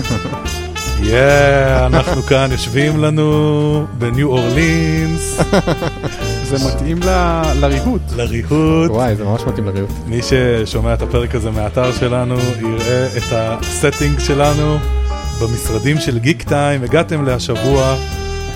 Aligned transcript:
Yeah, 1.02 1.86
אנחנו 1.86 2.22
כאן 2.22 2.48
יושבים 2.52 3.04
לנו 3.04 3.86
בניו 3.98 4.28
אורלינס, 4.28 5.40
זה 6.48 6.56
מתאים 6.68 7.00
לריהוט. 7.60 8.00
לריהוט. 8.16 8.90
וואי, 8.90 9.16
זה 9.16 9.24
ממש 9.24 9.42
מתאים 9.42 9.66
לריהוט. 9.66 9.90
מי 10.06 10.20
ששומע 10.22 10.94
את 10.94 11.02
הפרק 11.02 11.34
הזה 11.34 11.50
מהאתר 11.50 11.92
שלנו 11.92 12.34
יראה 12.60 13.06
את 13.16 13.32
ה 13.32 13.43
setting 13.43 14.18
שלנו 14.18 14.78
במשרדים 15.40 16.00
של 16.00 16.18
גיקטיים. 16.18 16.82
הגעתם 16.82 17.24
להשבוע 17.24 17.96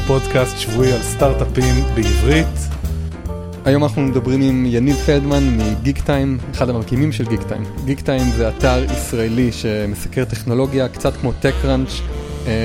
פודקאסט 0.07 0.59
שבועי 0.59 0.93
על 0.93 1.03
סטארט-אפים 1.03 1.85
בעברית. 1.95 2.80
היום 3.65 3.83
אנחנו 3.83 4.03
מדברים 4.03 4.43
עם 4.43 4.67
יניב 4.67 4.97
פלדמן 4.97 5.59
מגיקטיים, 5.59 6.39
אחד 6.53 6.69
המקימים 6.69 7.13
של 7.13 7.27
גיקטיים. 7.27 7.63
גיקטיים 7.85 8.31
זה 8.37 8.49
אתר 8.49 8.85
ישראלי 8.85 9.53
שמסקר 9.53 10.25
טכנולוגיה, 10.25 10.89
קצת 10.89 11.17
כמו 11.17 11.33
TechCrunch. 11.43 12.03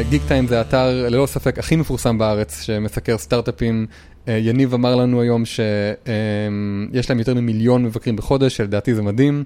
גיק 0.10 0.22
טיים 0.28 0.48
זה 0.48 0.58
האתר 0.58 1.10
ללא 1.10 1.26
ספק 1.26 1.60
הכי 1.60 1.76
מפורסם 1.76 2.18
בארץ 2.18 2.62
שמסקר 2.62 3.18
סטארט-אפים. 3.18 3.86
אה, 4.28 4.38
יניב 4.38 4.74
אמר 4.74 4.96
לנו 4.96 5.22
היום 5.22 5.46
שיש 5.46 7.10
להם 7.10 7.20
יותר 7.20 7.34
ממיליון 7.34 7.84
מבקרים 7.84 8.16
בחודש, 8.16 8.58
שלדעתי 8.58 8.96
זה 8.96 9.02
מדהים, 9.02 9.44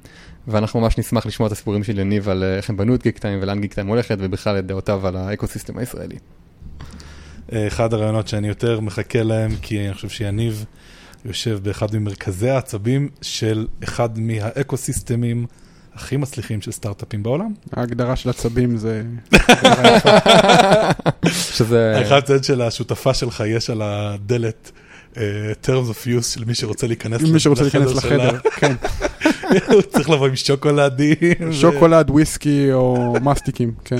ואנחנו 0.47 0.79
ממש 0.79 0.97
נשמח 0.97 1.25
לשמוע 1.25 1.47
את 1.47 1.51
הסיפורים 1.51 1.83
של 1.83 1.99
יניב 1.99 2.29
על 2.29 2.43
אה, 2.43 2.57
איך 2.57 2.69
הם 2.69 2.77
בנו 2.77 2.95
את 2.95 3.03
גיק 3.03 3.17
טיים 3.17 3.39
ולאן 3.41 3.61
גיק 3.61 3.73
טיים 3.73 3.87
הולכת, 3.87 4.17
ובכלל 4.19 4.59
את 4.59 4.65
דעותיו 4.65 5.07
על 5.07 5.15
האקוסיסטם 5.15 5.77
הישראלי. 5.77 6.17
אה, 7.53 7.67
אחד 7.67 7.93
הרעיונות 7.93 8.27
שאני 8.27 8.47
יותר 8.47 8.79
מחכה 8.79 9.23
להם, 9.23 9.51
כי 9.61 9.85
אני 9.85 9.93
חושב 9.93 10.09
שיניב 10.09 10.65
יושב 11.25 11.59
באחד 11.63 11.95
ממרכזי 11.95 12.49
העצבים 12.49 13.09
של 13.21 13.67
אחד 13.83 14.19
מהאקוסיסטמים 14.19 15.45
הכי 15.93 16.17
מצליחים 16.17 16.61
של 16.61 16.71
סטארט-אפים 16.71 17.23
בעולם. 17.23 17.53
ההגדרה 17.73 18.15
של 18.15 18.29
עצבים 18.29 18.77
זה... 18.77 19.03
שזה... 21.55 21.93
אני 21.97 22.05
חייב 22.05 22.23
לציין 22.23 22.43
שלשותפה 22.43 23.13
שלך 23.13 23.43
יש 23.47 23.69
על 23.69 23.81
הדלת 23.81 24.71
אה, 25.17 25.23
terms 25.63 25.89
of 25.89 26.07
use 26.07 26.23
של 26.23 26.45
מי 26.45 26.55
שרוצה 26.55 26.87
להיכנס 26.87 27.21
מי 27.21 27.39
שרוצה 27.39 27.61
להיכנס 27.61 27.95
לחדר, 27.95 28.37
כן. 28.55 28.73
הוא 29.73 29.81
צריך 29.81 30.09
לבוא 30.09 30.27
עם 30.27 30.35
שוקולדים. 30.35 31.15
שוקולד, 31.51 32.09
וויסקי 32.09 32.73
או 32.73 33.13
מסטיקים, 33.21 33.73
כן. 33.85 33.97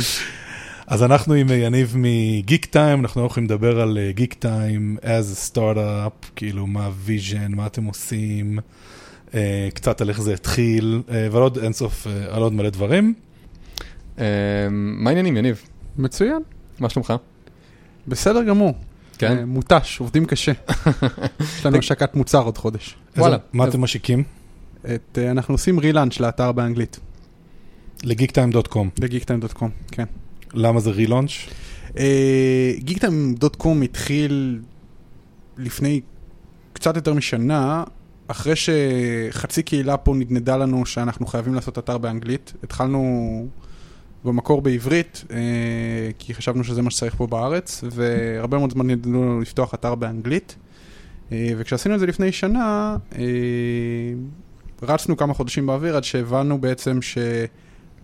אז 0.89 1.03
אנחנו 1.03 1.33
עם 1.33 1.47
יניב 1.49 1.95
מגיקטיים, 1.97 2.99
אנחנו 2.99 3.21
הולכים 3.21 3.43
לדבר 3.45 3.81
על 3.81 3.97
גיקטיים 4.09 4.97
as 5.01 5.53
a 5.53 5.55
startup, 5.55 6.25
כאילו 6.35 6.67
מה 6.67 6.85
ה 6.85 6.94
vision, 6.94 7.51
מה 7.51 7.65
אתם 7.65 7.85
עושים, 7.85 8.59
אה, 9.33 9.69
קצת 9.73 10.01
על 10.01 10.09
איך 10.09 10.21
זה 10.21 10.33
התחיל, 10.33 11.01
אה, 11.11 11.27
ועל 11.31 11.43
עוד 11.43 11.57
אינסוף, 11.57 12.07
אה, 12.07 12.35
על 12.35 12.41
עוד 12.41 12.53
מלא 12.53 12.69
דברים. 12.69 13.13
אה, 14.19 14.25
מה 14.71 15.09
העניינים 15.09 15.37
יניב? 15.37 15.61
מצוין, 15.97 16.41
מה 16.79 16.89
שלומך? 16.89 17.13
בסדר 18.07 18.43
גמור. 18.43 18.73
כן? 19.17 19.37
אה, 19.37 19.45
מותש, 19.45 19.99
עובדים 19.99 20.25
קשה. 20.25 20.51
יש 21.57 21.65
לנו 21.65 21.77
השקת 21.77 22.15
מוצר 22.15 22.41
עוד 22.41 22.57
חודש. 22.57 22.95
וואלה. 23.17 23.37
מה 23.53 23.67
אתם 23.67 23.81
משיקים? 23.81 24.23
את, 24.81 25.17
אה, 25.21 25.31
אנחנו 25.31 25.53
עושים 25.53 25.79
רילאנץ' 25.79 26.19
לאתר 26.19 26.51
באנגלית, 26.51 26.99
לגיקטיים.קום. 28.03 28.89
בגיגטיים.com, 28.99 29.69
כן. 29.91 30.05
למה 30.53 30.79
זה 30.79 30.89
רילונץ'? 30.89 31.31
גיגטיים.קום 32.77 33.81
התחיל 33.81 34.59
לפני 35.57 36.01
קצת 36.73 36.95
יותר 36.95 37.13
משנה, 37.13 37.83
אחרי 38.27 38.53
שחצי 38.55 39.63
קהילה 39.63 39.97
פה 39.97 40.13
נדנדה 40.15 40.57
לנו 40.57 40.85
שאנחנו 40.85 41.25
חייבים 41.25 41.53
לעשות 41.53 41.77
אתר 41.77 41.97
באנגלית. 41.97 42.53
התחלנו 42.63 43.47
במקור 44.23 44.61
בעברית, 44.61 45.25
אה, 45.31 45.37
כי 46.19 46.33
חשבנו 46.33 46.63
שזה 46.63 46.81
מה 46.81 46.91
שצריך 46.91 47.15
פה 47.15 47.27
בארץ, 47.27 47.83
והרבה 47.91 48.57
מאוד 48.57 48.71
זמן 48.71 48.87
נדנדו 48.87 49.23
לנו 49.23 49.41
לפתוח 49.41 49.73
אתר 49.73 49.95
באנגלית. 49.95 50.55
אה, 51.31 51.51
וכשעשינו 51.57 51.95
את 51.95 51.99
זה 51.99 52.05
לפני 52.05 52.31
שנה, 52.31 52.97
אה, 53.15 53.23
רצנו 54.81 55.17
כמה 55.17 55.33
חודשים 55.33 55.65
באוויר 55.65 55.97
עד 55.97 56.03
שהבנו 56.03 56.61
בעצם 56.61 57.01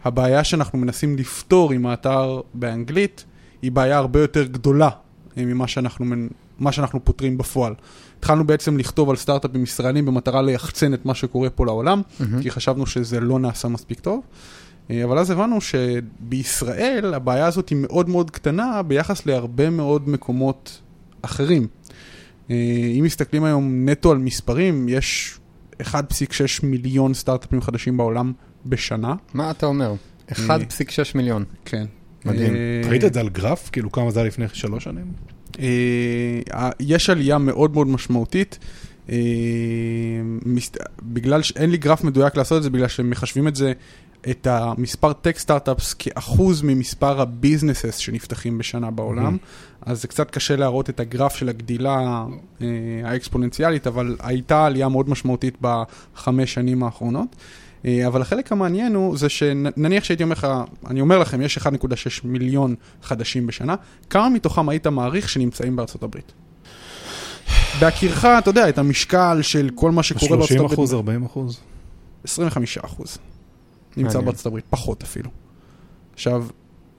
שהבעיה 0.05 0.43
שאנחנו 0.43 0.79
מנסים 0.79 1.17
לפתור 1.17 1.71
עם 1.71 1.85
האתר 1.85 2.41
באנגלית 2.53 3.25
היא 3.61 3.71
בעיה 3.71 3.97
הרבה 3.97 4.21
יותר 4.21 4.43
גדולה 4.43 4.89
אה, 5.37 5.45
ממה 5.45 5.67
שאנחנו, 5.67 6.05
מה 6.59 6.71
שאנחנו 6.71 7.05
פותרים 7.05 7.37
בפועל. 7.37 7.73
התחלנו 8.19 8.47
בעצם 8.47 8.77
לכתוב 8.77 9.09
על 9.09 9.15
סטארט-אפים 9.15 9.63
ישראלים 9.63 10.05
במטרה 10.05 10.41
ליחצן 10.41 10.93
את 10.93 11.05
מה 11.05 11.15
שקורה 11.15 11.49
פה 11.49 11.65
לעולם, 11.65 12.01
מהמם. 12.19 12.41
כי 12.41 12.51
חשבנו 12.51 12.85
שזה 12.85 13.19
לא 13.19 13.39
נעשה 13.39 13.67
מספיק 13.67 13.99
טוב. 13.99 14.21
אה, 14.89 15.03
אבל 15.03 15.17
אז 15.17 15.29
הבנו 15.29 15.57
שבישראל 15.61 17.13
הבעיה 17.13 17.45
הזאת 17.45 17.69
היא 17.69 17.77
מאוד 17.81 18.09
מאוד 18.09 18.31
קטנה 18.31 18.81
ביחס 18.83 19.25
להרבה 19.25 19.69
מאוד 19.69 20.09
מקומות 20.09 20.81
אחרים. 21.21 21.67
אה, 22.49 22.55
אם 22.99 23.03
מסתכלים 23.03 23.43
היום 23.43 23.89
נטו 23.89 24.11
על 24.11 24.17
מספרים, 24.17 24.89
יש 24.89 25.39
1.6 25.81 25.85
מיליון 26.63 27.13
סטארט-אפים 27.13 27.61
חדשים 27.61 27.97
בעולם 27.97 28.33
בשנה. 28.65 29.15
מה 29.33 29.51
אתה 29.51 29.65
אומר? 29.65 29.93
1.6 30.31 30.35
מיליון. 31.15 31.43
כן. 31.65 31.85
מדהים. 32.25 32.55
אה, 32.55 32.89
ראית 32.89 33.03
את 33.03 33.13
זה 33.13 33.19
על 33.19 33.29
גרף? 33.29 33.69
כאילו 33.69 33.91
כמה 33.91 34.11
זה 34.11 34.19
היה 34.19 34.27
לפני 34.27 34.45
שלוש 34.53 34.83
שנים? 34.83 35.11
אה, 35.59 36.69
יש 36.79 37.09
עלייה 37.09 37.37
מאוד 37.37 37.73
מאוד 37.73 37.87
משמעותית. 37.87 38.59
אה, 39.09 39.15
בגלל 41.03 41.41
שאין 41.41 41.69
לי 41.69 41.77
גרף 41.77 42.03
מדויק 42.03 42.35
לעשות 42.35 42.57
את 42.57 42.63
זה, 42.63 42.69
בגלל 42.69 42.87
שמחשבים 42.87 43.47
את 43.47 43.55
זה, 43.55 43.73
את 44.29 44.47
המספר 44.47 45.13
טק 45.13 45.37
סטארט-אפס 45.37 45.93
כאחוז 45.93 46.61
ממספר 46.61 47.21
הביזנסס 47.21 47.97
שנפתחים 47.97 48.57
בשנה 48.57 48.91
בעולם, 48.91 49.37
אז 49.81 50.01
זה 50.01 50.07
קצת 50.07 50.31
קשה 50.31 50.55
להראות 50.55 50.89
את 50.89 50.99
הגרף 50.99 51.35
של 51.35 51.49
הגדילה 51.49 52.25
האקספוננציאלית, 53.03 53.87
אבל 53.87 54.17
הייתה 54.19 54.65
עלייה 54.65 54.89
מאוד 54.89 55.09
משמעותית 55.09 55.57
בחמש 55.61 56.53
שנים 56.53 56.83
האחרונות. 56.83 57.35
אה, 57.85 58.07
אבל 58.07 58.21
החלק 58.21 58.51
המעניין 58.51 58.95
הוא, 58.95 59.17
זה 59.17 59.29
שנניח 59.29 60.03
שהייתי 60.03 60.23
אומר 60.23 60.33
לך, 60.33 60.47
אני 60.87 61.01
אומר 61.01 61.19
לכם, 61.19 61.41
יש 61.41 61.57
1.6 61.57 61.67
מיליון 62.23 62.75
חדשים 63.03 63.47
בשנה, 63.47 63.75
כמה 64.09 64.29
מתוכם 64.29 64.69
היית 64.69 64.87
מעריך 64.87 65.29
שנמצאים 65.29 65.75
בארצות 65.75 66.03
הברית? 66.03 66.31
בהכירך, 67.79 68.25
אתה 68.25 68.49
יודע, 68.49 68.69
את 68.69 68.77
המשקל 68.77 69.39
של 69.41 69.69
כל 69.75 69.91
מה 69.91 70.03
שקורה 70.03 70.29
בארצות 70.29 70.47
30 70.47 70.65
הברית. 70.65 70.73
אחוז, 70.73 70.93
40 70.93 71.25
אחוז? 71.25 71.59
25 72.23 72.77
אחוז. 72.77 73.17
נמצא. 73.97 74.21
בארצות 74.21 74.45
הברית, 74.45 74.65
פחות 74.69 75.03
אפילו. 75.03 75.29
עכשיו, 76.13 76.45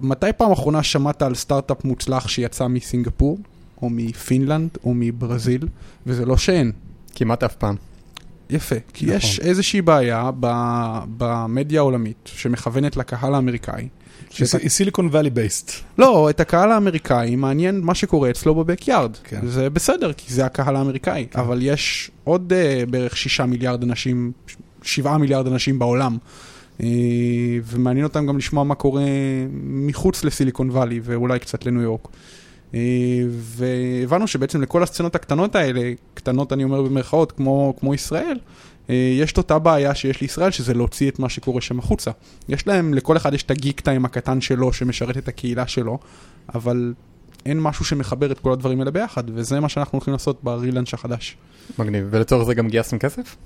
מתי 0.00 0.26
פעם 0.36 0.52
אחרונה 0.52 0.82
שמעת 0.82 1.22
על 1.22 1.34
סטארט-אפ 1.34 1.84
מוצלח 1.84 2.28
שיצא 2.28 2.66
מסינגפור, 2.66 3.38
או 3.82 3.90
מפינלנד, 3.90 4.70
או 4.84 4.92
מברזיל, 4.94 5.68
וזה 6.06 6.26
לא 6.26 6.36
שאין. 6.36 6.72
כמעט 7.14 7.42
אף 7.42 7.54
פעם. 7.54 7.76
יפה, 8.50 8.74
כי 8.92 9.06
נכון. 9.06 9.16
יש 9.16 9.40
איזושהי 9.40 9.82
בעיה 9.82 10.30
ב- 10.40 10.98
במדיה 11.16 11.80
העולמית 11.80 12.30
שמכוונת 12.34 12.96
לקהל 12.96 13.34
האמריקאי. 13.34 13.88
היא 14.38 14.68
סיליקון 14.68 15.08
ואלי 15.12 15.30
בייסט. 15.30 15.72
לא, 15.98 16.30
את 16.30 16.40
הקהל 16.40 16.72
האמריקאי 16.72 17.36
מעניין 17.36 17.80
מה 17.80 17.94
שקורה 17.94 18.30
אצלו 18.30 18.54
בבק-יארד. 18.54 19.16
כן. 19.24 19.40
זה 19.46 19.70
בסדר, 19.70 20.12
כי 20.12 20.34
זה 20.34 20.46
הקהל 20.46 20.76
האמריקאי. 20.76 21.26
כן. 21.30 21.38
אבל 21.40 21.58
יש 21.62 22.10
עוד 22.24 22.52
uh, 22.52 22.90
בערך 22.90 23.16
שישה 23.16 23.46
מיליארד 23.46 23.82
אנשים, 23.82 24.32
שבעה 24.82 25.18
מיליארד 25.18 25.46
אנשים 25.46 25.78
בעולם. 25.78 26.16
Uh, 26.78 26.82
ומעניין 27.64 28.04
אותם 28.04 28.26
גם 28.26 28.38
לשמוע 28.38 28.64
מה 28.64 28.74
קורה 28.74 29.02
מחוץ 29.62 30.24
לסיליקון 30.24 30.70
וואלי, 30.70 31.00
ואולי 31.02 31.38
קצת 31.38 31.66
לניו 31.66 31.82
יורק. 31.82 32.08
Uh, 32.72 32.76
והבנו 33.30 34.26
שבעצם 34.26 34.62
לכל 34.62 34.82
הסצנות 34.82 35.14
הקטנות 35.14 35.54
האלה, 35.54 35.92
קטנות 36.14 36.52
אני 36.52 36.64
אומר 36.64 36.82
במרכאות, 36.82 37.32
כמו, 37.32 37.74
כמו 37.80 37.94
ישראל, 37.94 38.38
uh, 38.86 38.90
יש 38.92 39.32
את 39.32 39.38
אותה 39.38 39.58
בעיה 39.58 39.94
שיש 39.94 40.20
לישראל, 40.20 40.50
שזה 40.50 40.74
להוציא 40.74 41.10
את 41.10 41.18
מה 41.18 41.28
שקורה 41.28 41.60
שם 41.60 41.78
החוצה. 41.78 42.10
יש 42.48 42.66
להם, 42.66 42.94
לכל 42.94 43.16
אחד 43.16 43.34
יש 43.34 43.42
את 43.42 43.50
הגיק 43.50 43.80
טיים 43.80 44.04
הקטן 44.04 44.40
שלו, 44.40 44.72
שמשרת 44.72 45.16
את 45.16 45.28
הקהילה 45.28 45.66
שלו, 45.66 45.98
אבל 46.54 46.94
אין 47.46 47.60
משהו 47.60 47.84
שמחבר 47.84 48.32
את 48.32 48.38
כל 48.38 48.52
הדברים 48.52 48.80
האלה 48.80 48.90
ביחד, 48.90 49.24
וזה 49.34 49.60
מה 49.60 49.68
שאנחנו 49.68 49.96
הולכים 49.96 50.12
לעשות 50.12 50.38
ברילנץ' 50.42 50.94
החדש. 50.94 51.36
מגניב. 51.78 52.06
ולצורך 52.10 52.46
זה 52.46 52.54
גם 52.54 52.68
גייסתם 52.68 52.98
כסף? 52.98 53.36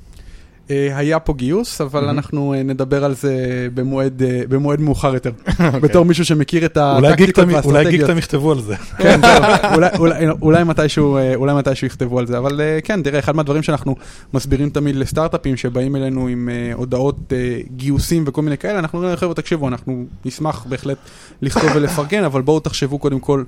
אה, 0.70 0.96
היה 0.96 1.19
פה 1.20 1.34
גיוס, 1.34 1.81
אבל. 1.81 2.05
אנחנו 2.08 2.55
אה, 2.55 2.62
נדבר 2.62 3.05
על 3.05 3.14
זה 3.14 3.34
במועד, 3.75 4.22
אה, 4.22 4.43
במועד 4.49 4.81
מאוחר 4.81 5.14
יותר. 5.14 5.31
בתור 5.82 6.05
מישהו 6.05 6.25
שמכיר 6.25 6.67
את 6.67 6.76
הטקטיקות 6.76 7.34
טיים- 7.34 7.49
אולי 7.49 7.55
גיק 7.55 7.75
והאסטרטגיות. 7.75 8.06
טיים 8.06 8.19
יכתבו 8.19 8.52
על 8.52 8.61
זה. 8.61 8.76
כן, 9.02 9.20
אולי- 10.43 10.64
מתישהו, 10.64 11.19
יכתבו 11.87 12.19
על 12.19 12.26
זה, 12.26 12.38
אבל 12.38 12.61
כן, 12.84 13.02
תראה, 13.02 13.19
אחד 13.19 13.37
מהדברים 13.37 13.62
שאנחנו 13.62 13.96
מסבירים 14.34 14.70
תמיד 14.70 14.96
לסטארט-אפים 14.96 15.56
שבאים 15.56 15.96
אלינו 15.96 16.26
עם 16.28 16.49
הודעות 16.75 17.32
גיוסים 17.76 18.25
וכל 18.26 18.43
מיני 18.43 18.58
כאלה, 18.58 18.78
אנחנו 18.78 18.99
אומרים, 18.99 19.17
חבר'ה, 19.17 19.34
תקשיבו, 19.34 19.69
אנחנו 19.69 20.05
נשמח 20.25 20.67
בהחלט 20.69 20.96
לכתוב 21.43 21.70
ולפרגן, 21.75 22.25
אבל 22.25 22.43
בואו 22.43 22.61
תחשבו 22.61 22.99
קודם 22.99 23.20
כל 23.20 23.43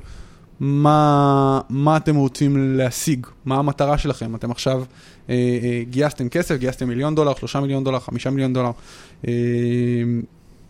מה, 0.60 1.60
מה 1.68 1.96
אתם 1.96 2.16
רוצים 2.16 2.76
להשיג, 2.76 3.26
מה 3.44 3.56
המטרה 3.56 3.98
שלכם. 3.98 4.34
אתם 4.34 4.50
עכשיו 4.50 4.84
אה, 5.30 5.34
אה, 5.34 5.82
גייסתם 5.90 6.28
כסף, 6.28 6.56
גייסתם 6.56 6.88
מיליון 6.88 7.14
דולר, 7.14 7.34
שלושה 7.34 7.60
מיליון 7.60 7.84
דולר, 7.84 7.98
חמישה 7.98 8.30
מיליון 8.30 8.52
דולר. 8.52 8.70
אה, 9.28 9.32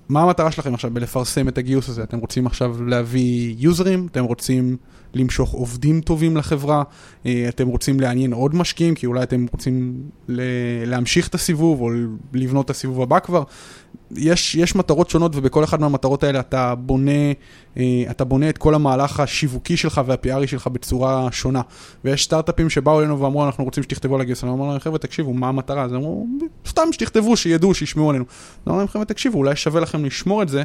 מה 0.08 0.22
המטרה 0.22 0.50
שלכם 0.50 0.74
עכשיו 0.74 0.90
בלפרסם 0.90 1.48
את 1.48 1.58
הגיוס 1.58 1.88
הזה? 1.88 2.02
אתם 2.02 2.18
רוצים 2.18 2.46
עכשיו 2.46 2.84
להביא 2.86 3.54
יוזרים? 3.58 4.08
אתם 4.10 4.24
רוצים 4.24 4.76
למשוך 5.14 5.50
עובדים 5.50 6.00
טובים 6.00 6.36
לחברה? 6.36 6.82
אה, 7.26 7.46
אתם 7.48 7.68
רוצים 7.68 8.00
לעניין 8.00 8.32
עוד 8.32 8.54
משקיעים? 8.54 8.94
כי 8.94 9.06
אולי 9.06 9.22
אתם 9.22 9.46
רוצים 9.52 10.02
להמשיך 10.86 11.28
את 11.28 11.34
הסיבוב 11.34 11.80
או 11.80 11.90
לבנות 12.32 12.64
את 12.64 12.70
הסיבוב 12.70 13.02
הבא 13.02 13.18
כבר? 13.18 13.42
יש, 14.16 14.54
יש 14.54 14.76
מטרות 14.76 15.10
שונות 15.10 15.36
ובכל 15.36 15.64
אחת 15.64 15.80
מהמטרות 15.80 16.24
האלה 16.24 16.40
אתה 16.40 16.74
בונה, 16.74 17.10
אה, 17.76 18.04
אתה 18.10 18.24
בונה 18.24 18.48
את 18.48 18.58
כל 18.58 18.74
המהלך 18.74 19.20
השיווקי 19.20 19.76
שלך 19.76 20.00
והפיארי 20.06 20.46
שלך 20.46 20.66
בצורה 20.66 21.28
שונה. 21.32 21.60
ויש 22.04 22.24
סטארט-אפים 22.24 22.70
שבאו 22.70 23.00
אלינו 23.00 23.20
ואמרו 23.20 23.46
אנחנו 23.46 23.64
רוצים 23.64 23.82
שתכתבו 23.82 24.14
על 24.14 24.20
הגיוס, 24.20 24.44
אני 24.44 24.52
אומר 24.52 24.68
להם 24.68 24.78
חבר'ה 24.78 24.98
תקשיבו 24.98 25.32
מה 25.32 25.48
המטרה, 25.48 25.82
אז 25.82 25.94
אמרו 25.94 26.26
סתם 26.68 26.88
שתכתבו, 26.92 27.36
שידעו, 27.36 27.74
שישמעו 27.74 28.10
עלינו. 28.10 28.24
אני 28.24 28.60
אומר 28.66 28.78
להם 28.78 28.88
חבר'ה 28.88 29.04
תקשיבו 29.04 29.38
אולי 29.38 29.56
שווה 29.56 29.80
לכם 29.80 30.04
לשמור 30.04 30.42
את 30.42 30.48
זה 30.48 30.62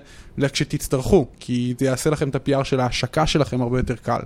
כשתצטרכו, 0.58 1.26
כי 1.40 1.74
זה 1.80 1.86
יעשה 1.86 2.10
לכם 2.10 2.30
את 2.30 2.36
ה-PR 2.36 2.64
של 2.64 2.80
ההשקה 2.80 3.28
שלכם 3.28 3.62
הרבה 3.62 3.80
יותר 3.80 3.96
קל. 3.96 4.20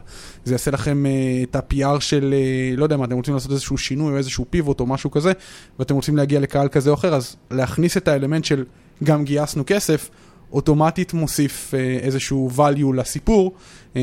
זה 0.46 0.54
יעשה 0.54 0.72
לכם 0.72 1.06
uh, 1.06 1.50
את 1.50 1.56
ה-PR 1.56 2.00
של, 2.00 2.34
uh, 2.76 2.80
לא 2.80 2.84
יודע 2.84 2.98
מה, 2.98 3.06
אתם 3.06 3.16
רוצים 3.16 3.34
לעשות 3.34 3.52
איזשהו 3.52 3.78
שינוי 3.78 4.12
או 4.12 4.18
איזשהו 4.18 4.46
פיבוט 4.50 4.80
או 4.80 4.86
משהו 4.86 5.12
כזה, 5.12 5.32
ואתם 5.80 5.96
רוצים 5.96 6.18
להגיע 6.18 6.40
לקהל 6.40 6.68
כזה 6.68 6.90
או 6.90 6.96
אחר, 6.96 7.16
אז 7.16 7.36
להכניס 7.52 7.98
את 7.98 8.08
האלמנט 8.08 8.46
של 8.46 8.64
גם 9.04 9.24
גייסנו 9.24 9.64
כסף, 9.68 10.10
אוטומטית 10.52 11.14
מוסיף 11.14 11.74
אה, 11.74 11.80
איזשהו 12.02 12.50
value 12.58 12.96
לסיפור, 12.96 13.54
אה, 13.96 14.02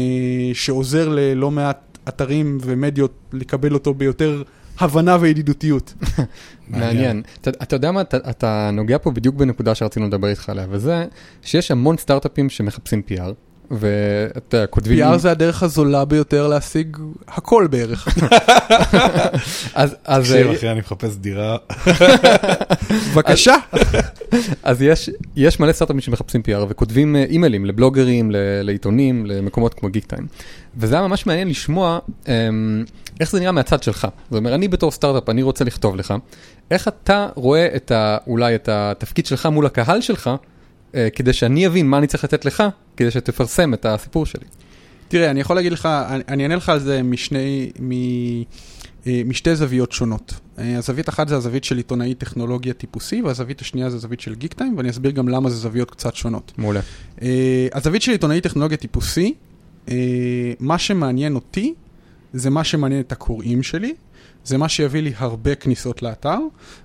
שעוזר 0.55 1.09
ללא 1.09 1.51
מעט 1.51 1.99
אתרים 2.09 2.59
ומדיות 2.61 3.15
לקבל 3.33 3.75
אותו 3.75 3.95
ביותר 3.95 4.43
הבנה 4.79 5.17
וידידותיות. 5.21 5.95
מעניין. 6.69 7.23
אתה, 7.41 7.51
אתה 7.51 7.77
יודע 7.77 7.93
מה, 7.93 8.01
אתה, 8.01 8.17
אתה 8.31 8.71
נוגע 8.73 8.99
פה 8.99 9.11
בדיוק 9.11 9.35
בנקודה 9.35 9.75
שרצינו 9.75 10.07
לדבר 10.07 10.29
איתך 10.29 10.49
עליה, 10.49 10.67
וזה 10.71 11.07
שיש 11.43 11.71
המון 11.71 11.97
סטארט-אפים 11.97 12.51
שמחפשים 12.51 13.03
PR. 13.09 13.33
ואתה 13.71 14.57
יודע, 14.57 14.67
כותבים... 14.67 15.13
PR 15.13 15.17
זה 15.17 15.31
הדרך 15.31 15.63
הזולה 15.63 16.05
ביותר 16.05 16.47
להשיג 16.47 16.97
הכל 17.29 17.67
בערך. 17.71 18.09
אז... 19.75 19.97
תקשיב 20.03 20.51
אחי, 20.51 20.69
אני 20.71 20.81
מחפש 20.81 21.17
דירה. 21.17 21.57
בבקשה. 23.13 23.55
אז 24.63 24.83
יש, 24.83 25.11
יש 25.37 25.61
מלא 25.61 25.73
סטארט-אפים 25.73 26.01
שמחפשים 26.01 26.43
PR 26.47 26.65
וכותבים 26.69 27.17
אה, 27.17 27.25
אימיילים 27.25 27.65
לבלוגרים, 27.65 28.31
לעיתונים, 28.63 29.27
למקומות 29.27 29.75
כמו 29.75 29.89
גיק 29.89 30.05
טיים. 30.05 30.27
וזה 30.77 30.95
היה 30.95 31.09
ממש 31.09 31.27
מעניין 31.27 31.49
לשמוע 31.49 31.99
אמ, 32.29 32.85
איך 33.21 33.31
זה 33.31 33.41
נראה 33.41 33.53
מהצד 33.53 33.83
שלך. 33.83 34.09
זאת 34.31 34.39
אומרת, 34.39 34.55
אני 34.55 34.69
בתור 34.69 34.91
סטארט-אפ, 34.91 35.29
אני 35.29 35.43
רוצה 35.43 35.65
לכתוב 35.65 35.97
לך, 35.97 36.15
איך 36.71 36.89
אתה 36.89 37.29
רואה 37.35 37.69
את 37.77 37.91
ה, 37.91 38.19
אולי 38.27 38.55
את 38.55 38.69
התפקיד 38.73 39.27
שלך 39.27 39.47
מול 39.47 39.67
הקהל 39.67 40.01
שלך, 40.01 40.27
אה, 40.29 40.37
כדי 41.15 41.33
שאני 41.33 41.67
אבין 41.67 41.87
מה 41.87 41.99
אני 41.99 42.07
צריך 42.07 42.25
לתת 42.25 42.45
לך, 42.45 42.63
כדי 42.97 43.11
שתפרסם 43.11 43.75
את 43.75 43.87
הסיפור 43.87 44.27
שלי. 44.27 44.45
תראה, 45.09 45.31
אני 45.31 45.41
יכול 45.41 45.57
להגיד 45.57 45.73
לך, 45.73 45.87
אני, 45.87 46.23
אני 46.29 46.43
אענה 46.43 46.57
לך 46.57 46.69
על 46.69 46.79
זה 46.81 47.03
משני, 47.03 47.71
מ, 47.81 47.93
אה, 49.07 49.23
משתי 49.25 49.57
זוויות 49.57 49.93
שונות. 49.93 50.35
אה, 50.59 50.79
הזווית 50.79 51.09
אחת 51.09 51.29
זה 51.29 51.37
הזווית 51.37 51.65
של 51.65 51.77
עיתונאי 51.77 52.15
טכנולוגיה 52.15 52.73
טיפוסי, 52.73 53.23
והזווית 53.23 53.61
השנייה 53.61 53.91
זה 53.91 53.97
הזווית 53.97 54.21
של 54.21 54.35
גיק 54.35 54.55
טיים, 54.55 54.77
ואני 54.77 54.91
אסביר 54.91 55.11
גם 55.11 55.29
למה 55.29 55.51
זה 55.51 55.57
זוויות 55.57 55.91
קצת 55.91 56.15
שונות. 56.15 56.53
מעולה. 56.59 56.81
הזווית 57.73 58.03
של 58.03 58.13
עיתונאי 58.13 58.41
טכנולוגיה 58.41 58.77
טיפוסי, 58.77 59.35
מה 60.61 60.79
שמעניין 60.79 61.35
אותי, 61.35 61.75
זה 62.33 62.51
מה 62.51 62.65
שמעניין 62.65 63.01
את 63.01 63.13
הקוראים 63.13 63.63
שלי, 63.63 63.95
זה 64.45 64.59
מה 64.59 64.69
שיביא 64.69 65.03
לי 65.03 65.13
הרבה 65.17 65.55
כניסות 65.55 66.03
לאתר, 66.03 66.39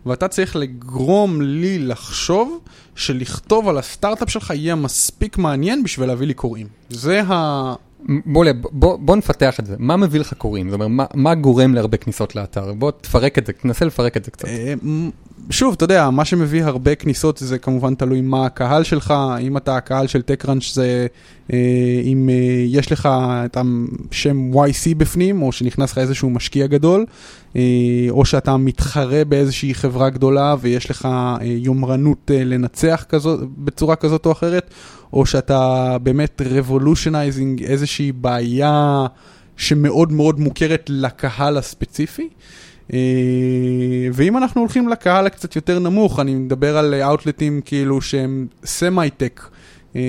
ואתה 0.05 0.27
צריך 0.27 0.55
לגרום 0.55 1.41
לי 1.41 1.79
לחשוב 1.79 2.59
שלכתוב 2.95 3.69
על 3.69 3.77
הסטארט-אפ 3.77 4.29
שלך 4.29 4.53
יהיה 4.55 4.75
מספיק 4.75 5.38
מעניין 5.38 5.83
בשביל 5.83 6.07
להביא 6.07 6.27
לי 6.27 6.33
קוראים. 6.33 6.67
זה 6.89 7.21
ה... 7.21 7.73
בוא, 8.25 8.45
בוא, 8.71 8.97
בוא 8.97 9.15
נפתח 9.15 9.59
את 9.59 9.65
זה, 9.65 9.75
מה 9.79 9.97
מביא 9.97 10.19
לך 10.19 10.33
קוראים? 10.33 10.69
זאת 10.69 10.73
אומרת, 10.73 10.89
מה, 10.89 11.05
מה 11.13 11.35
גורם 11.35 11.73
להרבה 11.73 11.97
כניסות 11.97 12.35
לאתר? 12.35 12.73
בוא 12.73 12.91
תפרק 12.91 13.38
את 13.38 13.45
זה, 13.45 13.53
תנסה 13.53 13.85
לפרק 13.85 14.17
את 14.17 14.25
זה 14.25 14.31
קצת. 14.31 14.47
שוב, 15.50 15.74
אתה 15.74 15.84
יודע, 15.84 16.10
מה 16.10 16.25
שמביא 16.25 16.63
הרבה 16.63 16.95
כניסות 16.95 17.38
זה 17.38 17.57
כמובן 17.57 17.95
תלוי 17.95 18.22
מה 18.22 18.45
הקהל 18.45 18.84
שלך, 18.84 19.13
אם 19.42 19.57
אתה 19.57 19.78
הקהל 19.78 20.07
של 20.07 20.22
TechCrunch 20.22 20.74
זה 20.74 21.07
אה, 21.54 22.01
אם 22.04 22.30
אה, 22.30 22.66
יש 22.68 22.92
לך 22.92 23.10
את 23.45 23.57
השם 24.12 24.51
YC 24.54 24.95
בפנים, 24.98 25.42
או 25.42 25.51
שנכנס 25.51 25.92
לך 25.92 25.98
איזשהו 25.98 26.30
משקיע 26.30 26.68
גדול, 26.68 27.06
אה, 27.56 27.62
או 28.10 28.25
שאתה 28.25 28.57
מתחרה 28.57 29.25
באיזושהי 29.25 29.74
חברה 29.74 30.10
גדולה 30.10 30.56
ויש 30.62 30.90
לך 30.90 31.06
אה, 31.06 31.38
יומרנות 31.42 32.31
אה, 32.34 32.44
לנצח 32.44 33.06
כזאת, 33.10 33.40
בצורה 33.57 33.95
כזאת 33.95 34.25
או 34.25 34.31
אחרת, 34.31 34.74
או 35.13 35.25
שאתה 35.25 35.98
באמת 36.04 36.42
revolutionizing 36.42 37.63
איזושהי 37.63 38.12
בעיה 38.12 39.06
שמאוד 39.57 40.12
מאוד 40.12 40.40
מוכרת 40.40 40.86
לקהל 40.90 41.57
הספציפי. 41.57 42.24
אה, 42.24 42.28
ואם 44.13 44.38
אנחנו 44.38 44.62
הולכים 44.62 44.88
לקהל 44.88 45.25
הקצת 45.25 45.56
יותר 45.56 45.80
נמוך, 45.80 46.19
אני 46.19 46.36
מדבר 46.36 46.78
על 46.78 46.94
outlet־ים 46.94 47.62
כאילו 47.66 48.01
שהם 48.01 48.48
semi-tech, 48.65 49.41
אה, 49.95 50.01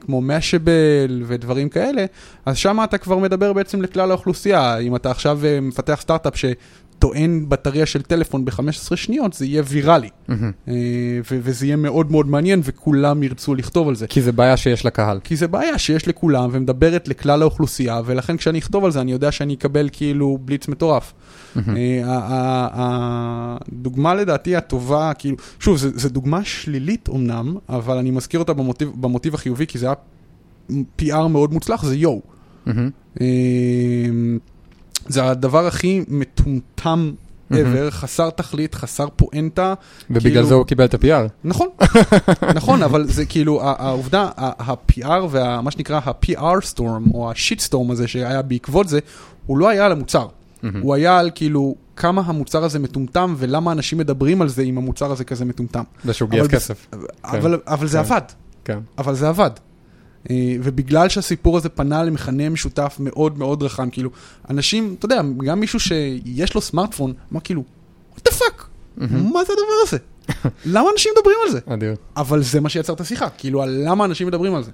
כמו 0.00 0.20
משאבל 0.20 1.22
ודברים 1.26 1.68
כאלה, 1.68 2.04
אז 2.46 2.56
שם 2.56 2.78
אתה 2.84 2.98
כבר 2.98 3.18
מדבר 3.18 3.52
בעצם 3.52 3.82
לכלל 3.82 4.10
האוכלוסייה. 4.10 4.78
אם 4.78 4.96
אתה 4.96 5.10
עכשיו 5.10 5.40
אה, 5.44 5.60
מפתח 5.60 5.98
סטארט-אפ 6.00 6.36
טוען 7.00 7.48
בטריה 7.48 7.86
של 7.86 8.02
טלפון 8.02 8.44
ב-15 8.44 8.96
שניות, 8.96 9.32
זה 9.32 9.46
יהיה 9.46 9.62
ויראלי. 9.66 10.08
Mm-hmm. 10.08 10.32
וזה 11.28 11.66
יהיה 11.66 11.76
מאוד 11.76 12.10
מאוד 12.10 12.26
מעניין, 12.26 12.60
וכולם 12.64 13.22
ירצו 13.22 13.54
לכתוב 13.54 13.88
על 13.88 13.94
זה. 13.94 14.06
כי 14.06 14.22
זה 14.22 14.32
בעיה 14.32 14.56
שיש 14.56 14.86
לקהל. 14.86 15.20
כי 15.24 15.36
זה 15.36 15.48
בעיה 15.48 15.78
שיש 15.78 16.08
לכולם, 16.08 16.48
ומדברת 16.52 17.08
לכלל 17.08 17.42
האוכלוסייה, 17.42 18.00
ולכן 18.06 18.36
כשאני 18.36 18.58
אכתוב 18.58 18.84
על 18.84 18.90
זה, 18.90 19.00
אני 19.00 19.12
יודע 19.12 19.32
שאני 19.32 19.54
אקבל 19.54 19.88
כאילו 19.92 20.38
בליץ 20.44 20.68
מטורף. 20.68 21.12
Mm-hmm. 21.12 21.60
הדוגמה 22.72 24.14
לדעתי 24.14 24.56
הטובה, 24.56 25.12
כאילו, 25.18 25.36
שוב, 25.60 25.76
זו 25.76 26.08
דוגמה 26.08 26.44
שלילית 26.44 27.08
אמנם, 27.08 27.56
אבל 27.68 27.96
אני 27.96 28.10
מזכיר 28.10 28.40
אותה 28.40 28.52
במוטיב 28.94 29.34
החיובי, 29.34 29.66
כי 29.66 29.78
זה 29.78 29.86
היה 29.86 29.94
PR 31.02 31.28
מאוד 31.28 31.52
מוצלח, 31.52 31.84
זה 31.84 31.96
יואו. 31.96 32.20
Mm-hmm. 32.66 33.20
זה 35.12 35.24
הדבר 35.24 35.66
הכי 35.66 36.04
מטומטם 36.08 37.12
ever, 37.52 37.90
חסר 37.90 38.30
תכלית, 38.30 38.74
חסר 38.74 39.08
פואנטה. 39.16 39.74
ובגלל 40.10 40.32
כאילו... 40.32 40.46
זה 40.46 40.54
הוא 40.54 40.66
קיבל 40.66 40.84
את 40.84 40.94
ה-PR. 40.94 41.28
נכון, 41.44 41.68
נכון, 42.58 42.82
אבל 42.82 43.06
זה 43.06 43.26
כאילו, 43.26 43.62
העובדה, 43.62 44.28
ה-PR 44.36 45.22
ומה 45.30 45.70
שנקרא 45.70 46.00
ה-PR 46.04 46.74
storm, 46.74 47.14
או 47.14 47.30
ה-shit 47.30 47.68
storm 47.70 47.92
הזה 47.92 48.08
שהיה 48.08 48.42
בעקבות 48.42 48.88
זה, 48.88 48.98
הוא 49.46 49.58
לא 49.58 49.68
היה 49.68 49.86
על 49.86 49.92
המוצר. 49.92 50.26
הוא 50.82 50.94
היה 50.94 51.18
על 51.18 51.30
כאילו 51.34 51.74
כמה 51.96 52.22
המוצר 52.26 52.64
הזה 52.64 52.78
מטומטם 52.78 53.34
ולמה 53.38 53.72
אנשים 53.72 53.98
מדברים 53.98 54.42
על 54.42 54.48
זה 54.48 54.62
אם 54.62 54.78
המוצר 54.78 55.12
הזה 55.12 55.24
כזה 55.24 55.44
מטומטם. 55.44 55.82
זה 56.04 56.12
שהוא 56.12 56.30
גייס 56.30 56.46
כסף. 56.46 56.86
אבל, 57.24 57.56
כן. 57.56 57.72
אבל 57.72 57.86
זה 57.86 57.98
כן. 57.98 58.04
עבד. 58.04 58.22
כן. 58.64 58.78
אבל 58.98 59.14
זה 59.14 59.28
עבד. 59.28 59.50
אה, 60.30 60.56
ובגלל 60.62 61.08
שהסיפור 61.08 61.56
הזה 61.56 61.68
פנה 61.68 62.04
למכנה 62.04 62.48
משותף 62.48 62.96
מאוד 63.00 63.38
מאוד 63.38 63.62
רחם, 63.62 63.90
כאילו, 63.90 64.10
אנשים, 64.50 64.94
אתה 64.98 65.06
יודע, 65.06 65.20
גם 65.44 65.60
מישהו 65.60 65.80
שיש 65.80 66.54
לו 66.54 66.60
סמארטפון, 66.60 67.12
אמר 67.32 67.40
כאילו, 67.44 67.64
what 68.16 68.20
the 68.28 68.32
fuck, 68.32 68.64
מה 68.96 69.44
זה 69.44 69.52
הדבר 69.52 69.82
הזה? 69.82 69.98
למה 70.64 70.88
אנשים 70.92 71.12
מדברים 71.18 71.36
על 71.46 71.52
זה? 71.52 71.58
אדיר. 71.66 71.94
אבל 72.16 72.42
זה 72.42 72.60
מה 72.60 72.68
שיצר 72.68 72.92
את 72.92 73.00
השיחה, 73.00 73.28
כאילו, 73.28 73.62
על 73.62 73.82
למה 73.84 74.04
אנשים 74.04 74.26
מדברים 74.26 74.54
על 74.54 74.62
זה. 74.62 74.70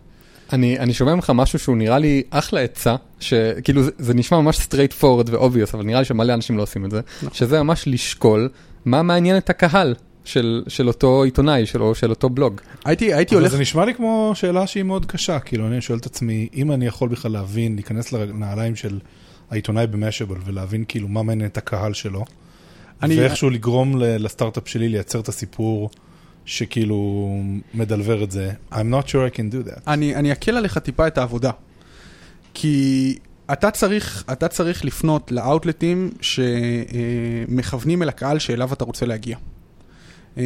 אני, 0.52 0.78
אני 0.78 0.94
שומע 0.94 1.14
ממך 1.14 1.32
משהו 1.34 1.58
שהוא 1.58 1.76
נראה 1.76 1.98
לי 1.98 2.22
אחלה 2.30 2.60
עצה, 2.60 2.96
שכאילו 3.20 3.82
זה, 3.82 3.90
זה 3.98 4.14
נשמע 4.14 4.40
ממש 4.40 4.58
straight 4.58 5.02
forward 5.02 5.30
ו-obvious, 5.30 5.74
אבל 5.74 5.84
נראה 5.84 5.98
לי 5.98 6.04
שמלא 6.04 6.34
אנשים 6.34 6.56
לא 6.56 6.62
עושים 6.62 6.84
את 6.84 6.90
זה, 6.90 7.00
נכון. 7.16 7.34
שזה 7.34 7.62
ממש 7.62 7.84
לשקול 7.86 8.48
מה 8.84 9.02
מעניין 9.02 9.36
את 9.36 9.50
הקהל. 9.50 9.94
של, 10.26 10.62
של 10.68 10.88
אותו 10.88 11.22
עיתונאי, 11.22 11.66
של, 11.66 11.80
של 11.94 12.10
אותו 12.10 12.28
בלוג. 12.28 12.60
הייתי, 12.84 13.14
הייתי 13.14 13.34
הולך... 13.34 13.52
זה 13.52 13.58
נשמע 13.58 13.84
לי 13.84 13.94
כמו 13.94 14.32
שאלה 14.34 14.66
שהיא 14.66 14.82
מאוד 14.82 15.06
קשה, 15.06 15.38
כאילו 15.38 15.66
אני 15.66 15.80
שואל 15.80 15.98
את 15.98 16.06
עצמי, 16.06 16.48
אם 16.54 16.72
אני 16.72 16.86
יכול 16.86 17.08
בכלל 17.08 17.32
להבין, 17.32 17.74
להיכנס 17.74 18.12
לנעליים 18.12 18.76
של 18.76 18.98
העיתונאי 19.50 19.86
במשאבל 19.86 20.36
ולהבין 20.44 20.84
כאילו 20.88 21.08
מה 21.08 21.22
מעניין 21.22 21.50
את 21.50 21.56
הקהל 21.56 21.92
שלו, 21.92 22.24
אני... 23.02 23.20
ואיכשהו 23.20 23.50
לגרום 23.50 23.96
לסטארט-אפ 23.98 24.68
שלי 24.68 24.88
לייצר 24.88 25.20
את 25.20 25.28
הסיפור 25.28 25.90
שכאילו 26.44 27.30
מדלבר 27.74 28.24
את 28.24 28.30
זה, 28.30 28.50
I'm 28.72 28.74
not 28.74 29.08
sure 29.08 29.34
I 29.34 29.36
can 29.36 29.52
do 29.52 29.68
that. 29.68 29.80
אני, 29.86 30.14
אני 30.14 30.32
אקל 30.32 30.56
עליך 30.56 30.78
טיפה 30.78 31.06
את 31.06 31.18
העבודה, 31.18 31.50
כי 32.54 33.18
אתה 33.52 33.70
צריך, 33.70 34.24
אתה 34.32 34.48
צריך 34.48 34.84
לפנות 34.84 35.32
לאאוטלטים 35.32 36.10
שמכוונים 36.20 38.02
אל 38.02 38.08
הקהל 38.08 38.38
שאליו 38.38 38.72
אתה 38.72 38.84
רוצה 38.84 39.06
להגיע. 39.06 39.36
אה, 40.38 40.44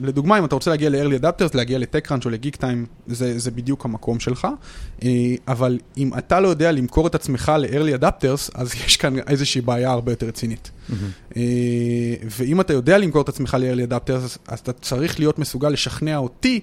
לדוגמה, 0.00 0.38
אם 0.38 0.44
אתה 0.44 0.54
רוצה 0.54 0.70
להגיע 0.70 0.90
ל-early 0.90 1.22
adapters, 1.22 1.50
להגיע 1.54 1.78
ל-TechCrunch 1.78 2.24
או 2.24 2.30
ל-Geek 2.30 2.56
Time, 2.56 2.86
זה, 3.06 3.38
זה 3.38 3.50
בדיוק 3.50 3.84
המקום 3.84 4.20
שלך. 4.20 4.48
אה, 5.02 5.08
אבל 5.48 5.78
אם 5.96 6.10
אתה 6.18 6.40
לא 6.40 6.48
יודע 6.48 6.72
למכור 6.72 7.06
את 7.06 7.14
עצמך 7.14 7.52
ל-early 7.58 8.00
adapters, 8.00 8.50
אז 8.54 8.74
יש 8.86 8.96
כאן 8.96 9.18
איזושהי 9.18 9.60
בעיה 9.60 9.90
הרבה 9.90 10.12
יותר 10.12 10.26
רצינית. 10.26 10.70
Mm-hmm. 10.90 11.36
ואם 12.30 12.60
אתה 12.60 12.72
יודע 12.72 12.98
למכור 12.98 13.22
את 13.22 13.28
עצמך 13.28 13.56
ל-early 13.60 13.90
adapters, 13.90 14.38
אז 14.48 14.58
אתה 14.58 14.72
צריך 14.72 15.18
להיות 15.18 15.38
מסוגל 15.38 15.68
לשכנע 15.68 16.16
אותי 16.16 16.60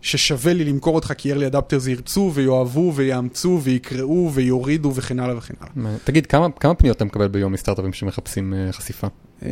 ששווה 0.00 0.52
לי 0.52 0.64
למכור 0.64 0.94
אותך 0.94 1.12
כי 1.18 1.34
early 1.34 1.52
adapters 1.52 1.88
ירצו 1.88 2.30
ויאהבו 2.34 2.92
ויאמצו 2.94 3.60
ויקראו 3.62 4.30
ויורידו 4.34 4.92
וכן 4.94 5.20
הלאה 5.20 5.36
וכן 5.36 5.54
הלאה. 5.60 5.96
תגיד, 6.04 6.26
כמה, 6.26 6.46
כמה 6.60 6.74
פניות 6.74 6.96
אתה 6.96 7.04
מקבל 7.04 7.28
ביום 7.28 7.52
מסטארט-אפים 7.52 7.92
שמחפשים 7.92 8.54
uh, 8.54 8.72
חשיפה? 8.72 9.06
אה, 9.42 9.50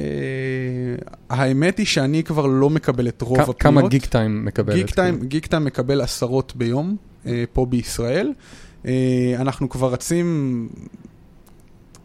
האמת 1.31 1.79
היא 1.79 1.87
שאני 1.87 2.25
כבר 2.25 2.47
לא 2.47 2.71
מקבל 2.71 3.09
את 3.09 3.23
רוב 3.23 3.41
הפניות. 3.41 3.61
כמה 3.61 3.89
גיק 3.89 4.07
טיים 4.07 4.45
מקבלת? 4.45 4.77
גיק 4.77 4.91
טיים, 4.91 5.19
גיק 5.23 5.47
טיים 5.47 5.65
מקבל 5.65 6.01
עשרות 6.01 6.57
ביום 6.57 6.97
אה, 7.27 7.45
פה 7.53 7.67
בישראל. 7.67 8.33
אה, 8.87 9.35
אנחנו 9.39 9.69
כבר 9.69 9.93
רצים 9.93 10.69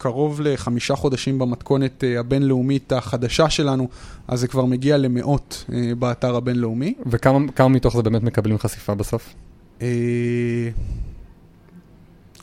קרוב 0.01 0.41
לחמישה 0.41 0.95
חודשים 0.95 1.39
במתכונת 1.39 2.03
אה, 2.03 2.19
הבינלאומית 2.19 2.91
החדשה 2.93 3.49
שלנו, 3.49 3.87
אז 4.27 4.39
זה 4.39 4.47
כבר 4.47 4.65
מגיע 4.65 4.97
למאות 4.97 5.65
אה, 5.73 5.91
באתר 5.99 6.35
הבינלאומי. 6.35 6.93
וכמה 7.05 7.51
כמה 7.55 7.67
מתוך 7.69 7.95
זה 7.95 8.03
באמת 8.03 8.23
מקבלים 8.23 8.57
חשיפה 8.57 8.95
בסוף? 8.95 9.33
אה, 9.81 9.87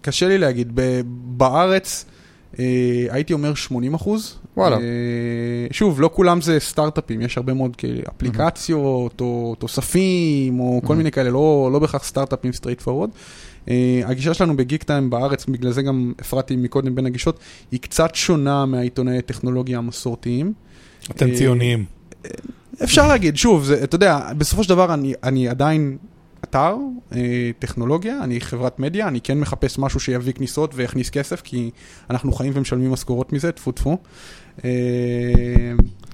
קשה 0.01 0.29
לי 0.29 0.39
להגיד, 0.39 0.81
בארץ 1.37 2.05
הייתי 3.11 3.33
אומר 3.33 3.55
80 3.55 3.95
אחוז. 3.95 4.35
וואלה. 4.57 4.77
שוב, 5.71 6.01
לא 6.01 6.11
כולם 6.15 6.41
זה 6.41 6.57
סטארט-אפים, 6.61 7.21
יש 7.21 7.37
הרבה 7.37 7.55
מאוד 7.55 7.77
כאלה 7.77 8.01
אפליקציות 8.17 9.21
או 9.21 9.55
תוספים 9.59 10.61
או 10.61 10.81
כל 10.85 10.95
Mhm. 10.95 10.97
מיני 10.97 11.11
כאלה, 11.11 11.31
לא, 11.31 11.71
לא 11.73 11.79
בהכרח 11.79 12.05
סטארט-אפים 12.05 12.53
straightforward. 12.53 13.11
הגישה 14.05 14.35
שלנו 14.35 14.57
בגיקטיים 14.57 15.11
בארץ, 15.11 15.47
בגלל 15.47 15.73
זה 15.73 15.83
גם 15.83 16.13
הפרעתי 16.19 16.57
מקודם 16.57 16.95
בין 16.95 17.07
הגישות, 17.07 17.39
היא 17.71 17.81
קצת 17.81 18.15
שונה 18.15 18.67
מהעיתונאי 18.67 19.19
הטכנולוגיה 19.19 19.79
המסורתיים. 19.79 20.53
אתם 21.11 21.31
אה, 21.31 21.37
ציוניים. 21.37 21.85
אפשר 22.85 23.09
להגיד, 23.09 23.37
שוב, 23.37 23.65
זה, 23.65 23.85
אתה 23.85 23.95
יודע, 23.95 24.33
בסופו 24.39 24.65
של 24.65 24.69
דבר 24.69 24.95
אני, 24.95 25.15
אני 25.23 25.49
עדיין 25.49 25.97
אתר, 26.45 26.77
אה, 27.13 27.51
טכנולוגיה, 27.59 28.25
אני 28.25 28.41
חברת 28.41 28.79
מדיה, 28.79 29.09
אני 29.09 29.21
כן 29.21 29.41
מחפש 29.41 29.79
משהו 29.79 30.01
שיביא 30.01 30.33
כניסות 30.33 30.73
ויכניס 30.75 31.11
כסף, 31.11 31.41
כי 31.43 31.71
אנחנו 32.11 32.33
חיים 32.33 32.53
ומשלמים 32.55 32.91
משכורות 32.91 33.33
מזה, 33.33 33.53
טפו 33.53 33.73
טפו. 33.73 33.99
אה, 34.65 34.71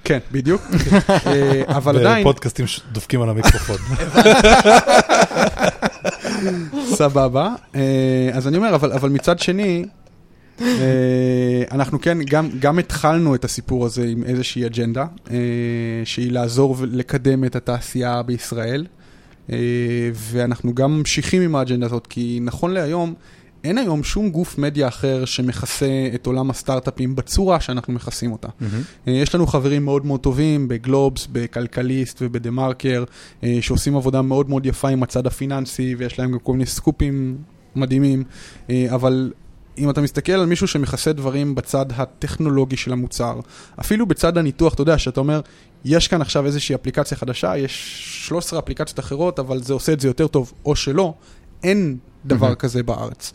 כן, 0.03 0.19
בדיוק. 0.31 0.61
אה, 1.27 1.61
אבל 1.67 1.97
עדיין, 1.97 2.23
בפודקאסטים 2.23 2.65
דופקים 2.91 3.21
על 3.21 3.29
המיקרופון. 3.29 3.77
סבבה. 6.97 7.53
אה, 7.75 8.29
אז 8.33 8.47
אני 8.47 8.57
אומר, 8.57 8.75
אבל, 8.75 9.09
מצד 9.09 9.39
שני, 9.39 9.85
אנחנו 11.71 12.01
כן, 12.01 12.17
גם, 12.23 12.49
גם 12.59 12.79
התחלנו 12.79 13.35
את 13.35 13.45
הסיפור 13.45 13.85
הזה 13.85 14.07
עם 14.07 14.23
איזושהי 14.23 14.65
אג'נדה, 14.65 15.05
שהיא 16.05 16.31
לעזור 16.31 16.75
ולקדם 16.79 17.43
את 17.43 17.55
התעשייה 17.55 18.21
בישראל, 18.23 18.85
ואנחנו 20.13 20.75
גם 20.75 20.97
ממשיכים 20.97 21.41
עם 21.41 21.55
האג'נדה 21.55 21.85
הזאת, 21.85 22.07
כי 22.07 22.39
נכון 22.41 22.71
להיום, 22.71 23.13
אין 23.65 23.77
היום 23.77 24.03
שום 24.03 24.29
גוף 24.29 24.57
מדיה 24.57 24.87
אחר 24.87 25.25
שמכסה 25.25 26.09
את 26.15 26.25
עולם 26.25 26.49
הסטארט-אפים 26.49 27.15
בצורה 27.15 27.59
שאנחנו 27.59 27.93
מכסים 27.93 28.31
אותה. 28.31 28.47
אה, 29.07 29.13
יש 29.13 29.35
לנו 29.35 29.47
חברים 29.47 29.85
מאוד 29.85 30.05
מאוד 30.05 30.19
טובים 30.19 30.67
בגלובס, 30.67 31.27
בכלכליסט 31.31 32.17
ובדה 32.21 32.51
מרקר, 32.51 33.03
אה, 33.43 33.57
שעושים 33.61 33.95
עבודה 33.95 34.21
מאוד 34.21 34.49
מאוד 34.49 34.65
יפה 34.65 34.89
עם 34.89 35.03
הצד 35.03 35.27
הפיננסי, 35.27 35.95
ויש 35.97 36.19
להם 36.19 36.31
גם 36.31 36.39
כל 36.39 36.51
מיני 36.51 36.65
סקופים 36.65 37.37
מדהימים, 37.75 38.23
אה, 38.69 38.85
אבל 38.89 39.31
אם 39.77 39.89
אתה 39.89 40.01
מסתכל 40.01 40.31
על 40.31 40.45
מישהו 40.45 40.67
שמכסה 40.67 41.13
דברים 41.13 41.55
בצד 41.55 41.85
הטכנולוגי 41.95 42.77
של 42.77 42.93
המוצר, 42.93 43.39
אפילו 43.79 44.05
בצד 44.05 44.37
הניתוח, 44.37 44.73
אתה 44.73 44.81
יודע, 44.81 44.97
שאתה 44.97 45.19
אומר, 45.19 45.41
יש 45.85 46.07
כאן 46.07 46.21
עכשיו 46.21 46.45
איזושהי 46.45 46.75
אפליקציה 46.75 47.17
חדשה, 47.17 47.57
יש 47.57 48.03
13 48.27 48.59
אפליקציות 48.59 48.99
אחרות, 48.99 49.39
אבל 49.39 49.63
זה 49.63 49.73
עושה 49.73 49.93
את 49.93 49.99
זה 49.99 50.07
יותר 50.07 50.27
טוב, 50.27 50.53
או 50.65 50.75
שלא, 50.75 51.13
אין 51.63 51.97
דבר 52.25 52.45
מהמם. 52.45 52.55
כזה 52.55 52.83
בארץ. 52.83 53.33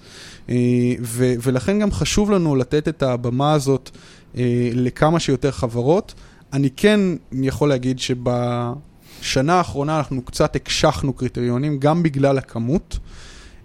אה, 0.49 0.55
ו- 1.03 1.35
ולכן 1.43 1.79
גם 1.79 1.91
חשוב 1.91 2.31
לנו 2.31 2.57
לתת 2.57 2.89
את 2.89 3.03
הבמה 3.03 3.53
הזאת 3.53 3.91
אה, 4.37 4.71
לכמה 4.75 5.21
שיותר 5.21 5.51
חברות. 5.51 6.15
אני 6.53 6.71
כן 6.77 7.01
יכול 7.33 7.69
להגיד 7.69 7.99
שבשנה 7.99 9.55
האחרונה 9.55 9.99
אנחנו 9.99 10.23
קצת 10.23 10.57
הקשחנו 10.57 11.13
קריטריונים, 11.13 11.79
גם 11.79 12.03
בגלל 12.03 12.39
הכמות, 12.39 12.99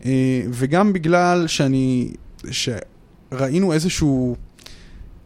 אה, 0.05 0.41
וגם 0.51 0.93
בגלל 0.93 1.47
שאני, 1.47 2.13
שראינו 2.51 3.73
איזשהו, 3.73 4.35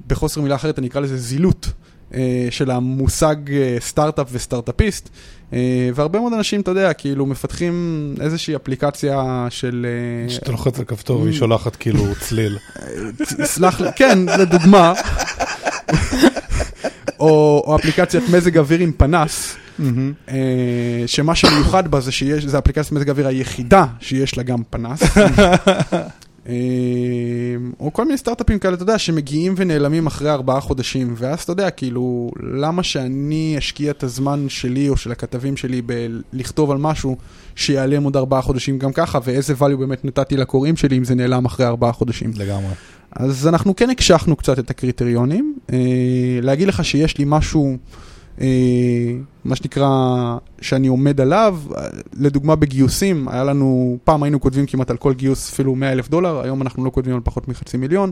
בחוסר 0.08 0.42
מילה 0.42 0.56
אחרת 0.56 0.80
אני 0.80 0.88
אקרא 0.88 1.02
לזה 1.02 1.18
זילות. 1.18 1.72
אה, 2.14 2.48
של 2.50 2.72
המושג 2.72 3.36
אה, 3.52 3.78
סטארט-אפ 3.80 4.28
וסטארט-אפיסט, 4.32 5.10
אה, 5.54 5.90
והרבה 5.96 6.20
מאוד 6.20 6.34
אנשים, 6.34 6.62
אתה 6.62 6.72
יודע, 6.72 6.94
כאילו 6.94 7.26
מפתחים 7.26 8.16
איזושהי 8.22 8.56
אפליקציה 8.56 9.48
של... 9.50 9.86
כשאתה 10.28 10.52
לוחץ 10.52 10.80
על 10.80 10.86
כפתור 10.86 11.26
היא 11.26 11.34
שולחת 11.34 11.76
כאילו 11.76 12.04
צליל. 12.28 12.58
סלח 13.44 13.82
לי, 13.82 13.90
כן, 13.96 14.20
לדוגמה, 14.40 14.94
או, 17.20 17.64
או 17.68 17.76
אפליקציית 17.76 18.24
מזג 18.30 18.58
אוויר 18.58 18.80
עם 18.80 18.92
פנס, 18.98 19.56
אה, 20.30 21.04
שמה 21.08 21.36
שמיוחד 21.36 21.92
בה 21.92 22.00
זה 22.00 22.12
שיש, 22.12 22.46
זה 22.46 22.58
אפליקציית 22.58 22.92
מזג 22.92 23.10
אוויר 23.10 23.28
היחידה 23.28 23.86
שיש 24.00 24.38
לה 24.38 24.44
גם 24.44 24.64
פנס. 24.70 25.00
או 27.80 27.94
כל 27.94 28.06
מיני 28.06 28.18
סטארט-אפים 28.18 28.60
כאלה, 28.60 28.74
אתה 28.74 28.84
יודע, 28.84 28.98
שמגיעים 28.98 29.54
ונעלמים 29.58 30.08
אחרי 30.08 30.32
ארבעה 30.32 30.62
חודשים, 30.62 31.14
ואז 31.18 31.42
אתה 31.42 31.52
יודע, 31.52 31.70
כאילו, 31.70 32.32
למה 32.54 32.84
שאני 32.84 33.56
אשקיע 33.58 33.92
את 33.92 34.04
הזמן 34.04 34.46
שלי 34.50 34.90
או 34.90 34.98
של 34.98 35.12
הכתבים 35.12 35.58
שלי 35.58 35.82
בלכתוב 35.82 36.72
על 36.72 36.78
משהו 36.78 37.18
שיעלם 37.56 38.04
עוד 38.04 38.18
ארבעה 38.18 38.42
חודשים 38.42 38.80
גם 38.80 38.94
ככה, 38.94 39.20
ואיזה 39.24 39.54
value 39.54 39.78
באמת 39.80 40.06
נתתי 40.06 40.38
לקוראים 40.38 40.78
שלי 40.78 40.98
אם 40.98 41.04
זה 41.04 41.16
נעלם 41.16 41.46
אחרי 41.46 41.66
ארבעה 41.66 41.92
חודשים. 41.92 42.32
לגמרי. 42.36 42.74
אז 43.12 43.48
אנחנו 43.48 43.76
כן 43.76 43.90
הקשחנו 43.90 44.36
קצת 44.36 44.60
את 44.60 44.70
הקריטריונים. 44.70 45.56
אה, 45.74 45.78
להגיד 46.42 46.68
לך 46.68 46.86
שיש 46.86 47.18
לי 47.18 47.26
משהו, 47.28 47.78
מה 49.46 49.56
שנקרא, 49.56 49.88
שאני 50.62 50.88
עומד 50.88 51.22
עליו, 51.22 51.58
אה, 51.78 51.88
לדוגמה 52.14 52.56
בגיוסים, 52.56 53.28
היה 53.28 53.44
לנו, 53.44 53.98
פעם 54.04 54.24
היינו 54.24 54.40
כותבים 54.40 54.66
כמעט 54.66 54.90
על 54.92 54.98
כל 54.98 55.14
גיוס 55.14 55.54
אפילו 55.54 55.76
100 55.76 55.92
אלף 55.92 56.10
דולר, 56.10 56.42
היום 56.42 56.62
אנחנו 56.62 56.86
לא 56.86 56.90
כותבים 56.90 57.16
על 57.16 57.22
פחות 57.24 57.48
מחצי 57.48 57.78
מיליון. 57.78 58.12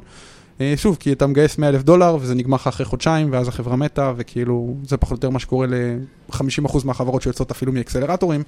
אה, 0.62 0.74
שוב, 0.78 0.98
כי 1.00 1.12
אתה 1.14 1.28
מגייס 1.28 1.58
100 1.58 1.70
אלף 1.70 1.84
דולר 1.84 2.18
וזה 2.22 2.36
נגמר 2.36 2.56
לך 2.56 2.68
אחרי 2.68 2.86
חודשיים, 2.86 3.28
ואז 3.32 3.48
החברה 3.48 3.76
מתה, 3.76 4.14
וכאילו, 4.18 4.76
זה 4.88 4.98
פחות 4.98 5.12
או 5.12 5.18
יותר 5.18 5.30
מה 5.30 5.40
שקורה 5.40 5.68
ל-50% 5.68 6.86
מהחברות 6.86 7.22
שיוצאות 7.22 7.52
אפילו 7.52 7.72
מאקסלרטורים. 7.72 8.44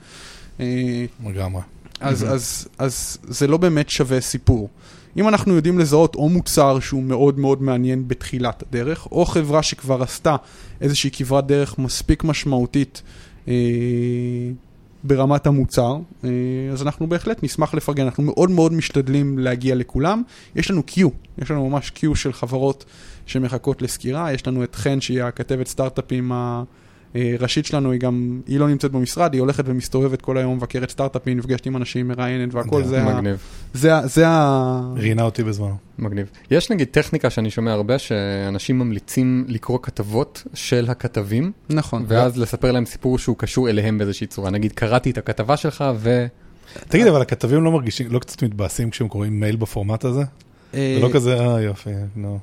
אה, 0.59 1.05
לגמרי. 1.25 1.61
אז, 1.99 2.23
Mhm. 2.23 2.27
אז, 2.27 2.67
אז 2.77 3.17
זה 3.23 3.47
לא 3.47 3.57
באמת 3.57 3.89
שווה 3.89 4.21
סיפור. 4.21 4.69
אם 5.17 5.27
אנחנו 5.27 5.55
יודעים 5.55 5.79
לזהות 5.79 6.15
או 6.15 6.29
מוצר 6.29 6.79
שהוא 6.79 7.03
מאוד 7.03 7.39
מאוד 7.39 7.61
מעניין 7.61 8.07
בתחילת 8.07 8.61
הדרך, 8.61 9.07
או 9.11 9.25
חברה 9.25 9.63
שכבר 9.63 10.03
עשתה 10.03 10.35
איזושהי 10.81 11.11
כברת 11.11 11.47
דרך 11.47 11.79
מספיק 11.79 12.23
משמעותית 12.23 13.01
אה, 13.47 13.53
ברמת 15.03 15.47
המוצר, 15.47 15.97
אה, 16.23 16.29
אז 16.73 16.81
אנחנו 16.81 17.07
בהחלט 17.07 17.43
נשמח 17.43 17.73
לפרגן. 17.73 18.03
אנחנו 18.03 18.23
מאוד 18.23 18.51
מאוד 18.51 18.73
משתדלים 18.73 19.39
להגיע 19.39 19.75
לכולם. 19.75 20.23
יש 20.55 20.71
לנו 20.71 20.83
Q, 20.87 20.99
יש 21.37 21.51
לנו 21.51 21.69
ממש 21.69 21.91
Q 21.95 22.15
של 22.15 22.33
חברות 22.33 22.85
שמחכות 23.25 23.81
לסקירה. 23.81 24.33
יש 24.33 24.47
לנו 24.47 24.63
את 24.63 24.75
חן, 24.75 25.01
שהיא 25.01 25.23
הכתבת 25.23 25.67
סטארט-אפים 25.67 26.31
ה... 26.31 26.63
אה, 27.15 27.35
ראשית 27.39 27.65
שלנו 27.65 27.91
היא 27.91 27.99
גם, 27.99 28.41
היא 28.47 28.59
לא 28.59 28.67
נמצאת 28.67 28.91
במשרד, 28.91 29.33
היא 29.33 29.41
הולכת 29.41 29.63
ומסתובבת 29.67 30.21
כל 30.21 30.37
היום, 30.37 30.57
מבקרת 30.57 30.89
סטארט-אפים, 30.89 31.37
נפגשת 31.37 31.65
עם 31.65 31.75
אנשים, 31.75 32.07
מראיינת 32.07 32.53
והכל, 32.53 32.83
זה 32.83 33.01
ה... 33.03 33.13
מגניב, 33.15 33.37
זה 33.73 33.95
ה... 33.95 34.07
זה 34.07 34.27
ה... 34.27 34.93
ראיינה 34.95 35.23
אותי 35.23 35.43
בזמנו. 35.43 35.75
מגניב. 35.99 36.29
יש 36.51 36.71
נגיד 36.71 36.87
טכניקה 36.91 37.29
שאני 37.29 37.51
שומע 37.51 37.71
הרבה, 37.71 37.99
שאנשים 37.99 38.79
ממליצים 38.79 39.45
לקרוא 39.47 39.79
כתבות 39.81 40.43
של 40.53 40.85
הכתבים, 40.89 41.51
נכון. 41.69 42.05
ואז 42.07 42.37
לספר 42.37 42.71
להם 42.71 42.85
סיפור 42.85 43.17
שהוא 43.17 43.37
קשור 43.37 43.69
אליהם 43.69 43.97
באיזושהי 43.97 44.27
צורה. 44.27 44.49
נגיד, 44.49 44.71
קראתי 44.71 45.11
את 45.11 45.17
הכתבה 45.17 45.57
שלך 45.57 45.83
ו... 45.95 46.25
תגיד, 46.87 47.07
אבל 47.07 47.21
הכתבים 47.21 47.63
לא 47.63 47.71
מרגישים, 47.71 48.07
לא 48.11 48.19
קצת 48.19 48.43
מתבאסים 48.43 48.89
כשהם 48.89 49.07
קוראים 49.07 49.39
מייל 49.39 49.55
בפורמט 49.55 50.05
הזה? 50.05 50.23
אה, 50.73 50.97
זה 50.99 51.07
לא 51.07 51.13
כזה, 51.13 51.39
אה 51.39 51.61
יופי, 51.61 51.89
נו. 52.15 52.39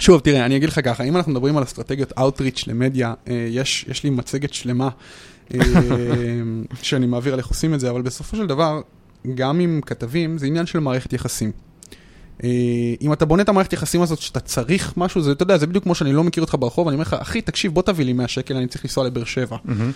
שוב, 0.00 0.20
תראה, 0.20 0.46
אני 0.46 0.56
אגיד 0.56 0.68
לך 0.68 0.80
ככה, 0.84 1.04
אם 1.04 1.16
אנחנו 1.16 1.32
מדברים 1.32 1.56
על 1.56 1.62
אסטרטגיות 1.62 2.12
Outreach 2.12 2.64
למדיה, 2.66 3.14
אה, 3.28 3.46
יש, 3.50 3.84
יש 3.88 4.04
לי 4.04 4.10
מצגת 4.10 4.54
שלמה 4.54 4.88
אה, 5.54 5.60
שאני 6.82 7.06
מעביר 7.06 7.32
על 7.32 7.38
איך 7.38 7.46
עושים 7.46 7.74
את 7.74 7.80
זה, 7.80 7.90
אבל 7.90 8.02
בסופו 8.02 8.36
של 8.36 8.46
דבר, 8.46 8.80
גם 9.34 9.60
עם 9.60 9.80
כתבים, 9.86 10.38
זה 10.38 10.46
עניין 10.46 10.66
של 10.66 10.78
מערכת 10.78 11.12
יחסים. 11.12 11.52
אה, 12.44 12.50
אם 13.00 13.12
אתה 13.12 13.24
בונה 13.24 13.42
את 13.42 13.48
המערכת 13.48 13.72
יחסים 13.72 14.02
הזאת 14.02 14.18
שאתה 14.18 14.40
צריך 14.40 14.94
משהו, 14.96 15.20
זה, 15.20 15.32
אתה 15.32 15.42
יודע, 15.42 15.58
זה 15.58 15.66
בדיוק 15.66 15.84
כמו 15.84 15.94
שאני 15.94 16.12
לא 16.12 16.24
מכיר 16.24 16.42
אותך 16.42 16.56
ברחוב, 16.58 16.88
אני 16.88 16.94
אומר 16.94 17.02
לך, 17.02 17.16
אחי, 17.20 17.40
תקשיב, 17.40 17.74
בוא 17.74 17.82
תביא 17.82 18.04
לי 18.04 18.12
100 18.12 18.28
שקל, 18.28 18.56
אני 18.56 18.66
צריך 18.66 18.84
לנסוע 18.84 19.06
לבאר 19.06 19.24
שבע. 19.24 19.56
מהמם, 19.64 19.92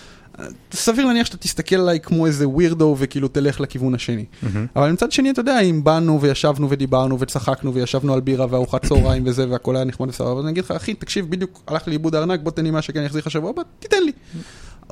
סביר 0.73 1.07
להניח 1.07 1.27
שאתה 1.27 1.37
תסתכל 1.37 1.77
עליי 1.77 2.01
כמו 2.01 2.27
איזה 2.27 2.49
ווירדו 2.49 2.97
וכאילו 2.99 3.29
תלך 3.29 3.61
לכיוון 3.61 3.95
השני. 3.95 4.25
מהמם. 4.43 4.67
אבל 4.77 4.93
מצד 4.93 5.13
שני, 5.13 5.31
אתה 5.31 5.41
יודע, 5.41 5.61
אם 5.61 5.85
באנו 5.85 6.21
וישבנו 6.21 6.71
ודיברנו 6.71 7.21
וצחקנו 7.21 7.75
וישבנו 7.75 8.15
על 8.15 8.21
בירה 8.21 8.47
וארוחת 8.51 8.87
צהריים 8.87 9.23
וזה 9.27 9.49
והכל 9.49 9.77
היה 9.77 9.85
נחמד 9.85 10.09
וסבבה, 10.09 10.39
אז 10.39 10.45
אני 10.45 10.51
אגיד 10.53 10.65
לך, 10.65 10.71
אחי, 10.71 10.95
תקשיב, 10.95 11.31
בדיוק 11.31 11.63
הלך 11.67 11.89
לאיבוד 11.89 12.15
הארנק, 12.15 12.41
בוא 12.41 12.53
תן 12.53 12.65
לי 12.65 12.71
מה 12.71 12.83
שכן, 12.83 12.99
אני 12.99 13.07
אחזיר 13.07 13.23
לך 13.27 13.31
שבוע 13.31 13.51
הבא, 13.51 13.63
תיתן 13.79 14.03
לי. 14.05 14.13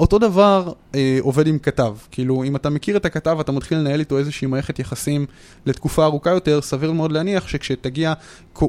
אותו 0.00 0.18
דבר 0.18 0.72
אה, 0.94 1.18
עובד 1.20 1.46
עם 1.46 1.58
כתב. 1.58 1.94
כאילו, 2.10 2.44
אם 2.44 2.56
אתה 2.56 2.70
מכיר 2.70 2.96
את 2.96 3.04
הכתב, 3.04 3.36
אתה 3.40 3.52
מתחיל 3.52 3.78
לנהל 3.78 4.00
איתו 4.00 4.18
איזושהי 4.18 4.46
מערכת 4.46 4.78
יחסים 4.78 5.26
לתקופה 5.66 6.04
ארוכה 6.04 6.30
יותר, 6.30 6.60
סביר 6.62 6.92
מאוד 6.92 7.12
להניח 7.12 7.48
שכשתגיע, 7.48 8.12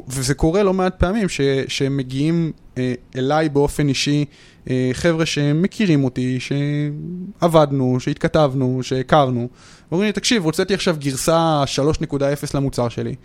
וזה 0.07 0.33
קורה 0.33 0.63
לא 0.63 0.73
מעט 0.73 1.00
פעמים, 1.00 1.29
ש, 1.29 1.41
שמגיעים 1.67 2.51
אה, 2.77 2.93
אליי 3.15 3.50
באופן 3.50 3.88
אישי 3.88 4.25
אה, 4.69 4.89
חבר'ה 4.93 5.25
שמכירים 5.25 6.03
אותי, 6.03 6.39
שעבדנו, 6.39 8.00
שהתכתבנו, 8.00 8.79
שהכרנו, 8.83 9.50
ואומרים 9.91 10.07
לי, 10.07 10.13
תקשיב, 10.13 10.45
הוצאתי 10.45 10.73
עכשיו 10.73 10.95
גרסה 11.00 11.63
3.0 12.11 12.15
למוצר 12.53 12.89
שלי. 12.89 13.15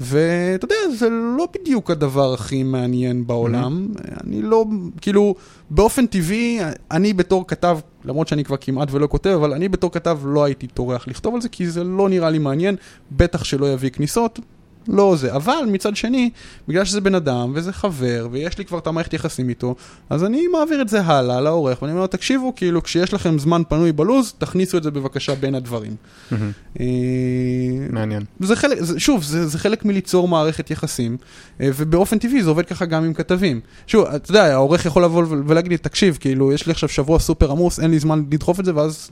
ואתה 0.00 0.64
יודע, 0.64 0.96
זה 0.96 1.08
לא 1.10 1.48
בדיוק 1.54 1.90
הדבר 1.90 2.34
הכי 2.34 2.62
מעניין 2.62 3.26
בעולם. 3.26 3.88
Mm-hmm. 3.92 4.24
אני 4.24 4.42
לא, 4.42 4.64
כאילו, 5.00 5.34
באופן 5.70 6.06
טבעי, 6.06 6.60
אני 6.90 7.12
בתור 7.12 7.46
כתב, 7.46 7.78
למרות 8.04 8.28
שאני 8.28 8.44
כבר 8.44 8.56
כמעט 8.60 8.88
ולא 8.90 9.06
כותב, 9.06 9.30
אבל 9.30 9.52
אני 9.52 9.68
בתור 9.68 9.92
כתב 9.92 10.18
לא 10.24 10.44
הייתי 10.44 10.66
טורח 10.66 11.08
לכתוב 11.08 11.34
על 11.34 11.40
זה, 11.40 11.48
כי 11.48 11.70
זה 11.70 11.84
לא 11.84 12.08
נראה 12.08 12.30
לי 12.30 12.38
מעניין, 12.38 12.76
בטח 13.12 13.44
שלא 13.44 13.72
יביא 13.72 13.90
כניסות. 13.90 14.40
לא 14.88 15.16
זה. 15.16 15.36
אבל 15.36 15.58
מצד 15.66 15.96
שני, 15.96 16.30
בגלל 16.68 16.84
שזה 16.84 17.00
בן 17.00 17.14
אדם, 17.14 17.52
וזה 17.54 17.72
חבר, 17.72 18.28
ויש 18.30 18.58
לי 18.58 18.64
כבר 18.64 18.78
את 18.78 18.86
המערכת 18.86 19.14
יחסים 19.14 19.48
איתו, 19.48 19.74
אז 20.10 20.24
אני 20.24 20.46
מעביר 20.46 20.82
את 20.82 20.88
זה 20.88 21.00
הלאה 21.00 21.40
לעורך, 21.40 21.82
ואני 21.82 21.92
אומר, 21.92 22.06
תקשיבו, 22.06 22.52
כאילו, 22.56 22.82
כשיש 22.82 23.14
לכם 23.14 23.38
זמן 23.38 23.62
פנוי 23.68 23.92
בלוז, 23.92 24.34
תכניסו 24.38 24.78
את 24.78 24.82
זה 24.82 24.90
בבקשה 24.90 25.34
בין 25.34 25.54
הדברים. 25.54 25.96
אה, 26.80 26.86
מעניין. 27.90 28.22
זה 28.40 28.56
חלק, 28.56 28.78
זה, 28.80 29.00
שוב, 29.00 29.22
זה, 29.22 29.46
זה 29.46 29.58
חלק 29.58 29.84
מליצור 29.84 30.28
מערכת 30.28 30.70
יחסים, 30.70 31.16
אה, 31.60 31.70
ובאופן 31.76 32.18
טבעי 32.18 32.42
זה 32.42 32.48
עובד 32.48 32.66
ככה 32.66 32.84
גם 32.84 33.04
עם 33.04 33.14
כתבים. 33.14 33.60
שוב, 33.86 34.06
אתה 34.06 34.30
יודע, 34.30 34.44
העורך 34.54 34.86
יכול 34.86 35.04
לבוא 35.04 35.24
ולהגיד 35.46 35.72
לי, 35.72 35.78
תקשיב, 35.78 36.16
כאילו, 36.20 36.52
יש 36.52 36.66
לי 36.66 36.72
עכשיו 36.72 36.88
שבוע 36.88 37.18
סופר 37.18 37.50
עמוס, 37.50 37.80
אין 37.80 37.90
לי 37.90 37.98
זמן 37.98 38.24
לדחוף 38.30 38.60
את 38.60 38.64
זה, 38.64 38.76
ואז 38.76 39.10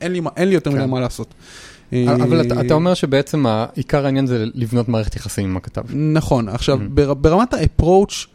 אין 0.00 0.12
לי, 0.12 0.20
אין 0.36 0.48
לי 0.48 0.54
יותר 0.54 0.70
מדי 0.70 0.80
כן. 0.80 0.90
מה 0.90 1.00
לעשות. 1.00 1.34
אבל 1.92 2.40
אתה, 2.40 2.60
אתה 2.60 2.74
אומר 2.74 2.94
שבעצם 2.94 3.44
עיקר 3.74 4.04
העניין 4.04 4.26
זה 4.26 4.44
לבנות 4.54 4.88
מערכת 4.88 5.16
יחסים 5.16 5.44
עם 5.44 5.56
הכתב. 5.56 5.82
נכון, 5.94 6.48
עכשיו 6.48 6.78
mm. 6.78 7.14
ברמת 7.14 7.54
ה-approach, 7.54 8.26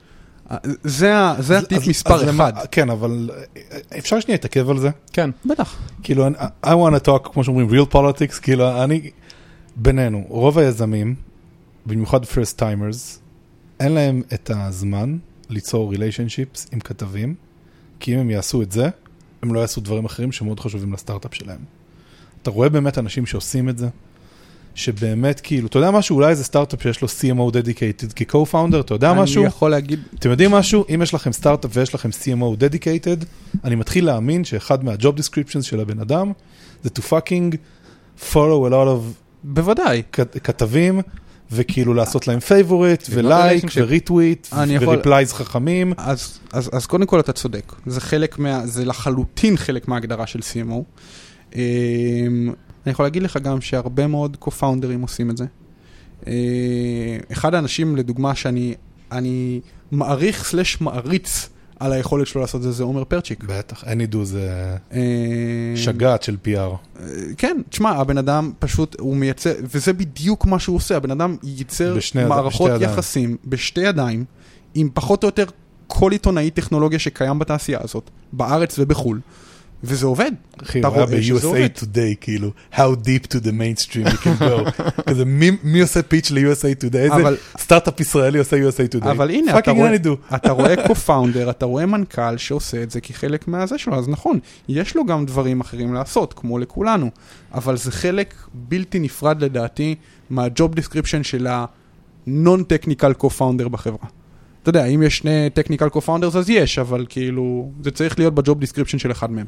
זה, 0.84 1.14
זה 1.40 1.58
הטיפ 1.58 1.82
אז, 1.82 1.88
מספר 1.88 2.16
אז 2.16 2.24
אחד. 2.24 2.30
למה, 2.30 2.66
כן, 2.72 2.90
אבל 2.90 3.30
אפשר 3.98 4.20
שנייה 4.20 4.36
להתעכב 4.36 4.70
על 4.70 4.80
זה? 4.80 4.90
כן. 5.14 5.30
בטח. 5.46 5.78
כאילו, 6.04 6.28
I 6.66 6.68
want 6.68 6.96
to 7.00 7.08
talk, 7.08 7.30
כמו 7.34 7.44
שאומרים, 7.44 7.70
real 7.70 7.94
politics, 7.94 8.40
כאילו, 8.42 8.84
אני, 8.84 9.10
בינינו, 9.76 10.26
רוב 10.28 10.60
היזמים, 10.60 11.16
במיוחד 11.86 12.24
first 12.24 12.60
timers, 12.60 13.20
אין 13.80 13.92
להם 13.92 14.22
את 14.34 14.52
הזמן 14.54 15.18
ליצור 15.50 15.94
relationships 15.94 16.68
עם 16.72 16.80
כתבים, 16.80 17.36
כי 18.00 18.16
אם 18.16 18.20
הם 18.20 18.30
יעשו 18.30 18.62
את 18.62 18.72
זה, 18.72 18.90
הם 19.44 19.54
לא 19.54 19.60
יעשו 19.60 19.82
דברים 19.82 20.06
אחרים 20.06 20.32
שמאוד 20.32 20.60
חשובים 20.60 20.94
לסטארט-אפ 20.94 21.34
שלהם. 21.34 21.60
אתה 22.46 22.54
רואה 22.54 22.70
באמת 22.70 22.98
אנשים 22.98 23.26
שעושים 23.26 23.70
את 23.70 23.78
זה, 23.78 23.88
שבאמת 24.76 25.40
כאילו, 25.40 25.68
אתה 25.68 25.78
יודע 25.78 25.92
משהו, 25.92 26.16
אולי 26.16 26.30
איזה 26.30 26.44
סטארט-אפ 26.44 26.82
שיש 26.84 27.02
לו 27.02 27.08
CMO 27.08 27.54
dedicated 27.54 28.14
כ-co-founder, 28.16 28.80
אתה 28.80 28.94
יודע 28.94 29.12
אני 29.12 29.22
משהו? 29.22 29.42
אני 29.42 29.48
יכול 29.48 29.72
להגיד... 29.72 30.00
אתם 30.20 30.30
יודעים 30.30 30.52
משהו? 30.52 30.86
אם 30.96 31.02
יש 31.02 31.14
לכם 31.14 31.32
סטארט-אפ 31.32 31.72
ויש 31.74 31.96
לכם 31.96 32.10
CMO 32.10 32.58
dedicated, 32.60 33.26
אני 33.64 33.76
מתחיל 33.76 34.06
להאמין 34.06 34.44
שאחד 34.44 34.84
מה-job 34.84 35.20
descriptions 35.20 35.62
של 35.62 35.80
הבן 35.80 36.00
אדם, 36.00 36.32
זה 36.84 36.90
to 37.00 37.02
fucking 37.02 37.56
follow 38.32 38.68
a 38.68 38.72
lot 38.72 38.88
of... 38.88 39.02
בוודאי. 39.44 40.04
כתבים. 40.44 41.02
וכאילו 41.52 41.94
לעשות 41.94 42.28
להם 42.28 42.40
favorite 42.40 43.08
ולייק 43.10 43.66
ו 43.76 43.85
retweet 43.85 44.48
ו 44.82 44.88
replies 44.88 45.34
חכמים. 45.34 45.94
אז, 45.98 46.40
אז, 46.54 46.70
אז 46.74 46.86
קודם 46.86 47.06
כל 47.06 47.20
אתה 47.20 47.34
צודק, 47.34 47.74
זה 47.86 48.02
חלק 48.02 48.40
מה... 48.40 48.68
זה 48.68 48.86
לחלוטין 48.86 49.58
חלק 49.58 49.88
מההגדרה 49.88 50.28
של 50.28 50.40
CMO. 50.40 50.82
אמ, 51.56 52.54
אני 52.86 52.92
יכול 52.92 53.06
להגיד 53.06 53.24
לך 53.24 53.38
גם 53.38 53.62
שהרבה 53.62 54.08
מאוד 54.08 54.38
co-founders 54.42 55.02
עושים 55.02 55.30
את 55.30 55.38
זה. 55.38 55.46
אה, 56.28 56.34
אחד 57.32 57.54
האנשים, 57.54 57.96
לדוגמה, 57.96 58.36
שאני 58.36 58.76
אני 59.12 59.62
מעריך 59.92 60.44
סלש 60.44 60.82
מעריץ 60.82 61.50
על 61.80 61.94
היכולת 61.94 62.28
שלו 62.28 62.42
לעשות 62.42 62.60
את 62.60 62.64
זה, 62.64 62.72
זה 62.72 62.84
עומר 62.84 63.04
פרצ'יק. 63.04 63.44
בטח, 63.44 63.84
ידעו 64.02 64.26
זה 64.26 64.76
אה, 64.94 65.74
שגעת 65.76 66.24
של 66.24 66.38
PR. 66.46 66.50
אה, 66.50 67.06
כן, 67.38 67.58
תשמע, 67.70 67.90
הבן 67.90 68.18
אדם 68.18 68.52
פשוט, 68.60 68.96
הוא 69.00 69.16
מייצר, 69.16 69.54
וזה 69.64 69.94
בדיוק 69.94 70.46
מה 70.46 70.60
שהוא 70.60 70.76
עושה, 70.76 70.98
הבן 70.98 71.12
אדם 71.12 71.36
ייצר 71.44 71.98
מערכות 72.28 72.72
בשתי 72.72 72.84
יחסים 72.84 73.38
בשתי 73.46 73.82
ידיים, 73.82 74.26
עם 74.74 74.90
פחות 74.94 75.24
או 75.24 75.28
יותר 75.28 75.46
כל 75.88 76.12
עיתונאי 76.12 76.50
טכנולוגיה 76.50 77.00
שקיים 77.00 77.40
בתעשייה 77.40 77.80
הזאת, 77.84 78.10
בארץ 78.34 78.80
ובחו"ל. 78.80 79.20
וזה 79.84 80.06
עובד. 80.06 80.32
אחי, 80.64 80.82
הוא 80.84 80.96
היה 80.96 81.06
ב-USA 81.06 81.80
Today, 81.80 82.16
כאילו, 82.22 82.52
how 82.74 82.96
deep 83.04 83.28
to 83.28 83.36
the 83.36 83.52
mainstream 83.52 84.08
you 84.08 84.18
can 84.18 84.42
go. 84.42 84.72
כזה, 85.10 85.26
מי 85.64 85.82
עושה 85.82 86.04
פיץ' 86.04 86.32
ל-USA 86.32 86.84
Today? 86.84 86.98
איזה 86.98 87.38
סטארט-אפ 87.58 88.00
ישראלי 88.00 88.40
עושה 88.40 88.58
USA 88.58 88.96
Today? 88.96 89.10
אבל 89.12 89.30
הנה, 89.30 89.60
אתה 90.36 90.52
רואה 90.52 90.76
co-founder, 90.88 91.50
אתה 91.50 91.66
רואה 91.66 91.86
מנכ"ל 91.86 92.38
שעושה 92.38 92.84
את 92.84 92.92
זה 92.92 93.02
כחלק 93.02 93.48
מהזה 93.48 93.78
שלו, 93.78 93.96
אז 93.96 94.10
נכון, 94.10 94.40
יש 94.68 94.96
לו 94.96 95.06
גם 95.06 95.26
דברים 95.26 95.62
אחרים 95.62 95.94
לעשות, 95.94 96.34
כמו 96.34 96.60
לכולנו, 96.60 97.10
אבל 97.54 97.78
זה 97.78 97.92
חלק 97.92 98.34
בלתי 98.54 99.00
נפרד 99.00 99.44
לדעתי 99.44 99.96
מה-job 100.30 100.80
description 100.80 101.24
של 101.24 101.48
ה-non-technical 101.48 103.24
co-founder 103.24 103.70
בחברה. 103.70 104.08
אתה 104.66 104.70
יודע, 104.70 104.86
אם 104.86 105.04
יש 105.04 105.18
שני 105.18 105.50
technical 105.60 105.96
co-founders 105.96 106.38
אז 106.38 106.50
יש, 106.50 106.80
אבל 106.80 107.06
כאילו, 107.10 107.72
זה 107.82 107.92
צריך 107.92 108.20
להיות 108.20 108.36
ב-job 108.36 108.60
description 108.60 108.98
של 108.98 109.12
אחד 109.12 109.32
מהם. 109.32 109.46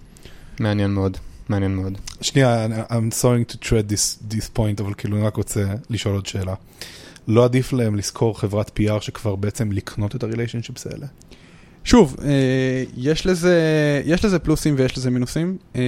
מעניין 0.60 0.92
מאוד, 0.92 1.18
מעניין 1.50 1.76
מאוד. 1.76 1.98
שנייה, 2.22 2.66
I'm 2.90 3.14
sorry 3.22 3.54
to 3.54 3.56
tread 3.56 3.92
this, 3.92 4.34
this 4.34 4.58
point, 4.58 4.82
אבל 4.82 4.94
כאילו 4.98 5.18
אני 5.18 5.26
רק 5.26 5.36
רוצה 5.36 5.66
לשאול 5.90 6.16
עוד 6.16 6.26
שאלה. 6.26 6.54
לא 7.28 7.46
עדיף 7.46 7.74
להם 7.74 7.96
לשכור 7.96 8.40
חברת 8.40 8.80
PR 8.80 9.02
שכבר 9.02 9.36
בעצם 9.36 9.72
לקנות 9.72 10.16
את 10.16 10.24
ה-relationships 10.24 10.88
האלה? 10.88 11.08
שוב, 11.84 12.16
אה, 12.26 12.84
יש 12.98 13.26
לזה, 13.26 13.62
יש 14.06 14.26
לזה 14.26 14.40
פלוסים 14.40 14.76
ויש 14.78 14.98
לזה 14.98 15.10
מינוסים. 15.10 15.58
אה, 15.76 15.82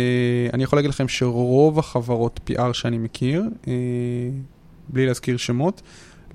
אני 0.54 0.63
יכול 0.63 0.78
להגיד 0.78 0.89
לכם 0.89 1.08
שרוב 1.08 1.80
החברות 1.80 2.39
PR 2.50 2.74
שאני 2.74 2.98
מכיר, 2.98 3.44
אה, 3.68 3.74
בלי 4.89 5.06
להזכיר 5.06 5.38
שמות, 5.38 5.82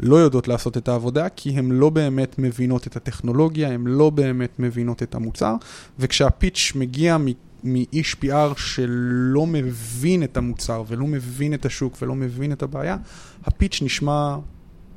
לא 0.01 0.17
יודעות 0.17 0.49
לעשות 0.49 0.77
את 0.77 0.89
העבודה, 0.89 1.29
כי 1.29 1.51
הן 1.51 1.71
לא 1.71 1.91
באמת 1.91 2.39
מבינות 2.39 2.87
את 2.87 2.97
הטכנולוגיה, 2.97 3.71
הן 3.71 3.85
לא 3.87 4.11
באמת 4.11 4.59
מבינות 4.59 5.03
את 5.03 5.15
המוצר, 5.15 5.55
וכשהפיץ' 5.99 6.73
מגיע 6.75 7.17
מאיש 7.65 8.17
PR 8.25 8.57
שלא 8.59 9.47
מבין 9.47 10.23
את 10.23 10.37
המוצר 10.37 10.83
ולא 10.89 11.07
מבין 11.07 11.55
את 11.55 11.67
השוק 11.67 11.97
ולא 12.03 12.15
מבין 12.15 12.53
את 12.53 12.63
הבעיה, 12.63 12.97
הפיץ' 13.45 13.83
נשמע 13.83 14.37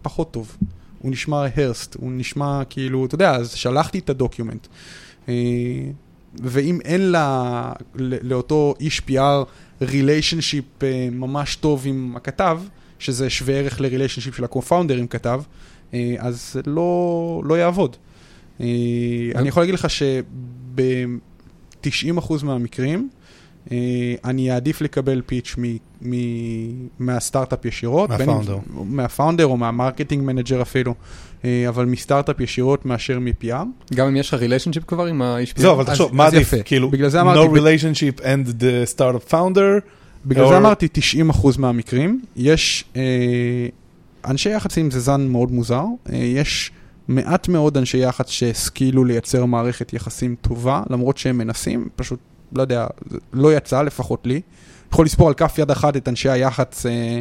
פחות 0.01 0.31
טוב. 0.31 0.57
הוא 0.99 1.11
נשמע 1.11 1.45
הרסט, 1.55 1.95
הוא 1.95 2.11
נשמע 2.11 2.61
כאילו, 2.69 3.05
אתה 3.05 3.15
יודע, 3.15 3.35
אז 3.35 3.51
שלחתי 3.51 3.99
את 3.99 4.09
הדוקיומנט. 4.09 4.67
אה, 5.29 5.33
ואם 6.43 6.79
אין 6.85 7.01
לה, 7.01 7.73
לאותו 7.95 8.73
איש 8.79 9.01
PR 9.09 9.45
relationship 9.81 10.65
ממש 11.11 11.55
טוב 11.55 11.83
עם 11.85 12.13
הכתב, 12.15 12.59
שזה 12.99 13.29
שווה 13.29 13.53
ערך 13.53 13.81
ל-relationship 13.81 14.35
של 14.35 14.43
ה-co-founder 14.43 14.93
אם 14.99 15.07
כתב, 15.07 15.41
אה, 15.93 16.15
אז 16.19 16.49
זה 16.53 16.61
לא, 16.65 17.41
לא 17.45 17.57
יעבוד. 17.57 17.95
אה, 18.61 18.65
אני 19.35 19.47
יכול 19.47 19.63
להגיד 19.63 19.75
לך 19.75 19.89
שב-90% 19.89 22.33
מהמקרים, 22.43 23.09
אה, 23.71 23.77
אני 24.25 24.51
אעדיף 24.51 24.81
לקבל 24.81 25.21
pitch 25.25 25.55
מהסטארט-אפ 26.99 27.65
ישירות. 27.65 28.09
מה-founder. 28.09 28.57
מה-founder 28.73 29.45
או 29.45 29.57
מה-marketing 29.57 30.23
manager 30.23 30.61
אפילו, 30.61 30.93
אבל 31.43 31.85
מסטארט-אפ 31.85 32.39
ישירות 32.39 32.85
מאשר 32.85 33.19
מ-PR. 33.19 33.65
גם 33.93 34.07
אם 34.07 34.15
יש 34.15 34.27
לך 34.27 34.33
ריליישנשיפ 34.33 34.83
כבר 34.87 35.05
עם 35.05 35.21
האיש 35.21 35.51
PR? 35.51 35.61
זהו, 35.61 35.73
אבל 35.73 35.83
תחשוב, 35.83 36.15
מה 36.15 36.25
עדיף? 36.25 36.53
כאילו, 36.65 36.91
no 36.91 36.95
relationship 37.57 38.21
and 38.21 38.61
the 38.61 38.95
startup 38.95 39.31
founder. 39.31 39.81
בגלל 40.25 40.45
or... 40.45 40.49
זה 40.49 40.57
אמרתי 40.57 40.87
90% 41.31 41.47
מהמקרים. 41.57 42.21
יש, 42.35 42.85
אה, 42.95 43.01
אנשי 44.25 44.49
יחסים 44.49 44.91
זה 44.91 44.99
זן 44.99 45.27
מאוד 45.27 45.51
מוזר, 45.51 45.83
אה, 46.09 46.17
יש 46.17 46.71
מעט 47.07 47.47
מאוד 47.47 47.77
אנשי 47.77 47.97
יחס 47.97 48.27
שהשכילו 48.27 49.05
לייצר 49.05 49.45
מערכת 49.45 49.93
יחסים 49.93 50.35
טובה, 50.41 50.83
למרות 50.89 51.17
שהם 51.17 51.37
מנסים, 51.37 51.87
פשוט, 51.95 52.19
לא 52.53 52.61
יודע, 52.61 52.87
לא 53.33 53.53
יצא 53.57 53.81
לפחות 53.81 54.27
לי. 54.27 54.41
יכול 54.91 55.05
לספור 55.05 55.27
על 55.27 55.33
כף 55.33 55.55
יד 55.57 55.71
אחת 55.71 55.97
את 55.97 56.07
אנשי 56.07 56.29
היח"צ 56.29 56.85
אה, 56.85 57.19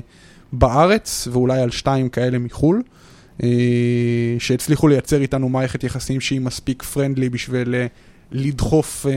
בארץ, 0.52 1.28
ואולי 1.32 1.60
על 1.60 1.70
שתיים 1.70 2.08
כאלה 2.08 2.38
מחו"ל, 2.38 2.82
אה, 3.42 3.48
שהצליחו 4.38 4.88
לייצר 4.88 5.20
איתנו 5.20 5.48
מערכת 5.48 5.84
יחסים 5.84 6.20
שהיא 6.20 6.40
מספיק 6.40 6.82
פרנדלי 6.82 7.28
בשביל 7.28 7.74
אה, 7.74 7.86
לדחוף, 8.32 9.06
אה, 9.06 9.12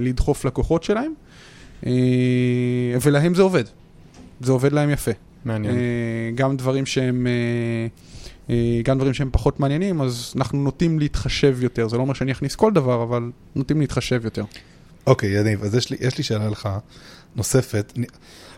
לדחוף 0.00 0.44
לקוחות 0.44 0.82
שלהם. 0.82 1.12
אה, 1.86 1.92
ולהם 3.02 3.34
זה 3.34 3.42
עובד. 3.42 3.64
זה 4.40 4.52
עובד 4.52 4.72
להם 4.72 4.90
יפה. 4.90 5.10
מעניין. 5.44 5.74
אה, 5.74 5.80
גם 6.34 6.56
דברים 6.56 6.86
שהם... 6.86 7.26
אה, 8.50 8.80
גם 8.84 8.98
דברים 8.98 9.14
שהם 9.14 9.28
פחות 9.32 9.60
מעניינים, 9.60 10.00
אז 10.00 10.32
אנחנו 10.36 10.58
נוטים 10.58 10.98
להתחשב 10.98 11.62
יותר. 11.62 11.88
זה 11.88 11.96
לא 11.96 12.02
אומר 12.02 12.14
שאני 12.14 12.32
אכניס 12.32 12.54
כל 12.54 12.72
דבר, 12.72 13.02
אבל 13.02 13.30
נוטים 13.54 13.80
להתחשב 13.80 14.24
יותר. 14.24 14.44
אוקיי, 15.06 15.40
יניב, 15.40 15.62
אז 15.62 15.74
יש 15.74 15.90
לי, 15.90 15.96
יש 16.00 16.18
לי 16.18 16.24
שאלה 16.24 16.48
לך 16.48 16.68
נוספת. 17.36 17.92
אני, 17.96 18.06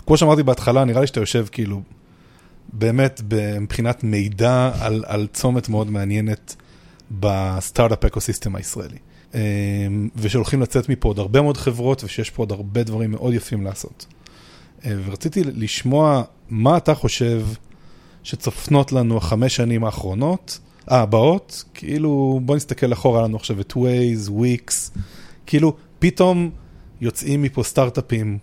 כמו 0.07 0.17
שאמרתי 0.17 0.43
בהתחלה, 0.43 0.85
נראה 0.85 1.01
לי 1.01 1.07
שאתה 1.07 1.21
יושב 1.21 1.47
כאילו, 1.53 1.83
באמת 2.73 3.23
מבחינת 3.61 4.05
מידע 4.05 4.71
על, 4.81 5.05
על 5.07 5.27
צומת 5.33 5.69
מאוד 5.69 5.91
מעניינת 5.91 6.57
בסטארט-אפ 7.11 8.05
אקוסיסטם 8.05 8.57
הישראלי. 8.57 8.99
אמ, 9.35 10.09
ושהולכים 10.17 10.63
לצאת 10.63 10.89
מפה 10.89 11.09
עוד 11.09 11.19
הרבה 11.19 11.43
מאוד 11.43 11.57
חברות, 11.57 12.05
ושיש 12.05 12.31
פה 12.31 12.43
עוד 12.43 12.53
הרבה 12.53 12.83
דברים 12.83 13.11
מאוד 13.11 13.35
יפים 13.35 13.65
לעשות. 13.65 14.07
אה, 14.85 14.93
ורציתי 15.05 15.45
לשמוע 15.45 16.23
מה 16.49 16.77
אתה 16.77 16.95
חושב 16.95 17.47
שצופנות 18.23 18.93
לנו 18.93 19.17
החמש 19.17 19.57
שנים 19.57 19.85
האחרונות, 19.85 20.59
הבאות, 20.89 21.65
כאילו 21.75 22.41
בוא 22.45 22.57
נסתכל 22.57 22.93
אחורה 22.93 23.23
לנו 23.23 23.37
עכשיו 23.37 23.61
את 23.61 23.73
Waze, 23.73 24.31
Wix, 24.31 24.99
כאילו 25.47 25.77
פתאום 25.99 26.51
יוצאים 27.01 27.43
מפה 27.43 27.63
סטארט-אפים 27.63 28.39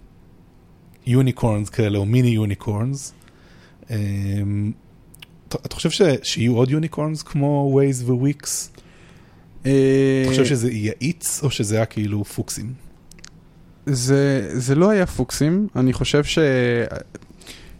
unicorns 1.05 1.69
כאלה 1.69 1.97
או 1.97 2.05
מיני 2.05 2.29
unicorns. 2.29 3.13
אתה 5.47 5.75
חושב 5.75 5.89
ש, 5.89 6.01
שיהיו 6.23 6.55
עוד 6.55 6.71
יוניקורנס 6.71 7.23
כמו 7.23 7.79
Waze 7.79 8.11
ו-Wix? 8.11 8.47
אה, 9.65 9.71
אתה 10.21 10.29
חושב 10.29 10.45
שזה 10.45 10.71
יאיץ 10.71 11.39
או 11.43 11.49
שזה 11.49 11.75
היה 11.75 11.85
כאילו 11.85 12.23
פוקסים? 12.23 12.73
זה, 13.85 14.49
זה 14.53 14.75
לא 14.75 14.89
היה 14.89 15.05
flukeים, 15.05 15.67
אני 15.75 15.93
חושב 15.93 16.23
ש... 16.23 16.39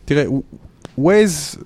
תראה, 0.05 0.25
Waze, 0.99 1.57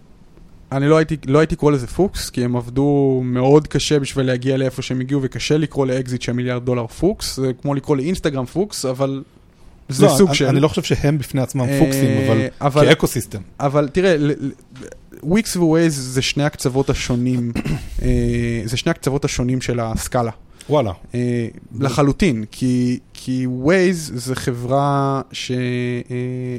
אני 0.71 0.87
לא 0.87 0.97
הייתי, 0.97 1.17
לא 1.27 1.39
הייתי 1.39 1.55
קורא 1.55 1.71
לזה 1.71 1.87
פוקס, 1.87 2.29
כי 2.29 2.43
הם 2.43 2.55
עבדו 2.55 3.21
מאוד 3.23 3.67
קשה 3.67 3.99
בשביל 3.99 4.25
להגיע 4.25 4.57
לאיפה 4.57 4.81
שהם 4.81 4.99
הגיעו, 4.99 5.21
וקשה 5.23 5.57
לקרוא 5.57 5.85
לאקזיט 5.85 6.21
של 6.21 6.31
מיליארד 6.31 6.65
דולר 6.65 6.87
פוקס, 6.87 7.35
זה 7.35 7.51
כמו 7.61 7.73
לקרוא 7.73 7.97
לאינסטגרם 7.97 8.45
פוקס, 8.45 8.85
אבל 8.85 9.23
זה 9.89 10.05
לא, 10.05 10.15
סוג 10.17 10.27
אני, 10.27 10.35
של... 10.37 10.45
אני 10.45 10.59
לא 10.59 10.67
חושב 10.67 10.83
שהם 10.83 11.17
בפני 11.17 11.41
עצמם 11.41 11.61
אה, 11.69 11.79
פוקסים, 11.79 12.09
אבל, 12.27 12.45
אבל- 12.61 12.85
כ-ecosystem. 12.85 13.41
אבל 13.59 13.87
תראה, 13.87 14.15
וויקס 15.23 15.55
ווייז 15.55 15.99
זה 15.99 16.21
שני 16.21 16.43
הקצוות 16.43 16.89
השונים, 16.89 17.51
אה, 18.01 18.61
זה 18.65 18.77
שני 18.77 18.89
הקצוות 18.89 19.25
השונים 19.25 19.61
של 19.61 19.79
הסקאלה. 19.79 20.31
וואלה. 20.69 20.91
אה, 21.15 21.47
לחלוטין, 21.79 22.45
כי, 22.51 22.99
כי 23.13 23.45
ווייז 23.47 24.11
זה 24.15 24.35
חברה, 24.35 25.21
ש, 25.31 25.51
אה, 25.51 25.57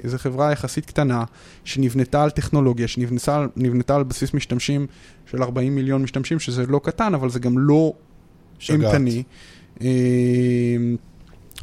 זה 0.05 0.19
חברה 0.19 0.53
יחסית 0.53 0.87
קטנה, 0.87 1.25
שנבנתה 1.65 2.23
על 2.23 2.31
טכנולוגיה, 2.31 2.89
שנבנתה 2.89 3.47
על- 3.97 4.03
בסיס 4.03 4.35
משתמשים 4.35 4.87
של 5.31 5.43
40 5.43 5.75
מיליון 5.75 6.03
משתמשים, 6.03 6.39
שזה 6.41 6.67
לא 6.67 6.81
קטן, 6.85 7.15
אבל 7.15 7.31
זה 7.31 7.39
גם 7.39 7.59
לא. 7.59 7.93
אימתני. 8.69 9.23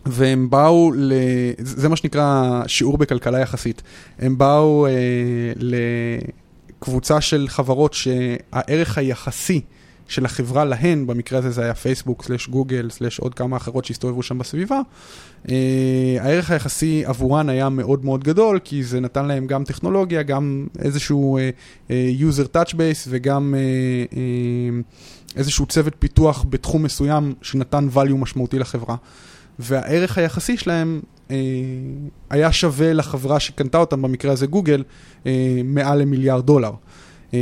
והם 0.06 0.50
באו, 0.50 0.92
ל... 0.96 1.14
זה 1.58 1.90
מה 1.90 1.96
שנקרא 1.96 2.62
שיעור 2.68 2.98
בכלכלה 2.98 3.40
יחסית. 3.40 3.82
הם 4.20 4.38
באו 4.38 4.88
אה, 4.88 4.92
לקבוצה 6.78 7.22
של 7.22 7.46
חברות 7.50 7.94
שהערך 7.94 8.98
היחסי 8.98 9.62
של 10.08 10.26
החברה 10.26 10.66
להן, 10.66 11.08
במקרה 11.08 11.40
הזה 11.40 11.52
זה 11.52 11.64
היה 11.64 11.74
פייסבוק, 11.74 12.24
סלש 12.24 12.48
גוגל, 12.48 12.90
סלש 12.90 13.20
עוד 13.20 13.34
כמה 13.34 13.58
אחרות 13.58 13.86
שהסתובבו 13.86 14.24
שם 14.24 14.38
בסביבה, 14.38 14.80
אה, 15.50 16.18
הערך 16.20 16.52
היחסי 16.52 17.06
עבורן 17.06 17.50
היה 17.50 17.70
מאוד 17.70 18.06
מאוד 18.06 18.24
גדול, 18.24 18.60
כי 18.64 18.84
זה 18.84 19.00
נתן 19.00 19.26
להם 19.26 19.48
גם 19.48 19.64
טכנולוגיה, 19.64 20.24
גם 20.24 20.68
איזשהו 20.80 21.38
אה, 21.38 21.50
אה, 21.92 22.12
user 22.20 22.56
touch 22.56 22.74
base 22.74 23.08
וגם 23.10 23.56
אה, 23.58 23.60
אה, 24.18 24.80
איזשהו 25.36 25.66
צוות 25.66 25.94
פיתוח 26.00 26.46
בתחום 26.50 26.84
מסוים 26.84 27.34
שנתן 27.42 27.88
value 27.96 28.16
משמעותי 28.16 28.60
לחברה. 28.60 28.96
והערך 29.60 30.18
היחסי 30.18 30.58
שלהם 30.58 31.02
היה 32.30 32.52
שווה 32.52 32.94
לחברה 32.94 33.40
שקנתה 33.40 33.78
אותם, 33.78 34.02
במקרה 34.02 34.32
הזה 34.32 34.48
גוגל, 34.48 34.84
אה, 35.26 35.62
מעל 35.64 36.02
למיליארד 36.02 36.46
דולר. 36.46 36.72
אה, 37.34 37.40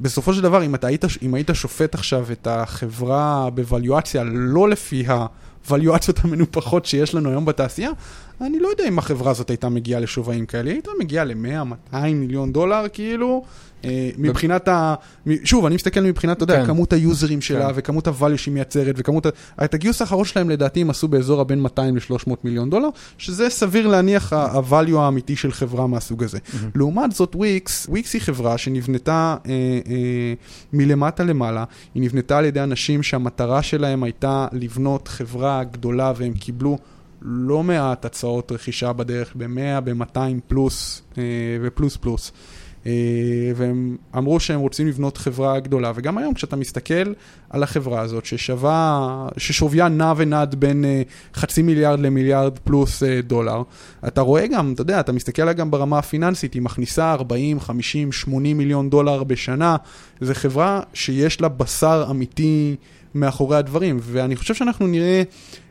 בסופו 0.00 0.34
של 0.34 0.42
דבר, 0.42 0.64
אם, 0.64 0.74
היית, 0.82 1.04
אם 1.22 1.34
היית 1.34 1.50
שופט 1.52 1.94
עכשיו 1.94 2.26
את 2.32 2.46
החברה 2.46 3.48
בוואליואציה 3.54 4.24
לא 4.24 4.68
לפי 4.68 5.04
הוואליואציות 5.66 6.18
המנופחות 6.24 6.84
שיש 6.84 7.14
לנו 7.14 7.30
היום 7.30 7.44
בתעשייה, 7.44 7.90
אני 8.40 8.58
לא 8.58 8.68
יודע 8.68 8.88
אם 8.88 8.98
החברה 8.98 9.30
הזאת 9.30 9.50
הייתה 9.50 9.68
מגיעה 9.68 10.00
לשווים 10.00 10.46
כאלה, 10.46 10.70
היא 10.70 10.76
הייתה 10.76 10.90
מגיעה 11.00 11.24
ל-100-200 11.24 11.96
מיליון 12.14 12.52
דולר, 12.52 12.84
כאילו, 12.92 13.44
אה, 13.84 14.10
מבחינת 14.18 14.68
ה... 14.68 14.94
שוב, 15.44 15.66
אני 15.66 15.74
מסתכל 15.74 16.00
מבחינת, 16.00 16.36
אתה 16.36 16.44
יודע, 16.44 16.60
כן. 16.60 16.66
כמות 16.66 16.92
היוזרים 16.92 17.40
שלה, 17.40 17.66
כן. 17.66 17.72
וכמות 17.76 18.08
הvalue 18.08 18.36
שהיא 18.36 18.54
מייצרת, 18.54 18.94
וכמות... 18.98 19.26
ה- 19.26 19.30
את 19.64 19.74
הגיוס 19.74 20.00
האחרון 20.00 20.24
שלהם 20.24 20.50
לדעתי 20.50 20.80
הם 20.80 20.90
עשו 20.90 21.08
באזור 21.08 21.40
הבין 21.40 21.60
200 21.60 21.96
ל-300 21.96 22.32
מיליון 22.44 22.70
דולר, 22.70 22.88
שזה 23.18 23.50
סביר 23.50 23.86
להניח 23.86 24.32
ה-value 24.32 24.96
האמיתי 24.96 25.36
של 25.36 25.52
חברה 25.52 25.86
מהסוג 25.86 26.24
הזה. 26.24 26.38
לעומת 26.74 27.12
זאת 27.12 27.36
וויקס, 27.36 27.86
וויקס 27.88 28.14
היא 28.14 28.22
חברה 28.22 28.58
שנבנתה 28.58 29.36
אה, 29.46 29.52
אה, 29.52 30.34
מלמטה 30.72 31.24
למעלה, 31.24 31.64
היא 31.94 32.02
נבנתה 32.02 32.38
על 32.38 32.44
ידי 32.44 32.60
אנשים 32.60 33.02
שהמטרה 33.02 33.62
שלהם 33.62 34.02
הייתה 34.02 34.46
לבנות 34.52 35.08
חברה 35.08 35.51
גדולה 35.70 36.12
והם 36.16 36.32
קיבלו 36.32 36.78
לא 37.22 37.62
מעט 37.62 38.04
הצעות 38.04 38.52
רכישה 38.52 38.92
בדרך, 38.92 39.32
ב-100, 39.36 39.80
ב-200 39.84 40.18
פלוס 40.48 41.02
אה, 41.18 41.22
ופלוס 41.62 41.96
פלוס. 41.96 42.32
אה, 42.86 42.92
והם 43.56 43.96
אמרו 44.16 44.40
שהם 44.40 44.60
רוצים 44.60 44.88
לבנות 44.88 45.16
חברה 45.16 45.60
גדולה, 45.60 45.92
וגם 45.94 46.18
היום 46.18 46.34
כשאתה 46.34 46.56
מסתכל 46.56 47.12
על 47.50 47.62
החברה 47.62 48.00
הזאת 48.00 48.24
ששווה, 48.24 49.28
ששוויה 49.36 49.88
נע 49.88 50.12
ונד 50.16 50.54
בין 50.54 50.84
אה, 50.84 51.02
חצי 51.34 51.62
מיליארד 51.62 52.00
למיליארד 52.00 52.58
פלוס 52.58 53.02
אה, 53.02 53.20
דולר, 53.22 53.62
אתה 54.06 54.20
רואה 54.20 54.46
גם, 54.46 54.72
אתה 54.72 54.82
יודע, 54.82 55.00
אתה 55.00 55.12
מסתכל 55.12 55.42
עליה 55.42 55.54
גם 55.54 55.70
ברמה 55.70 55.98
הפיננסית, 55.98 56.54
היא 56.54 56.62
מכניסה 56.62 57.12
40, 57.12 57.60
50, 57.60 58.12
80 58.12 58.58
מיליון 58.58 58.90
דולר 58.90 59.24
בשנה, 59.24 59.76
זו 60.20 60.34
חברה 60.34 60.80
שיש 60.94 61.40
לה 61.40 61.48
בשר 61.48 62.06
אמיתי 62.10 62.76
מאחורי 63.14 63.56
הדברים, 63.56 63.98
ואני 64.02 64.36
חושב 64.36 64.54
שאנחנו 64.54 64.86
נראה 64.86 65.22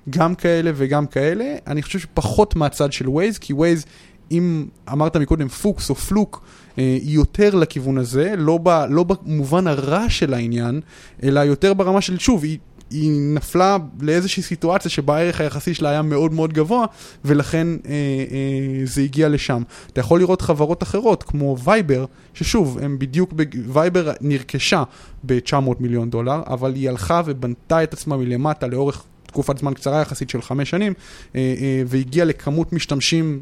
גם 0.09 0.35
כאלה 0.35 0.71
וגם 0.75 1.07
כאלה, 1.07 1.55
אני 1.67 1.81
חושב 1.81 1.99
שפחות 1.99 2.55
מהצד 2.55 2.91
של 2.91 3.09
ווייז, 3.09 3.37
כי 3.37 3.53
ווייז, 3.53 3.85
אם 4.31 4.65
אמרת 4.91 5.17
מקודם 5.17 5.47
פוקס 5.47 5.89
או 5.89 5.95
fluke, 5.95 6.43
היא 6.77 7.15
יותר 7.15 7.55
לכיוון 7.55 7.97
הזה, 7.97 8.33
לא, 8.37 8.59
ב, 8.63 8.69
לא 8.89 9.03
במובן 9.03 9.67
הרע 9.67 10.09
של 10.09 10.33
העניין, 10.33 10.81
אלא 11.23 11.39
יותר 11.39 11.73
ברמה 11.73 12.01
של, 12.01 12.19
שוב, 12.19 12.43
היא, 12.43 12.57
היא 12.91 13.11
נפלה 13.35 13.77
לאיזושהי 14.01 14.43
סיטואציה 14.43 14.91
שבה 14.91 15.17
הערך 15.17 15.41
היחסי 15.41 15.73
שלה 15.73 15.89
היה 15.89 16.01
מאוד 16.01 16.33
מאוד 16.33 16.53
גבוה, 16.53 16.85
ולכן 17.25 17.67
אה, 17.85 17.91
אה, 17.91 18.85
זה 18.85 19.01
הגיע 19.01 19.29
לשם. 19.29 19.63
אתה 19.93 19.99
יכול 19.99 20.19
לראות 20.19 20.41
חברות 20.41 20.83
אחרות, 20.83 21.23
כמו 21.23 21.57
וייבר, 21.63 22.05
ששוב, 22.33 22.77
הם 22.81 22.99
בדיוק, 22.99 23.33
וייבר 23.67 24.11
נרכשה 24.21 24.83
ב-900 25.23 25.55
מיליון 25.79 26.09
דולר, 26.09 26.41
אבל 26.47 26.75
היא 26.75 26.89
הלכה 26.89 27.21
ובנתה 27.25 27.83
את 27.83 27.93
עצמה 27.93 28.17
מלמטה 28.17 28.67
לאורך 28.67 29.03
תקופת 29.27 29.57
זמן 29.57 29.73
קצרה 29.73 30.01
יחסית 30.01 30.29
של 30.29 30.41
חמש 30.41 30.69
שנים, 30.69 30.93
אה, 31.35 31.53
אה, 31.61 31.83
והגיעה 31.87 32.25
לכמות 32.25 32.73
משתמשים 32.73 33.41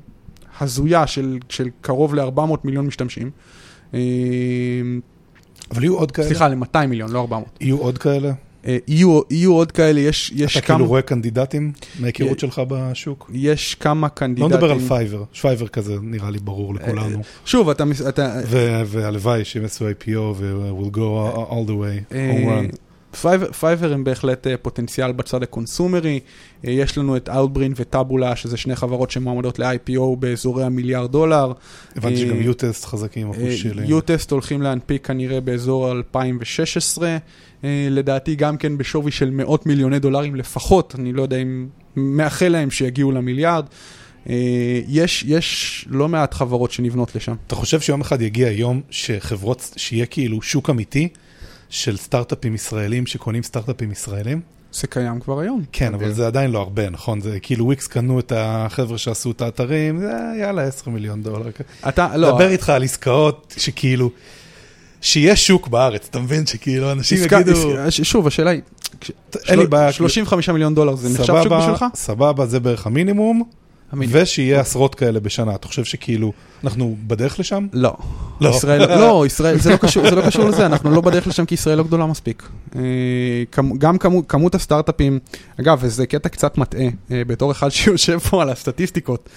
הזויה 0.60 1.08
של, 1.08 1.38
של 1.50 1.70
קרוב 1.82 2.16
ל-400 2.16 2.42
מיליון 2.64 2.88
משתמשים. 2.88 3.32
אה, 3.94 4.00
אבל 5.72 5.84
יהיו 5.84 5.98
עוד 5.98 6.12
כאלה? 6.12 6.28
סליחה, 6.28 6.48
ל-200 6.48 6.86
מיליון, 6.88 7.12
לא 7.12 7.20
400. 7.20 7.50
יהיו 7.62 7.78
עוד 7.78 7.98
כאלה? 7.98 8.32
אה, 8.66 8.78
יהיו, 8.88 9.22
יהיו 9.30 9.54
עוד 9.54 9.72
כאלה, 9.72 10.00
יש, 10.00 10.32
יש 10.36 10.58
אתה 10.58 10.66
כמה... 10.68 10.78
כאילו 10.78 10.88
רואה 10.90 11.02
קנדידטים 11.02 11.72
מההיכרות 12.00 12.32
יה- 12.32 12.40
שלך 12.40 12.62
בשוק? 12.68 13.32
יש 13.34 13.76
כמה 13.76 14.08
לא 14.08 14.12
candidateים. 14.14 14.54
נדבר 14.54 14.72
על 14.72 14.80
פייבר, 14.80 15.24
שפייבר 15.34 15.68
כזה 15.68 15.96
נראה 16.02 16.30
לי 16.30 16.40
ברור 16.40 16.76
לכולנו. 16.76 17.22
שוב, 17.46 17.70
אתה... 17.70 17.84
אתה 18.10 18.42
והלוואי 18.86 19.46
שהם 19.46 19.62
יעשו 19.64 19.86
IPO 19.90 20.18
ו-will 20.36 20.96
go 20.96 21.00
all 21.50 21.68
the 21.70 21.72
way, 21.72 22.14
אה, 22.16 22.32
home 22.34 22.74
run. 22.74 22.76
פייבר, 23.60 23.94
הם 23.94 24.04
בהחלט 24.04 24.48
אה, 24.48 24.58
פוטנציאל 24.58 25.12
בצד 25.12 25.44
ה-consumerי. 25.44 26.20
אה, 26.66 26.72
יש 26.72 26.98
לנו 26.98 27.18
את 27.18 27.30
Outbrain 27.30 27.74
ו-Taboola, 27.76 28.36
שזה 28.36 28.58
שני 28.58 28.76
חברות 28.76 29.12
שמועמדות 29.12 29.60
ל-IPO 29.60 30.16
באזורי 30.20 30.64
המיליארד 30.64 31.12
דולר. 31.12 31.54
הבנתי 31.96 32.18
שגם 32.18 32.38
אה, 32.38 32.42
uTest 32.44 32.86
חזקים, 32.86 33.30
אחוז 33.30 33.54
שלי. 33.56 33.86
uTest 33.86 34.32
הולכים 34.32 34.62
להנפיק 34.62 35.08
כנראה 35.08 35.42
באזור 35.42 35.92
2016, 35.92 37.18
אה, 37.64 37.88
לדעתי 37.92 38.36
גם 38.36 38.58
כן 38.58 38.78
בשווי 38.78 39.12
של 39.12 39.30
מאות 39.30 39.66
מיליוני 39.66 40.00
דולרים 40.00 40.36
לפחות, 40.36 40.96
אני 41.00 41.14
לא 41.14 41.22
יודע 41.22 41.38
אם 41.38 41.68
מאחל 41.96 42.48
להם 42.48 42.72
שיגיעו 42.72 43.12
למיליארד. 43.12 43.66
יש, 44.88 45.26
יש 45.28 45.86
לא 45.90 46.08
מעט 46.08 46.34
חברות 46.34 46.72
שנבנות 46.72 47.16
לשם. 47.16 47.36
אתה 47.48 47.56
חושב 47.56 47.80
שיום 47.80 48.02
אחד 48.02 48.22
יגיע 48.22 48.52
יום 48.52 48.82
שחברות, 48.90 49.74
שיהיה 49.78 50.06
כאילו 50.06 50.42
שוק 50.42 50.70
אמיתי 50.70 51.10
של 51.70 51.98
סטארט-אפים 51.98 52.56
ישראלים 52.56 53.06
שקונים 53.06 53.44
סטארט-אפים 53.44 53.92
ישראלים? 53.92 54.42
זה 54.74 54.88
קיים 54.88 55.20
כבר 55.20 55.40
היום. 55.40 55.64
כן, 55.72 55.94
אבל. 55.94 56.12
זה 56.12 56.28
עדיין 56.28 56.52
לא 56.52 56.60
הרבה, 56.60 56.90
נכון? 56.90 57.22
זה 57.22 57.40
כאילו 57.40 57.66
וויקס 57.66 57.88
קנו 57.88 58.20
את 58.20 58.32
החבר'ה 58.36 58.98
שעשו 58.98 59.32
את 59.32 59.42
האתרים, 59.42 60.00
זה 60.00 60.12
יאללה 60.42 60.64
10 60.64 60.90
מיליון 60.90 61.24
דולר. 61.24 61.50
אתה, 61.88 62.18
לא, 62.18 62.30
דבר 62.32 62.48
איתך 62.50 62.70
על 62.70 62.84
עסקאות 62.84 63.54
שכאילו, 63.58 64.12
שיהיה 65.02 65.36
שוק 65.36 65.68
בארץ, 65.68 66.08
אתה 66.10 66.20
מבין? 66.20 66.46
שכאילו 66.46 66.92
אנשים 66.92 67.18
יגידו... 67.24 67.76
ש- 67.90 68.02
שוב, 68.02 68.28
השאלה 68.28 68.50
היא, 68.52 68.62
אין 69.48 69.60
לי 69.60 69.68
בעיה. 69.68 69.92
35 69.92 70.50
מיליון 70.50 70.76
דולר 70.76 70.96
זה 70.96 71.10
נחשב 71.10 71.34
שוק 71.44 71.52
בשבילך? 71.52 71.86
סבבה, 71.96 72.46
זה 72.46 72.60
בערך 72.60 72.88
המינימום. 72.88 73.44
ושיהיה 73.94 74.60
עשרות 74.60 74.96
כאלה 74.96 75.20
בשנה. 75.20 75.56
אתה 75.56 75.68
חושב 75.68 75.84
שכאילו, 75.84 76.34
אנחנו 76.64 76.96
בדרך 77.08 77.40
לשם? 77.40 77.68
לא. 77.74 77.94
לא. 78.42 78.50
ישראל, 78.50 79.00
לא, 79.00 79.24
ישראל, 79.26 79.60
זה 79.60 79.72
לא 79.72 79.78
קשור, 79.78 80.10
זה 80.10 80.16
לא 80.16 80.22
קשור 80.22 80.46
לזה, 80.46 80.66
אנחנו 80.66 80.92
לא 80.92 81.02
בדרך 81.02 81.28
לשם 81.28 81.46
כי 81.46 81.54
ישראל 81.54 81.78
לא 81.78 81.84
גדולה 81.84 82.06
מספיק. 82.06 82.50
אה, 82.76 82.82
גם 83.78 83.98
כמות, 83.98 84.26
כמות 84.28 84.56
הסטארט-אפים, 84.56 85.20
אגב, 85.60 85.78
וזה 85.82 86.06
קטע 86.06 86.30
קצת 86.30 86.58
מטעה, 86.58 86.88
אה, 87.12 87.22
בתור 87.28 87.52
אחד 87.52 87.70
שיושב 87.80 88.18
פה 88.18 88.42
על 88.42 88.50
הסטטיסטיקות, 88.50 89.30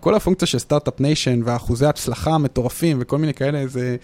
כל 0.00 0.14
הפונקציה 0.14 0.48
של 0.48 0.58
Start-Up 0.58 1.00
Nation 1.00 1.40
והאחוזי 1.44 1.86
הצלחה 1.86 2.30
המטורפים 2.30 2.96
וכל 3.00 3.18
מיני 3.18 3.34
כאלה, 3.34 3.66
זה, 3.66 3.96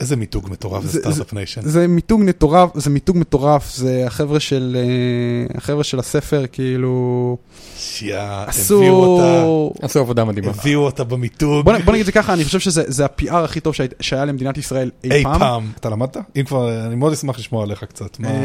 איזה 0.00 0.16
מיתוג 0.16 0.48
מטורף 0.50 0.84
זה 0.84 1.00
Start-Up 1.00 1.32
Nation. 1.32 1.60
זה 1.64 1.86
מיתוג 1.86 2.22
מטורף, 2.24 2.70
זה 2.74 2.90
מיתוג 2.90 3.18
מטורף, 3.18 3.74
זה 3.74 4.06
החבר'ה 4.06 4.40
של, 4.40 4.76
אה, 4.80 5.56
החבר'ה 5.58 5.84
של 5.84 5.98
הספר, 5.98 6.44
כאילו, 6.52 7.36
שיאה, 7.76 8.44
הביאו 8.48 8.94
אותה, 8.94 9.38
עשו... 9.40 9.72
עשו 9.82 9.98
עבודה 10.00 10.24
מדהימה. 10.24 10.50
הביאו 10.50 10.80
אותה 10.80 11.04
במיתוג. 11.04 11.64
בוא, 11.64 11.72
בוא 11.84 11.92
נגיד 11.92 12.00
את 12.00 12.06
זה 12.06 12.12
ככה, 12.12 12.32
אני 12.32 12.44
חושב 12.44 12.58
שזה 12.60 12.82
זה 12.86 13.04
ה-PR 13.04 13.34
הכי 13.34 13.60
טוב 13.60 13.74
שהי- 13.74 13.88
שהיה 14.00 14.24
למדינת 14.24 14.58
ישראל 14.58 14.90
אי, 15.04 15.10
אי 15.12 15.22
פעם. 15.24 15.72
אתה 15.80 15.90
למדת? 15.90 16.16
אם 16.36 16.44
כבר, 16.44 16.86
אני 16.86 16.94
מאוד 16.94 17.12
אשמח 17.12 17.38
לשמוע 17.38 17.62
עליך 17.62 17.84
קצת. 17.84 18.18
מה- 18.20 18.28
אה, 18.28 18.42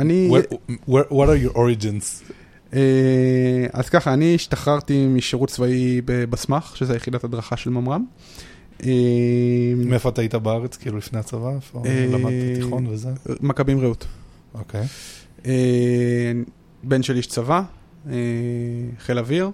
אני, 0.00 0.30
Where- 0.30 0.54
where- 0.88 1.10
What 1.12 1.26
are 1.26 1.52
your 1.52 1.56
origins? 1.56 2.32
אה, 2.74 2.80
אז 3.72 3.88
ככה, 3.88 4.12
אני 4.12 4.34
השתחררתי 4.34 5.06
משירות 5.06 5.48
צבאי 5.48 6.00
בבסמ"ח, 6.04 6.74
שזה 6.76 6.96
יחידת 6.96 7.24
הדרכה 7.24 7.56
של 7.56 7.70
ממר"ם. 7.70 8.04
אה, 8.84 9.74
מאיפה 9.76 10.08
אתה 10.08 10.20
היית 10.20 10.34
בארץ, 10.34 10.76
כאילו 10.76 10.98
לפני 10.98 11.18
הצבא? 11.18 11.50
איפה 11.54 11.82
אה, 11.86 12.06
למדת 12.12 12.56
תיכון 12.56 12.86
וזה? 12.86 13.10
מכבים 13.40 13.80
רעות. 13.80 14.06
אוקיי. 14.54 14.86
אה, 15.46 16.32
בן 16.82 17.02
של 17.02 17.16
איש 17.16 17.26
צבא, 17.26 17.62
חיל 18.98 19.18
אוויר, 19.18 19.50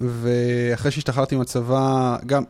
ואחרי 0.00 0.90
שהשתחררתי 0.90 1.36
מהצבא, 1.36 2.16
גם, 2.26 2.42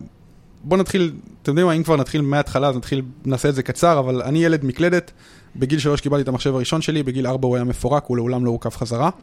בוא 0.64 0.76
נתחיל, 0.76 1.12
אתם 1.42 1.50
יודעים 1.50 1.66
מה, 1.66 1.72
אם 1.72 1.82
כבר 1.82 1.96
נתחיל 1.96 2.20
מההתחלה, 2.20 2.68
אז 2.68 2.76
נתחיל, 2.76 3.02
נעשה 3.24 3.48
את 3.48 3.54
זה 3.54 3.62
קצר, 3.62 3.98
אבל 3.98 4.22
אני 4.22 4.44
ילד 4.44 4.64
מקלדת, 4.64 5.10
בגיל 5.56 5.78
שלוש 5.78 6.00
קיבלתי 6.00 6.22
את 6.22 6.28
המחשב 6.28 6.54
הראשון 6.54 6.82
שלי, 6.82 7.02
בגיל 7.02 7.26
ארבע 7.26 7.48
הוא 7.48 7.56
היה 7.56 7.64
מפורק, 7.64 8.04
הוא 8.06 8.16
לעולם 8.16 8.44
לא 8.44 8.50
הורכב 8.50 8.70
חזרה. 8.70 9.10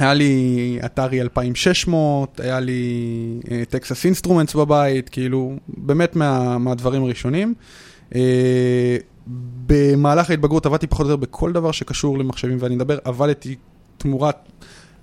אה, 0.00 0.04
היה 0.04 0.14
לי 0.14 0.78
אתרי 0.84 1.20
2600, 1.20 2.40
היה 2.40 2.60
לי 2.60 3.40
טקסס 3.68 4.04
אינסטרומנטס 4.04 4.54
בבית, 4.54 5.08
כאילו, 5.08 5.56
באמת 5.68 6.16
מה, 6.16 6.58
מהדברים 6.58 7.02
הראשונים. 7.02 7.54
אה, 8.14 8.96
במהלך 9.66 10.30
ההתבגרות 10.30 10.66
עבדתי 10.66 10.86
פחות 10.86 11.06
או 11.06 11.10
יותר 11.10 11.26
בכל 11.26 11.52
דבר 11.52 11.72
שקשור 11.72 12.18
למחשבים, 12.18 12.56
ואני 12.60 12.74
מדבר, 12.74 12.98
עבדתי 13.04 13.56
תמורת, 13.98 14.36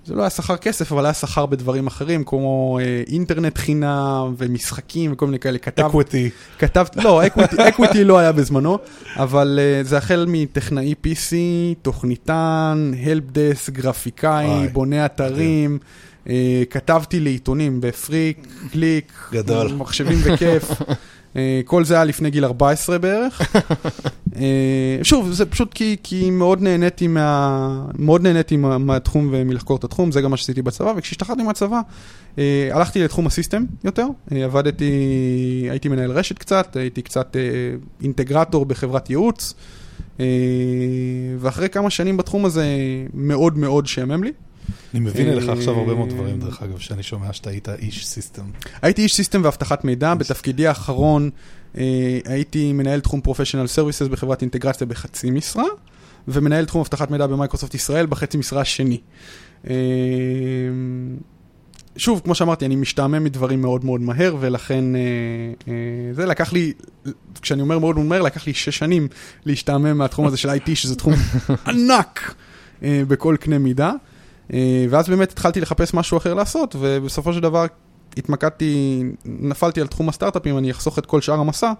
זה 0.09 0.15
לא 0.15 0.21
היה 0.21 0.29
שכר 0.29 0.57
כסף, 0.57 0.91
אבל 0.91 1.05
היה 1.05 1.13
שכר 1.13 1.45
בדברים 1.45 1.87
אחרים, 1.87 2.23
כמו 2.23 2.79
אה, 2.81 3.03
אינטרנט 3.07 3.57
חינם 3.57 4.33
ומשחקים 4.37 5.11
וכל 5.13 5.25
מיני 5.25 5.39
כאלה. 5.39 5.57
כתב, 5.57 5.85
equity. 5.85 6.29
כתבתי, 6.59 6.99
לא, 7.01 7.21
equity, 7.67 8.03
לא 8.09 8.17
היה 8.17 8.31
בזמנו, 8.31 8.77
אבל 9.15 9.59
uh, 9.59 9.87
זה 9.87 9.97
החל 9.97 10.25
מטכנאי 10.27 10.93
PC, 11.03 11.33
תוכניתן, 11.81 12.91
help 13.05 13.34
desk, 13.34 13.69
גרפיקאי, 13.69 14.47
וואי, 14.47 14.67
בונה 14.67 15.05
אתרים, 15.05 15.77
uh, 16.25 16.29
כתבתי 16.69 17.19
לעיתונים 17.19 17.81
בפריק, 17.81 18.47
קליק, 18.71 19.13
גדול. 19.31 19.73
מחשבים 19.73 20.17
וכיף. 20.23 20.71
Uh, 21.33 21.37
כל 21.65 21.85
זה 21.85 21.93
היה 21.93 22.03
לפני 22.03 22.29
גיל 22.29 22.45
14 22.45 22.97
בערך. 22.97 23.41
uh, 23.41 24.35
שוב, 25.03 25.31
זה 25.31 25.45
פשוט 25.45 25.73
כי, 25.73 25.95
כי 26.03 26.29
מאוד 26.29 26.61
נהניתי, 26.61 27.07
מה, 27.07 27.85
מאוד 27.99 28.21
נהניתי 28.21 28.57
מה, 28.57 28.77
מהתחום 28.77 29.29
ומלחקור 29.31 29.77
את 29.77 29.83
התחום, 29.83 30.11
זה 30.11 30.21
גם 30.21 30.31
מה 30.31 30.37
שעשיתי 30.37 30.61
בצבא, 30.61 30.93
וכשהשתחררתי 30.97 31.43
מהצבא, 31.43 31.81
uh, 32.35 32.39
הלכתי 32.71 33.03
לתחום 33.03 33.27
הסיסטם 33.27 33.65
יותר, 33.83 34.07
עבדתי, 34.31 34.93
הייתי 35.69 35.89
מנהל 35.89 36.11
רשת 36.11 36.37
קצת, 36.37 36.75
הייתי 36.75 37.01
קצת 37.01 37.35
אינטגרטור 38.01 38.65
בחברת 38.65 39.09
ייעוץ, 39.09 39.53
ואחרי 41.39 41.69
כמה 41.69 41.89
שנים 41.89 42.17
בתחום 42.17 42.45
הזה 42.45 42.65
מאוד 43.13 43.57
מאוד 43.57 43.87
שעמם 43.87 44.23
לי. 44.23 44.31
אני 44.93 44.99
מבין 44.99 45.27
אה, 45.27 45.33
אליך 45.33 45.49
עכשיו 45.49 45.79
הרבה 45.79 45.95
מאוד 45.95 46.09
דברים, 46.09 46.39
דרך 46.39 46.61
אגב, 46.61 46.79
שאני 46.79 47.03
שומע 47.03 47.33
שאתה 47.33 47.49
היית 47.49 47.69
איש 47.69 48.05
סיסטם. 48.07 48.45
הייתי 48.81 49.01
איש 49.01 49.15
system 49.15 49.41
ואבטחת 49.43 49.83
מידע, 49.83 50.13
בתפקידי 50.13 50.67
האחרון 50.67 51.29
אה, 51.77 52.19
הייתי 52.25 52.73
מנהל 52.73 52.99
תחום 52.99 53.21
professional 53.21 53.67
services 53.67 54.07
בחברת 54.07 54.41
אינטגרציה 54.41 54.87
בחצי 54.87 55.31
משרה, 55.31 55.65
ומנהל 56.27 56.65
תחום 56.65 56.81
אבטחת 56.81 57.11
מידע 57.11 57.27
במייקרוסופט 57.27 57.75
ישראל 57.75 58.05
בחצי 58.05 58.37
משרה 58.37 58.61
השני. 58.61 58.99
אה, 59.69 59.73
שוב, 61.97 62.21
כמו 62.23 62.35
שאמרתי, 62.35 62.65
אני 62.65 62.75
משתעמם 62.75 63.23
מדברים 63.23 63.61
מאוד 63.61 63.85
מאוד 63.85 64.01
מהר, 64.01 64.35
ולכן 64.39 64.95
אה, 64.95 65.01
אה, 65.67 65.73
זה 66.13 66.25
לקח 66.25 66.53
לי, 66.53 66.73
כשאני 67.41 67.61
אומר 67.61 67.79
מאוד 67.79 67.95
מאוד 67.95 68.07
מהר, 68.07 68.21
לקח 68.21 68.47
לי 68.47 68.53
שש 68.53 68.77
שנים 68.77 69.07
להשתעמם 69.45 69.97
מהתחום 69.97 70.27
הזה 70.27 70.37
של 70.37 70.49
IT, 70.49 70.75
שזה 70.75 70.95
תחום 70.95 71.13
ענק 71.67 72.35
אה, 72.83 73.01
בכל 73.07 73.35
קנה 73.39 73.57
מידה. 73.57 73.91
אה, 74.53 74.85
ואז 74.89 75.09
באמת 75.09 75.31
התחלתי 75.31 75.61
לחפש 75.61 75.93
משהו 75.93 76.17
אחר 76.17 76.33
לעשות, 76.33 76.75
ובסופו 76.79 77.33
של 77.33 77.39
דבר 77.39 77.65
התמקדתי, 78.17 79.03
נפלתי 79.25 79.81
על 79.81 79.87
תחום 79.87 80.09
הסטארט-אפים, 80.09 80.57
אני 80.57 80.71
אחסוך 80.71 80.99
את 80.99 81.05
כל 81.05 81.21
שאר 81.21 81.39
המסע, 81.39 81.71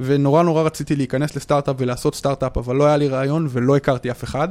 ונורא 0.00 0.42
נורא 0.42 0.62
רציתי 0.62 0.96
להיכנס 0.96 1.36
לסטארט-אפ 1.36 1.76
ולעשות 1.78 2.14
סטארט-אפ, 2.14 2.58
אבל 2.58 2.76
לא 2.76 2.86
היה 2.86 2.96
לי 2.96 3.08
רעיון 3.08 3.46
ולא 3.50 3.76
הכרתי 3.76 4.10
אף 4.10 4.24
אחד. 4.24 4.48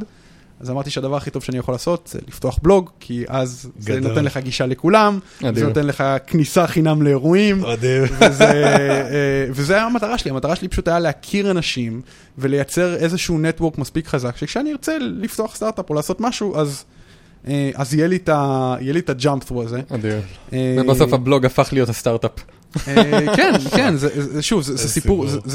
אז 0.60 0.70
אמרתי 0.70 0.90
שהדבר 0.90 1.16
הכי 1.16 1.32
טוב 1.32 1.44
שאני 1.44 1.58
יכול 1.58 1.74
לעשות 1.74 2.10
זה 2.12 2.20
לפתוח 2.28 2.60
בלוג, 2.62 2.90
כי 3.00 3.24
אז 3.28 3.70
זה 3.80 3.92
גדול. 3.92 4.10
נותן 4.10 4.26
לך 4.26 4.38
גישה 4.38 4.66
לכולם, 4.66 5.20
זה 5.42 5.50
אדיר. 5.50 5.68
נותן 5.68 5.86
לך 5.86 6.04
כניסה 6.28 6.68
חינם 6.68 7.02
לאירועים, 7.02 7.62
מדהים. 7.62 8.04
וזה, 8.30 8.66
אה, 8.66 9.46
וזה 9.50 9.74
היה 9.74 9.86
המטרה 9.86 10.18
שלי, 10.18 10.32
המטרה 10.32 10.56
שלי 10.56 10.68
פשוט 10.68 10.88
היה 10.88 11.00
להכיר 11.00 11.52
אנשים 11.52 12.02
ולייצר 12.38 12.96
איזשהו 12.96 13.40
נטוורק 13.40 13.78
מספיק 13.78 14.08
חזק, 14.08 14.38
שכשאני 14.38 14.72
ארצה 14.72 14.98
לפתוח 15.00 15.56
סטארט-אפ 15.56 15.90
או 15.90 15.96
לעשות 15.96 16.22
משהו, 16.22 16.58
אז, 16.58 16.84
אז 17.76 17.94
יהיה 17.94 18.08
לי 18.08 19.00
את 19.00 19.10
הג'אמפ 19.10 19.52
through 19.52 19.64
הזה. 19.64 19.82
אדיר. 19.90 20.22
אה, 20.54 20.78
ובסוף 20.80 21.14
הבלוג 21.14 21.46
הפך 21.46 21.70
להיות 21.72 21.90
הסטארט-אפ. 21.90 22.32
אה, 22.88 23.36
כן, 23.36 23.54
כן, 23.76 23.96
שוב, 24.42 24.62
זה, 24.62 24.90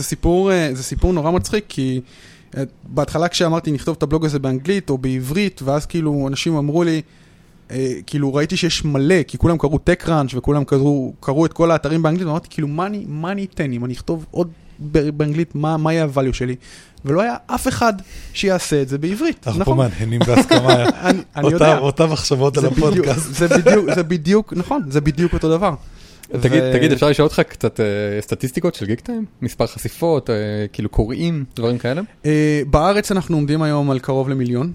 סיפור, 0.02 0.52
אה, 0.52 0.70
נורא 1.12 1.30
מצחיק, 1.30 1.64
כי 1.68 2.00
אה, 2.56 2.62
בהתחלה 2.84 3.28
כשאמרתי 3.28 3.72
נכתוב 3.72 3.96
את 3.98 4.02
הבלוג 4.02 4.24
הזה 4.24 4.38
באנגלית 4.38 4.90
או 4.90 4.98
בעברית, 4.98 5.62
ואז 5.64 5.86
כאילו 5.86 6.28
אנשים 6.28 6.56
אמרו 6.56 6.82
לי, 6.82 7.02
אה, 7.70 7.94
כאילו 8.06 8.34
ראיתי 8.34 8.56
שיש 8.56 8.84
מלא, 8.84 9.22
כי 9.22 9.38
כולם 9.38 9.58
קראו 9.58 9.78
TechCrunch 9.90 10.36
וכולם 10.36 10.64
קראו, 10.64 11.12
קראו 11.20 11.46
את 11.46 11.52
כל 11.52 11.70
האתרים 11.70 12.02
באנגלית, 12.02 12.26
ואמרתי 12.26 12.48
כאילו 12.50 12.68
מה 12.68 12.86
אני, 12.86 13.04
מה 13.08 13.32
אני 13.32 13.44
אתן 13.44 13.72
אם 13.72 13.84
אני 13.84 13.94
אכתוב 13.94 14.26
עוד 14.30 14.50
באנגלית, 15.16 15.54
מה, 15.54 15.76
מה 15.76 15.92
יהיה 15.92 16.06
הvalue 16.14 16.32
שלי? 16.32 16.54
ולא 17.04 17.20
היה 17.22 17.34
אף 17.46 17.68
אחד 17.68 17.92
שיעשה 18.32 18.82
את 18.82 18.88
זה 18.88 18.98
בעברית, 18.98 19.44
אנחנו 19.46 19.64
פה 19.64 19.72
נכון? 19.72 19.78
מהנהנים 19.90 20.20
בהסכמה. 20.26 20.74
אני, 21.08 21.18
אני 21.36 21.54
אותם- 21.80 22.10
מחשבות 22.12 22.58
על 22.58 22.66
הפודקאסט. 22.66 23.34
זה 23.34 23.48
בדיוק, 23.48 23.94
זה 23.94 24.02
בדיוק, 24.02 24.52
נכון, 24.56 24.82
זה 24.88 25.00
בדיוק 25.00 25.32
אותו 25.32 25.50
דבר. 25.50 25.74
תגיד, 26.40 26.62
ו- 26.62 26.72
תגיד, 26.72 26.92
אפשר 26.92 27.08
לשאול 27.10 27.28
אותך 27.28 27.40
קצת 27.40 27.80
אה, 27.80 27.84
סטטיסטיקות 28.20 28.74
של 28.74 28.86
גיק 28.86 29.00
טיים? 29.00 29.24
מספר 29.42 29.66
חשיפות, 29.66 30.30
אה, 30.30 30.34
כאילו 30.72 30.88
קוראים, 30.88 31.44
דברים 31.56 31.78
כאלה? 31.78 32.02
אה, 32.26 32.62
בארץ 32.70 33.12
אנחנו 33.12 33.36
עומדים 33.36 33.62
היום 33.62 33.90
על 33.90 33.98
קרוב 33.98 34.28
למיליון, 34.28 34.72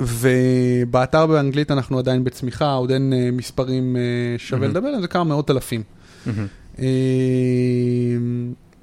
ובאתר 0.00 1.26
באנגלית 1.26 1.70
אנחנו 1.70 1.98
עדיין 1.98 2.24
בצמיחה, 2.24 2.72
עוד 2.72 2.90
אין 2.90 3.12
אה, 3.12 3.28
מספרים 3.32 3.96
אה, 3.96 4.02
שווה 4.38 4.60
מהמם. 4.60 4.70
לדבר 4.70 4.86
עליהם, 4.86 5.02
זה 5.02 5.08
כמה 5.08 5.24
מאות 5.24 5.50
אלפים. 5.50 5.82
מהמם. 6.26 6.46
אה, 6.78 6.84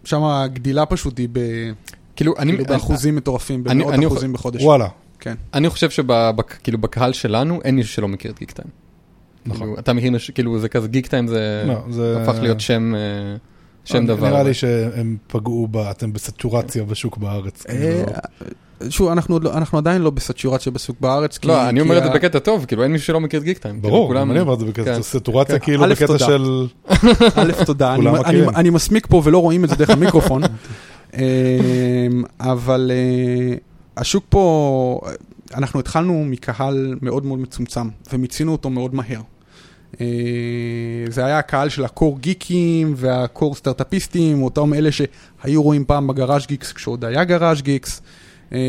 שם 0.03 0.23
הגדילה 0.23 0.85
פשוט 0.85 1.17
היא 1.17 1.29
ב- 1.31 1.71
כאילו, 2.15 2.33
אני, 2.37 2.51
כאילו 2.51 2.65
באחוזים 2.65 3.15
מטורפים, 3.15 3.63
אני- 3.67 3.79
במאות 3.83 3.93
אני- 3.93 4.07
אחוזים 4.07 4.33
בחודש. 4.33 4.61
וואלה. 4.63 4.87
כן. 5.19 5.33
אני 5.53 5.69
חושב 5.69 5.89
כאילו 6.63 6.77
בקהל 6.77 7.13
שלנו 7.13 7.59
אין 7.63 7.75
מישהו 7.75 7.93
שלא 7.93 8.07
מכיר 8.07 8.31
את 8.31 8.39
גיק 8.39 8.51
טיים. 8.51 8.67
נכון. 9.45 9.59
כאילו, 9.61 9.79
אתה 9.79 9.93
מכיר, 9.93 10.11
כאילו 10.31 10.59
זה 10.59 10.69
כזה 10.69 10.87
גיק 10.87 11.07
טיים 11.07 11.27
זה 11.27 11.63
לא, 11.67 11.75
זה- 11.89 12.21
הפך 12.21 12.39
להיות 12.41 12.59
שם, 12.61 12.95
אה, 12.95 12.99
שם 13.85 14.05
דבר. 14.05 14.29
נראה 14.29 14.43
לי 14.43 14.53
שהם 14.53 15.17
פגעו, 15.27 15.67
ב- 15.71 15.77
אתם 15.77 16.13
בסטורציה 16.13 16.83
בשוק 16.83 17.17
בארץ. 17.17 17.63
אה, 17.69 17.73
כאילו. 17.73 18.11
שוב, 18.91 19.09
אנחנו 19.11 19.39
לא- 19.39 19.53
אנחנו 19.53 19.77
עדיין 19.77 20.01
לא 20.01 20.09
בסטורציה 20.09 20.71
בשוק 20.71 20.97
בארץ. 21.01 21.37
כי- 21.37 21.47
לא, 21.47 21.69
אני 21.69 21.79
כי 21.79 21.81
אומר 21.81 21.97
את 21.97 22.03
זה 22.03 22.09
בקטע 22.09 22.39
טוב, 22.39 22.65
כאילו 22.65 22.83
אין 22.83 22.91
מישהו 22.91 23.07
שלא 23.07 23.19
מכיר 23.19 23.39
את 23.39 23.45
גיק 23.45 23.57
טיים. 23.57 23.81
ברור, 23.81 24.07
כאילו, 24.07 24.21
אני 24.21 24.39
אומר 24.39 24.53
את 24.53 24.59
זה 24.59 24.65
כן. 24.65 24.71
בקטע 24.71 25.01
סטורציה, 25.01 25.59
כן. 25.59 25.65
כאילו 25.65 25.83
בקטע. 25.89 26.19
של... 26.19 26.67
א', 27.35 27.51
תודה, 27.65 27.95
אני, 27.95 28.09
אני. 28.25 28.41
אני 28.55 28.69
מסמיק 28.69 29.07
פה 29.09 29.21
ולא 29.25 29.37
רואים 29.37 29.63
את 29.63 29.69
זה 29.69 29.75
דרך 29.75 29.89
המיקרופון, 29.89 30.41
אבל 32.39 32.91
אה, 32.93 33.57
השוק 33.97 34.25
פה, 34.29 35.01
אנחנו 35.53 35.79
התחלנו 35.79 36.25
מקהל 36.25 36.95
מאוד 37.01 37.25
מאוד 37.25 37.39
מצומצם, 37.39 37.89
ומיצינו 38.13 38.51
אותו 38.51 38.69
מאוד 38.69 38.95
מהר. 38.95 39.21
אה, 40.01 40.05
זה 41.09 41.25
היה 41.25 41.37
הקהל 41.37 41.69
של 41.69 41.85
הקור 41.85 42.19
גיקים 42.19 42.93
והקור 42.97 43.55
סטארטאפיסטים, 43.55 44.43
אותם 44.43 44.73
אלה 44.73 44.89
שהיו 44.91 45.63
רואים 45.63 45.85
פעם 45.85 46.07
בגראז' 46.07 46.45
גיקס 46.47 46.71
כשעוד 46.71 47.05
היה 47.05 47.23
גראז' 47.23 47.61
גיקס. 47.61 48.01
אה, 48.53 48.59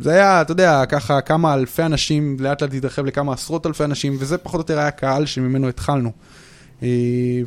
זה 0.00 0.10
היה, 0.10 0.42
אתה 0.42 0.52
יודע, 0.52 0.86
ככה 0.86 1.20
כמה 1.20 1.54
אלפי 1.54 1.82
אנשים, 1.82 2.36
לאט 2.40 2.62
לאט 2.62 2.74
התרחב 2.74 3.06
לכמה 3.06 3.32
עשרות 3.32 3.66
אלפי 3.66 3.84
אנשים, 3.84 4.16
וזה 4.18 4.38
פחות 4.38 4.54
או 4.54 4.60
יותר 4.60 4.78
היה 4.78 4.88
הקהל 4.88 5.26
שממנו 5.26 5.68
התחלנו. 5.68 6.12
אה, 6.82 6.88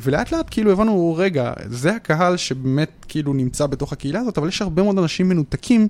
ולאט 0.02 0.32
לאט 0.32 0.46
כאילו 0.50 0.72
הבנו, 0.72 1.14
רגע, 1.18 1.52
זה 1.66 1.94
הקהל 1.94 2.36
שבאמת 2.36 2.90
כאילו 3.08 3.32
נמצא 3.32 3.66
בתוך 3.66 3.92
הקהילה 3.92 4.20
הזאת, 4.20 4.38
אבל 4.38 4.48
יש 4.48 4.62
הרבה 4.62 4.82
מאוד 4.82 4.98
אנשים 4.98 5.28
מנותקים 5.28 5.88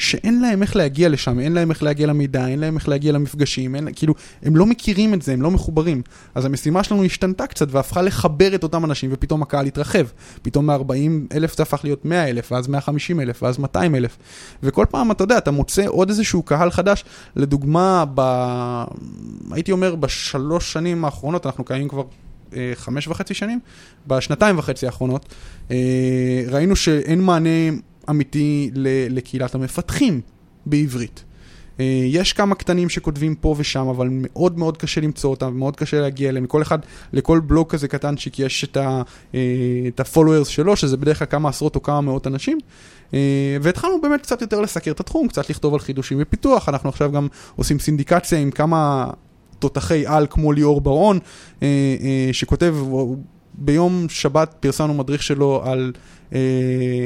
שאין 0.00 0.40
להם 0.40 0.62
איך 0.62 0.76
להגיע 0.76 1.08
לשם, 1.08 1.40
אין 1.40 1.52
להם 1.52 1.70
איך 1.70 1.82
להגיע 1.82 2.06
למידע, 2.06 2.46
אין 2.46 2.58
להם 2.58 2.76
איך 2.76 2.88
להגיע 2.88 3.12
למפגשים, 3.12 3.74
אין, 3.74 3.88
כאילו, 3.96 4.14
הם 4.42 4.56
לא 4.56 4.66
מכירים 4.66 5.14
את 5.14 5.22
זה, 5.22 5.32
הם 5.32 5.42
לא 5.42 5.50
מחוברים. 5.50 6.02
אז 6.34 6.44
המשימה 6.44 6.84
שלנו 6.84 7.04
השתנתה 7.04 7.46
קצת 7.46 7.66
והפכה 7.70 8.02
לחבר 8.02 8.54
את 8.54 8.62
אותם 8.62 8.84
אנשים, 8.84 9.10
ופתאום 9.12 9.42
הקהל 9.42 9.66
התרחב. 9.66 10.06
פתאום 10.42 10.70
מ-40 10.70 11.34
אלף 11.36 11.56
זה 11.56 11.62
הפך 11.62 11.80
להיות 11.84 12.04
100 12.04 12.28
אלף, 12.28 12.52
ואז 12.52 12.68
150 12.68 13.20
אלף, 13.20 13.42
ואז 13.42 13.58
200 13.58 13.94
אלף. 13.94 14.18
וכל 14.62 14.86
פעם, 14.90 15.10
אתה 15.10 15.24
יודע, 15.24 15.38
אתה 15.38 15.50
מוצא 15.50 15.86
עוד 15.86 16.08
איזשהו 16.08 16.42
קהל 16.42 16.70
חדש. 16.70 17.04
לדוגמה, 17.36 18.04
ב... 18.14 18.20
הייתי 19.50 19.72
אומר, 19.72 19.94
בשלוש 19.94 20.72
שנים 20.72 21.04
האחרונות, 21.04 21.46
אנחנו 21.46 21.64
קיימים 21.64 21.88
כבר 21.88 22.02
חמש 22.74 23.08
וחצי 23.08 23.34
שנים, 23.34 23.60
בשנתיים 24.06 24.58
וחצי 24.58 24.86
האחרונות, 24.86 25.34
אה, 25.70 25.76
ראינו 26.48 26.76
שאין 26.76 27.20
מענה 27.20 27.48
אמיתי 28.10 28.70
לקהילת 29.10 29.54
המפתחים 29.54 30.20
בעברית. 30.66 31.24
אה, 31.80 31.84
יש 32.06 32.32
כמה 32.32 32.54
קטנים 32.54 32.88
שכותבים 32.88 33.34
פה 33.34 33.54
ושם, 33.58 33.88
אבל 33.88 34.08
מאוד 34.10 34.58
מאוד 34.58 34.76
קשה 34.76 35.00
למצוא 35.00 35.30
אותם, 35.30 35.56
מאוד 35.56 35.76
קשה 35.76 36.00
להגיע 36.00 36.28
אליהם. 36.28 36.44
לכל 36.44 36.62
אחד, 36.62 36.78
לכל 37.12 37.40
בלוג 37.40 37.70
כזה 37.70 37.88
קטנצ'יק 37.88 38.38
יש 38.38 38.64
את 38.64 38.76
ה-followers 40.00 40.44
שלו, 40.44 40.76
שזה 40.76 40.96
בדרך 40.96 41.18
כלל 41.18 41.26
כמה 41.26 41.48
עשרות 41.48 41.76
או 41.76 41.82
כמה 41.82 42.00
מאות 42.00 42.26
אנשים. 42.26 42.58
והתחלנו 43.62 44.00
באמת 44.00 44.22
קצת 44.22 44.40
יותר 44.40 44.60
לסקר 44.60 44.90
את 44.90 45.00
התחום, 45.00 45.28
קצת 45.28 45.50
לכתוב 45.50 45.74
על 45.74 45.80
חידושים 45.80 46.18
ופיתוח. 46.20 46.68
אנחנו 46.68 46.88
עכשיו 46.88 47.12
גם 47.12 47.28
עושים 47.56 47.78
סינדיקציה 47.78 48.38
עם 48.38 48.50
כמה 48.50 49.10
תותחי 49.60 50.06
על 50.06 50.26
כמו 50.30 50.52
ליאור 50.52 50.80
בר-און, 50.80 51.18
אה, 51.62 51.68
אה, 52.02 52.28
שכותב, 52.32 52.76
ביום 53.54 54.06
שבת 54.08 54.54
פרסמנו 54.60 54.94
מדריך 54.94 55.22
שלו 55.22 55.62
על 55.64 55.92
אה, 56.34 56.38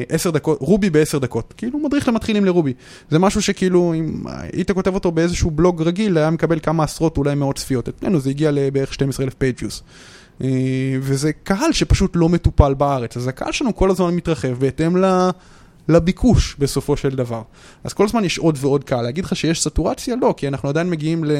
עשר 0.08 0.30
דקות, 0.30 0.58
רובי 0.60 0.90
בעשר 0.90 1.18
דקות, 1.18 1.54
כאילו 1.56 1.78
מדריך 1.78 2.08
למתחילים 2.08 2.44
לרובי. 2.44 2.72
זה 3.10 3.18
משהו 3.18 3.42
שכאילו, 3.42 3.94
אם 3.94 4.22
היית 4.26 4.70
כותב 4.70 4.94
אותו 4.94 5.12
באיזשהו 5.12 5.50
בלוג 5.50 5.82
רגיל, 5.82 6.18
היה 6.18 6.30
מקבל 6.30 6.58
כמה 6.60 6.84
עשרות, 6.84 7.16
אולי 7.16 7.34
מאות 7.34 7.58
צפיות. 7.58 7.88
אצלנו 7.88 8.20
זה 8.20 8.30
הגיע 8.30 8.50
לבערך 8.50 8.94
12,000 8.94 9.34
פייג' 9.38 9.56
ויוס. 9.60 9.82
וזה 11.00 11.32
קהל 11.32 11.72
שפשוט 11.72 12.16
לא 12.16 12.28
מטופל 12.28 12.74
בארץ, 12.74 13.16
אז 13.16 13.28
הקהל 13.28 13.52
שלנו 13.52 13.76
כל 13.76 13.90
הזמן 13.90 14.14
מתרחב 14.14 14.52
בהתאם 14.58 14.96
ל... 14.96 15.30
לביקוש 15.88 16.56
בסופו 16.58 16.96
של 16.96 17.10
דבר. 17.10 17.42
אז 17.84 17.92
כל 17.92 18.04
הזמן 18.04 18.24
יש 18.24 18.38
עוד 18.38 18.58
ועוד 18.60 18.84
קהל. 18.84 19.02
להגיד 19.02 19.24
לך 19.24 19.36
שיש 19.36 19.62
סטורציה? 19.62 20.16
לא, 20.22 20.34
כי 20.36 20.48
אנחנו 20.48 20.68
עדיין 20.68 20.90
מגיעים 20.90 21.24
ל... 21.24 21.30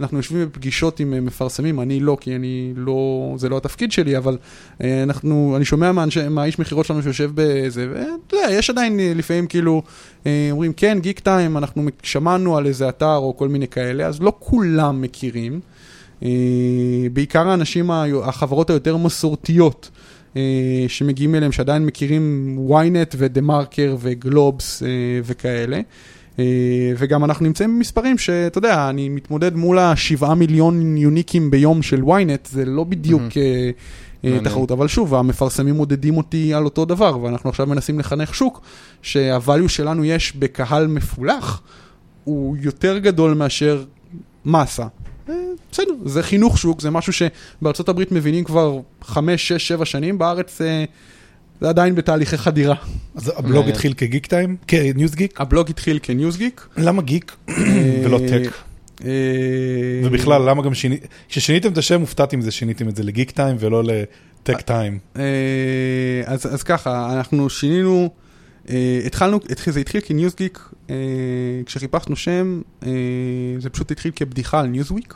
אנחנו 0.00 0.16
יושבים 0.16 0.46
בפגישות 0.46 1.00
עם 1.00 1.14
אה, 1.14 1.20
מפרסמים, 1.20 1.80
אני 1.80 2.00
לא, 2.00 2.16
כי 2.20 2.36
אני 2.36 2.72
לא... 2.76 3.32
זה 3.36 3.48
לא 3.48 3.56
התפקיד 3.56 3.92
שלי, 3.92 4.16
אבל 4.16 4.38
אה, 4.82 5.02
אנחנו... 5.02 5.54
אני 5.56 5.64
שומע 5.64 5.92
מהאנשי, 5.92 6.28
מהאיש 6.28 6.58
מכירות 6.58 6.86
שלנו 6.86 7.02
שיושב 7.02 7.30
בזה, 7.34 7.88
ואתה 7.94 8.36
יודע, 8.36 8.50
יש 8.50 8.70
עדיין 8.70 9.00
אה, 9.00 9.12
לפעמים 9.16 9.46
כאילו, 9.46 9.82
אומרים, 10.50 10.72
כן, 10.72 10.98
גיק 11.00 11.20
טיים, 11.20 11.56
אנחנו 11.56 11.88
שמענו 12.02 12.56
על 12.56 12.66
איזה 12.66 12.88
אתר 12.88 13.16
או 13.16 13.36
כל 13.36 13.48
מיני 13.48 13.68
כאלה, 13.68 14.06
אז 14.06 14.22
לא 14.22 14.32
כולם 14.38 15.02
מכירים. 15.02 15.60
בעיקר 17.12 17.48
האנשים, 17.48 17.90
החברות 18.22 18.70
היותר 18.70 18.96
מסורתיות. 18.96 19.90
אה, 20.36 20.84
שמגיעים 20.88 21.34
אליהם, 21.34 21.52
שעדיין 21.52 21.86
מכירים 21.86 22.56
ynet 22.70 23.14
ודה 23.16 23.40
מרקר 23.40 23.96
וגלובס 24.00 24.82
אה, 24.82 24.88
וכאלה. 25.24 25.80
אה, 26.38 26.44
וגם 26.98 27.24
אנחנו 27.24 27.46
נמצאים 27.46 27.76
במספרים 27.76 28.18
שאתה 28.18 28.58
יודע, 28.58 28.88
אני 28.90 29.08
מתמודד 29.08 29.56
מול 29.56 29.78
השבעה 29.78 30.34
מיליון 30.34 30.96
יוניקים 30.96 31.50
ביום 31.50 31.82
של 31.82 32.02
ynet, 32.02 32.48
זה 32.50 32.64
לא 32.64 32.84
בדיוק 32.84 33.22
mm-hmm. 33.22 34.44
תחרות, 34.44 34.70
אבל 34.70 34.88
שוב, 34.88 35.14
המפרסמים 35.14 35.74
מודדים 35.74 36.16
אותי 36.16 36.54
על 36.54 36.64
אותו 36.64 36.84
דבר, 36.84 37.18
ואנחנו 37.18 37.50
עכשיו 37.50 37.66
מנסים 37.66 37.98
לחנך 37.98 38.34
שוק, 38.34 38.60
שהvalue 39.02 39.68
שלנו 39.68 40.04
יש 40.04 40.36
בקהל 40.36 40.86
מפולח, 40.86 41.62
הוא 42.24 42.56
יותר 42.60 42.98
גדול 42.98 43.34
מאשר 43.34 43.84
מסה. 44.44 44.86
בסדר, 45.72 45.92
זה 46.04 46.22
חינוך 46.22 46.58
שוק, 46.58 46.80
זה 46.80 46.90
משהו 46.90 47.12
שבארצות 47.12 47.88
הברית 47.88 48.12
מבינים 48.12 48.44
כבר 48.44 48.80
5, 49.02 49.48
6, 49.48 49.68
7 49.68 49.84
שנים, 49.84 50.18
בארץ 50.18 50.60
אה, 50.60 50.84
זה 51.60 51.68
עדיין 51.68 51.94
בתהליכי 51.94 52.38
חדירה. 52.38 52.74
אז 53.14 53.32
הבלוג 53.36 53.68
התחיל 53.68 53.92
כגיק 53.92 54.26
טיים? 54.26 54.56
כניוז 54.66 55.14
גיק? 55.14 55.40
הבלוג 55.40 55.70
התחיל 55.70 55.98
כניוז 56.02 56.36
גיק. 56.36 56.68
למה 56.76 57.02
גיק 57.02 57.36
ולא 58.04 58.18
טק? 58.28 58.52
אה, 59.04 59.10
ובכלל, 60.04 60.50
למה 60.50 60.62
גם 60.62 60.74
שיניתם, 60.74 61.06
כששיניתם 61.28 61.72
את 61.72 61.78
השם 61.78 62.00
הופתעתי 62.00 62.36
מזה, 62.36 62.50
שיניתם 62.50 62.88
את 62.88 62.96
זה 62.96 63.02
לגיק 63.02 63.30
טיים 63.30 63.56
ולא 63.60 63.82
לטק 63.84 64.60
טיים. 64.60 64.98
אה, 65.16 65.22
אז 66.26 66.62
ככה, 66.62 67.12
אנחנו 67.12 67.50
שינינו... 67.50 68.10
התחלנו, 69.06 69.40
זה 69.66 69.80
התחיל 69.80 70.00
כניוזגיק, 70.00 70.68
כשחיפשנו 71.66 72.16
שם, 72.16 72.60
זה 73.58 73.70
פשוט 73.70 73.90
התחיל 73.90 74.12
כבדיחה 74.14 74.60
על 74.60 74.66
ניוזוויק. 74.66 75.14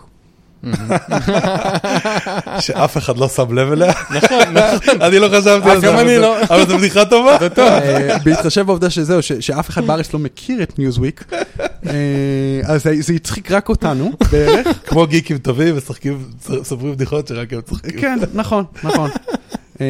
שאף 2.60 2.96
אחד 2.96 3.16
לא 3.16 3.28
שם 3.28 3.52
לב 3.58 3.72
אליה. 3.72 3.92
נכון, 4.10 4.38
נכון. 4.54 5.02
אני 5.02 5.18
לא 5.18 5.28
חשבתי 5.28 5.70
על 5.70 5.80
זה. 5.80 5.86
גם 5.86 5.98
אני 5.98 6.18
לא. 6.18 6.42
אבל 6.42 6.66
זו 6.66 6.78
בדיחה 6.78 7.04
טובה. 7.04 7.36
זה 7.40 7.48
טוב. 7.48 7.68
אה, 7.68 8.18
בהתחשב 8.24 8.66
בעובדה 8.66 8.90
שזהו, 8.90 9.22
שאף 9.40 9.70
אחד 9.70 9.86
בארץ 9.86 10.14
לא 10.14 10.20
מכיר 10.20 10.62
את 10.62 10.78
ניוזוויק, 10.78 11.24
אה, 11.86 11.92
אז 12.64 12.82
זה 12.82 13.12
הצחיק 13.12 13.50
רק 13.50 13.68
אותנו 13.68 14.12
בערך. 14.32 14.66
כמו 14.88 15.06
גיקים 15.06 15.38
טובים, 15.38 15.76
משחקים, 15.76 16.24
סופרים 16.62 16.92
בדיחות 16.92 17.28
שרק 17.28 17.52
הם 17.52 17.60
צוחקים. 17.60 18.00
כן, 18.00 18.18
נכון, 18.34 18.64
נכון. 18.84 19.10
אה, 19.80 19.86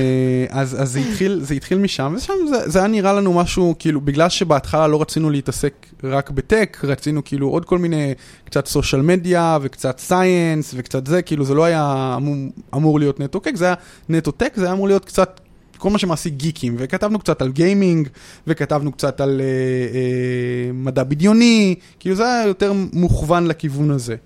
אז, 0.50 0.82
אז 0.82 0.92
זה, 0.92 0.98
התחיל, 0.98 1.40
זה 1.42 1.54
התחיל 1.54 1.78
משם, 1.78 2.14
ושם 2.16 2.32
זה, 2.48 2.70
זה 2.70 2.78
היה 2.78 2.88
נראה 2.88 3.12
לנו 3.12 3.32
משהו, 3.32 3.74
כאילו, 3.78 4.00
בגלל 4.00 4.28
שבהתחלה 4.28 4.86
לא 4.86 5.02
רצינו 5.02 5.30
להתעסק 5.30 5.86
רק 6.04 6.30
ב-tech, 6.30 6.78
רצינו 6.84 7.24
כאילו 7.24 7.48
עוד 7.48 7.64
כל 7.64 7.78
מיני, 7.78 8.14
קצת 8.44 8.66
סושיאל 8.66 9.02
מדיה, 9.02 9.58
וקצת 9.62 9.98
סייאנס, 9.98 10.74
וקצת 10.76 11.06
זה, 11.06 11.22
כאילו 11.22 11.44
זה 11.44 11.54
לא 11.54 11.64
היה 11.64 12.14
אמור, 12.16 12.34
אמור 12.74 12.98
להיות 12.98 13.20
נטו 13.20 13.38
טק, 13.38 13.56
זה 13.56 13.64
היה 13.64 13.74
נטו 14.08 14.30
טק, 14.30 14.52
זה 14.56 14.64
היה 14.64 14.72
אמור 14.72 14.86
להיות 14.86 15.04
קצת 15.04 15.40
כל 15.78 15.90
מה 15.90 15.98
שמעסיק 15.98 16.34
גיקים, 16.34 16.74
וכתבנו 16.78 17.18
קצת 17.18 17.42
על 17.42 17.52
גיימינג, 17.52 18.08
וכתבנו 18.46 18.92
קצת 18.92 19.20
על 19.20 19.40
אה, 19.40 19.46
אה, 19.46 20.72
מדע 20.72 21.04
בדיוני, 21.04 21.74
כאילו 22.00 22.16
זה 22.16 22.24
היה 22.24 22.46
יותר 22.46 22.72
מוכוון 22.92 23.46
לכיוון 23.46 23.90
הזה. 23.90 24.16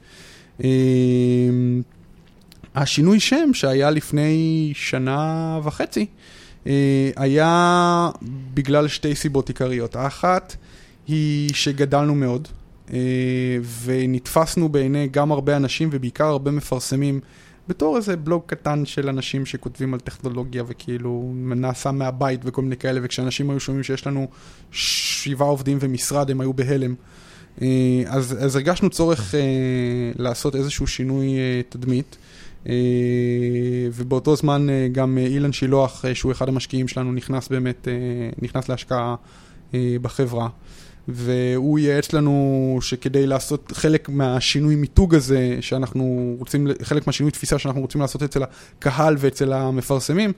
אה, 0.65 0.69
השינוי 2.75 3.21
שם 3.21 3.51
שהיה 3.55 3.91
לפני 3.91 4.73
שנה 4.75 5.59
וחצי, 5.65 6.07
אה, 6.67 7.11
היה 7.17 8.11
בגלל 8.55 8.89
שתי 8.89 9.15
סיבות 9.15 9.49
עיקריות. 9.49 9.97
האחת 9.97 10.57
היא 11.07 11.55
שגדלנו 11.55 12.15
מאוד, 12.15 12.49
אה, 12.93 12.99
ונתפסנו 13.85 14.69
בעיני 14.69 15.09
גם 15.11 15.33
הרבה 15.33 15.57
אנשים 15.57 15.89
ובעיקר 15.93 16.25
הרבה 16.25 16.51
מפרסמים 16.51 17.21
בתור 17.69 17.97
איזה 17.97 18.17
בלוג 18.17 18.43
קטן 18.47 18.87
של 18.87 19.09
אנשים 19.09 19.47
שכותבים 19.47 19.95
על 19.95 20.01
טכנולוגיה 20.01 20.63
וכאילו 20.67 21.33
נעשה 21.37 21.91
מהבית 21.91 22.41
וכל 22.45 22.63
מיני 22.63 22.77
כאלה, 22.77 23.01
וכשאנשים 23.03 23.51
היו 23.51 23.61
שומעים 23.61 23.85
שיש 23.85 24.07
לנו 24.07 24.29
שבעה 24.73 25.49
עובדים 25.49 25.79
ומשרד, 25.81 26.31
הם 26.31 26.41
היו 26.41 26.53
בהלם. 26.53 26.95
אה, 27.63 27.67
אז, 28.07 28.37
אז 28.41 28.57
הרגשנו 28.57 28.91
צורך 28.91 29.35
לעשות 30.19 30.57
איזשהו 30.57 30.87
שינוי 30.87 31.27
תדמית. 31.69 32.17
אה, 32.69 32.75
ובאותו 33.93 34.37
זמן 34.37 34.71
אה, 34.71 34.89
גם 34.93 35.19
אה, 35.19 35.27
אילן 35.27 35.53
שילוח, 35.53 36.05
שהוא 36.15 36.33
אחד 36.33 36.49
המשקיעים 36.49 36.89
שלנו, 36.89 37.13
נכנס 37.13 37.49
באמת, 37.49 37.89
נכנס 38.43 38.69
להשקעה 38.69 39.15
בחברה. 40.03 40.49
והוא 41.09 41.79
ייעץ 41.79 42.13
לנו 42.13 42.79
שכדי 42.81 43.27
לעשות 43.27 43.73
חלק 43.73 44.09
מהשינוי 44.09 44.77
מיתוג 44.77 45.15
הזה, 45.15 45.57
שאנחנו 45.61 46.35
רוצים, 46.39 46.67
חלק 46.83 47.07
מהשינוי 47.07 47.33
תפיסה 47.33 47.59
שאנחנו 47.59 47.81
רוצים 47.81 48.01
לעשות 48.01 48.23
אצל 48.23 48.43
הקהל 48.43 49.17
ואצל 49.19 49.53
המפרסמים, 49.53 50.33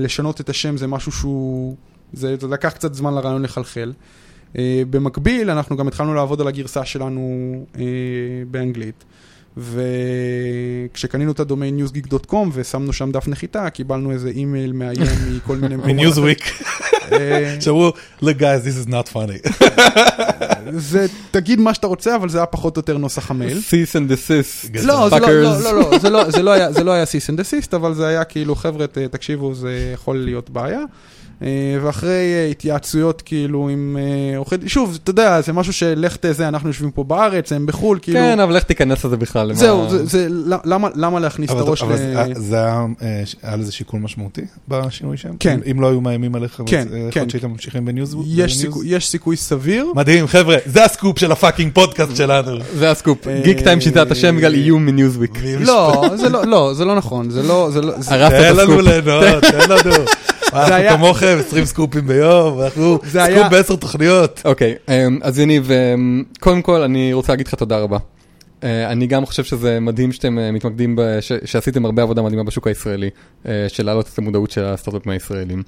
לשנות 0.00 0.40
את 0.40 0.48
השם 0.48 0.76
זה 0.76 0.86
משהו 0.86 1.12
שהוא, 1.12 1.76
זה, 2.12 2.36
זה 2.40 2.46
לקח 2.46 2.72
קצת 2.72 2.94
זמן 2.94 3.14
לרעיון 3.14 3.42
לחלחל. 3.42 3.92
במקביל, 4.90 5.50
אנחנו 5.50 5.76
גם 5.76 5.88
התחלנו 5.88 6.14
לעבוד 6.14 6.40
על 6.40 6.48
הגרסה 6.48 6.84
שלנו 6.84 7.64
באנגלית. 8.50 9.04
וכשקנינו 9.58 11.32
את 11.32 11.40
הדומיין 11.40 11.80
newsgeek.com 11.84 12.36
ושמנו 12.52 12.92
שם 12.92 13.12
דף 13.12 13.28
נחיתה, 13.28 13.70
קיבלנו 13.70 14.12
איזה 14.12 14.28
אימייל 14.28 14.72
מאיים 14.72 15.02
מכל 15.36 15.56
מיני 15.56 15.76
מקומות. 15.76 15.94
מניוזוויק. 15.96 16.38
אה, 17.12 17.56
שאמרו, 17.60 17.92
look 18.22 18.38
guys, 18.40 18.64
this 18.66 18.86
is 18.86 18.90
not 18.90 19.12
funny. 19.12 19.50
זה, 20.72 21.06
תגיד 21.30 21.60
מה 21.60 21.74
שאתה 21.74 21.86
רוצה, 21.86 22.16
אבל 22.16 22.28
זה 22.28 22.38
היה 22.38 22.46
פחות 22.46 22.76
או 22.76 22.80
יותר 22.80 22.98
נוסח 22.98 23.30
המייל. 23.30 23.58
cease 23.58 23.96
and 23.96 24.10
desist. 24.12 24.82
לא, 24.86 25.08
זה 25.08 25.18
לא, 25.20 25.42
לא. 25.42 25.60
לא, 25.62 25.74
לא, 25.90 25.98
זה 25.98 26.10
לא, 26.10 26.30
זה 26.30 26.42
לא 26.42 26.50
היה, 26.50 26.68
לא 26.84 27.02
cease 27.04 27.34
and 27.34 27.38
desist, 27.40 27.76
אבל 27.76 27.94
זה 27.94 28.06
היה 28.06 28.24
כאילו, 28.24 28.54
חבר'ה, 28.54 28.86
תקשיבו, 29.10 29.54
זה 29.54 29.90
יכול 29.94 30.18
להיות 30.18 30.50
בעיה. 30.50 30.80
אה, 31.42 31.48
ואחרי 31.82 32.08
אה, 32.34 32.48
התייעצויות 32.50 33.22
כאילו 33.22 33.68
עם 33.68 33.96
אה, 34.00 34.36
עורכי 34.38 34.56
דין, 34.56 34.68
שוב, 34.68 34.98
אתה 35.02 35.10
יודע, 35.10 35.40
זה 35.40 35.52
משהו 35.52 35.72
שלך 35.72 36.16
תזה, 36.20 36.48
אנחנו 36.48 36.68
יושבים 36.68 36.90
פה 36.90 37.04
בארץ, 37.04 37.52
הם 37.52 37.66
בחו"ל, 37.66 37.98
כאילו, 38.02 38.18
כן, 38.18 38.40
אבל 38.40 38.56
לך 38.56 38.62
תיכנס 38.62 39.04
לזה 39.04 39.16
בכלל. 39.16 39.52
זהו, 39.54 39.88
זה- 39.90 40.06
זה, 40.06 40.26
למה- 40.64 40.88
למה 40.94 41.20
להכניס 41.20 41.50
את 41.50 41.54
אבל 41.54 41.64
הראש 41.64 41.82
אבל 41.82 41.94
ל... 41.94 41.96
זה- 41.96 42.24
זה 42.34 42.56
היה, 42.56 42.84
היה 43.42 43.56
לזה 43.56 43.72
שיקול 43.72 44.00
משמעותי 44.00 44.40
בשינוי 44.68 45.16
שם? 45.16 45.28
כן. 45.40 45.60
אם- 45.70 45.80
לא 45.80 45.88
היו 45.88 46.00
מאיימים 46.00 46.34
עליך, 46.34 46.60
אז, 46.60 46.66
כן, 46.66 46.86
יכול 46.92 47.10
כן. 47.10 47.20
להיות 47.20 47.30
שהייתם 47.30 47.50
ממשיכים 47.50 47.84
בניוז? 47.84 48.14
יש 48.14 48.20
בניוז? 48.36 48.60
סיכוי- 48.60 48.86
יש 48.88 49.08
סיכוי 49.08 49.36
סביר. 49.36 49.86
מדהים, 49.96 50.26
חבר'ה, 50.26 50.56
זה 50.66 50.84
הסקופ 50.84 51.18
של 51.18 51.32
הפאקינג 51.32 51.72
פודקאסט 51.74 52.16
שלנו. 52.16 52.58
זה 52.74 52.90
הסקופ. 52.90 53.18
גיק 53.44 53.60
טיים 53.60 53.80
שיטה 53.80 54.02
את 54.02 54.10
השם 54.10 54.36
בגלל 54.36 54.54
איום 54.54 54.86
מניוזוויק. 54.86 55.38
לא, 55.60 56.04
זה 56.16 56.28
לא, 56.28 56.46
לא, 56.46 56.74
זה 56.74 56.84
לא 56.84 56.94
נכון, 56.96 57.30
זה 57.30 57.42
לא, 57.42 57.68
זה 57.72 57.80
לא, 57.80 57.92
זה- 58.00 58.14
הרסת 58.14 58.34
את 58.34 58.40
תן 58.40 58.56
לנו. 58.56 58.80
ליהנות, 58.80 59.42
תן 59.44 59.70
לנו. 59.70 59.94
אנחנו 60.52 60.74
היה- 60.74 60.96
כמוכם, 60.96 61.36
20 61.40 61.64
סקופים 61.64 62.06
ביום, 62.06 62.60
אנחנו 62.60 62.98
זה 63.04 63.20
סקופ 63.24 63.50
בעשר 63.50 63.76
תוכניות. 63.76 64.42
אוקיי, 64.44 64.74
אמ, 64.88 65.18
אז 65.22 65.38
יניב, 65.38 65.70
אמ, 65.70 66.22
קודם 66.40 66.62
כל 66.62 66.80
אני 66.82 67.12
רוצה 67.12 67.32
להגיד 67.32 67.46
לך 67.46 67.54
תודה 67.54 67.78
רבה. 67.78 67.98
אה, 68.64 68.90
אני 68.92 69.06
גם 69.06 69.26
חושב 69.26 69.44
שזה 69.44 69.80
מדהים 69.80 70.12
שאתם 70.12 70.38
אה, 70.38 70.52
מתמקדים, 70.52 70.96
ב- 70.96 71.20
ש- 71.20 71.32
שעשיתם 71.44 71.84
הרבה 71.84 72.02
עבודה 72.02 72.22
מדהימה 72.22 72.44
בשוק 72.44 72.66
הישראלי, 72.66 73.10
אה, 73.48 73.64
של 73.68 73.86
להעלות 73.86 74.10
את 74.14 74.18
המודעות 74.18 74.50
של 74.50 74.64
הסטארט-אפים 74.64 75.12
הישראלים. 75.12 75.62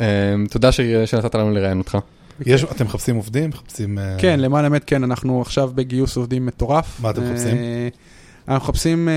אמ, 0.00 0.04
תודה 0.50 0.72
ש- 0.72 0.80
שנתת 1.04 1.34
לנו 1.34 1.50
לראיין 1.50 1.78
אותך. 1.78 1.98
יש- 2.46 2.64
אתם 2.64 2.84
מחפשים 2.84 3.16
עובדים? 3.16 3.48
מחפשים... 3.50 3.98
כן, 4.18 4.40
למען 4.40 4.64
האמת, 4.64 4.82
כן, 4.86 5.04
אנחנו 5.04 5.40
עכשיו 5.40 5.70
בגיוס 5.74 6.16
עובדים 6.16 6.46
מטורף. 6.46 7.00
מה 7.02 7.10
אתם 7.10 7.22
מחפשים? 7.32 7.56
אנחנו 8.48 8.68
מחפשים 8.68 9.08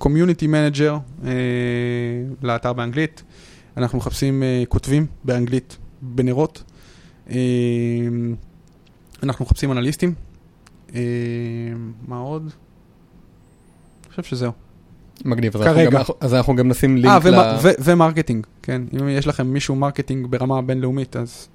community 0.00 0.46
manager 0.46 0.98
לאתר 2.42 2.72
באנגלית. 2.72 3.22
אנחנו 3.76 3.98
מחפשים 3.98 4.42
אה, 4.42 4.62
כותבים 4.68 5.06
באנגלית 5.24 5.76
בנרות. 6.02 6.62
אה, 7.30 7.36
אנחנו 9.22 9.44
מחפשים 9.44 9.72
אנליסטים. 9.72 10.14
אה, 10.94 11.00
מה 12.08 12.18
עוד? 12.18 12.42
אני 14.02 14.10
חושב 14.10 14.22
שזהו. 14.22 14.52
מגניב, 15.24 15.56
אז 15.56 15.62
אנחנו 15.62 15.76
כרגע. 15.76 15.90
גם- 15.90 16.02
אז 16.20 16.34
אנחנו 16.34 16.56
גם 16.56 16.68
נשים 16.68 16.96
אה, 16.96 17.02
לינק 17.02 17.24
ל... 17.24 17.28
ומה- 17.28 17.58
ו- 17.62 17.68
ו 17.84 17.90
marketing, 17.90 18.46
כן. 18.62 18.82
אם 19.00 19.08
יש 19.08 19.26
לכם 19.26 19.46
מישהו 19.46 19.74
marketing 19.76 20.26
ברמה 20.26 20.62
בינלאומית, 20.62 21.16
אז... 21.16 21.28
אז 21.28 21.48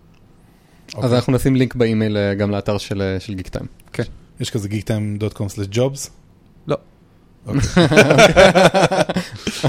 אוקיי. 0.96 1.16
אנחנו 1.16 1.34
נשים 1.34 1.56
לינק 1.56 1.76
באימייל 1.76 2.18
אה, 2.18 2.34
גם 2.34 2.52
לאתר 2.52 2.78
של 2.78 3.02
אה, 3.02 3.20
של 3.20 3.34
Geektime. 3.34 3.66
יש 4.40 4.50
כזה 4.50 4.70
geektime.com/jobs? 4.70 6.10
לא. 6.68 6.78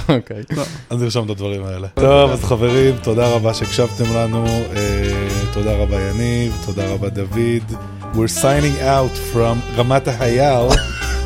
אוקיי. 0.08 0.42
אז 0.90 1.02
נרשום 1.02 1.24
את 1.24 1.30
הדברים 1.30 1.64
האלה. 1.64 1.88
טוב, 1.94 2.30
אז 2.30 2.44
חברים, 2.44 2.94
תודה 3.02 3.28
רבה 3.28 3.54
שהקשבתם 3.54 4.04
לנו. 4.16 4.46
אה, 4.46 5.28
תודה 5.52 5.76
רבה 5.76 6.00
יניב, 6.00 6.62
תודה 6.66 6.92
רבה 6.92 7.08
דוד. 7.08 7.72
We're 8.14 8.42
signing 8.42 8.82
out 8.82 9.34
from 9.34 9.76
רמת 9.76 10.08
ההייל. 10.08 10.68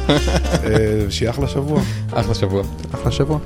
אה, 0.09 1.11
שיהיה 1.11 1.31
אחלה 1.31 1.49
שבוע. 1.49 1.83
אחלה 2.13 2.35
שבוע. 2.35 2.63
אחלה 2.95 3.13
שבוע. 3.13 3.39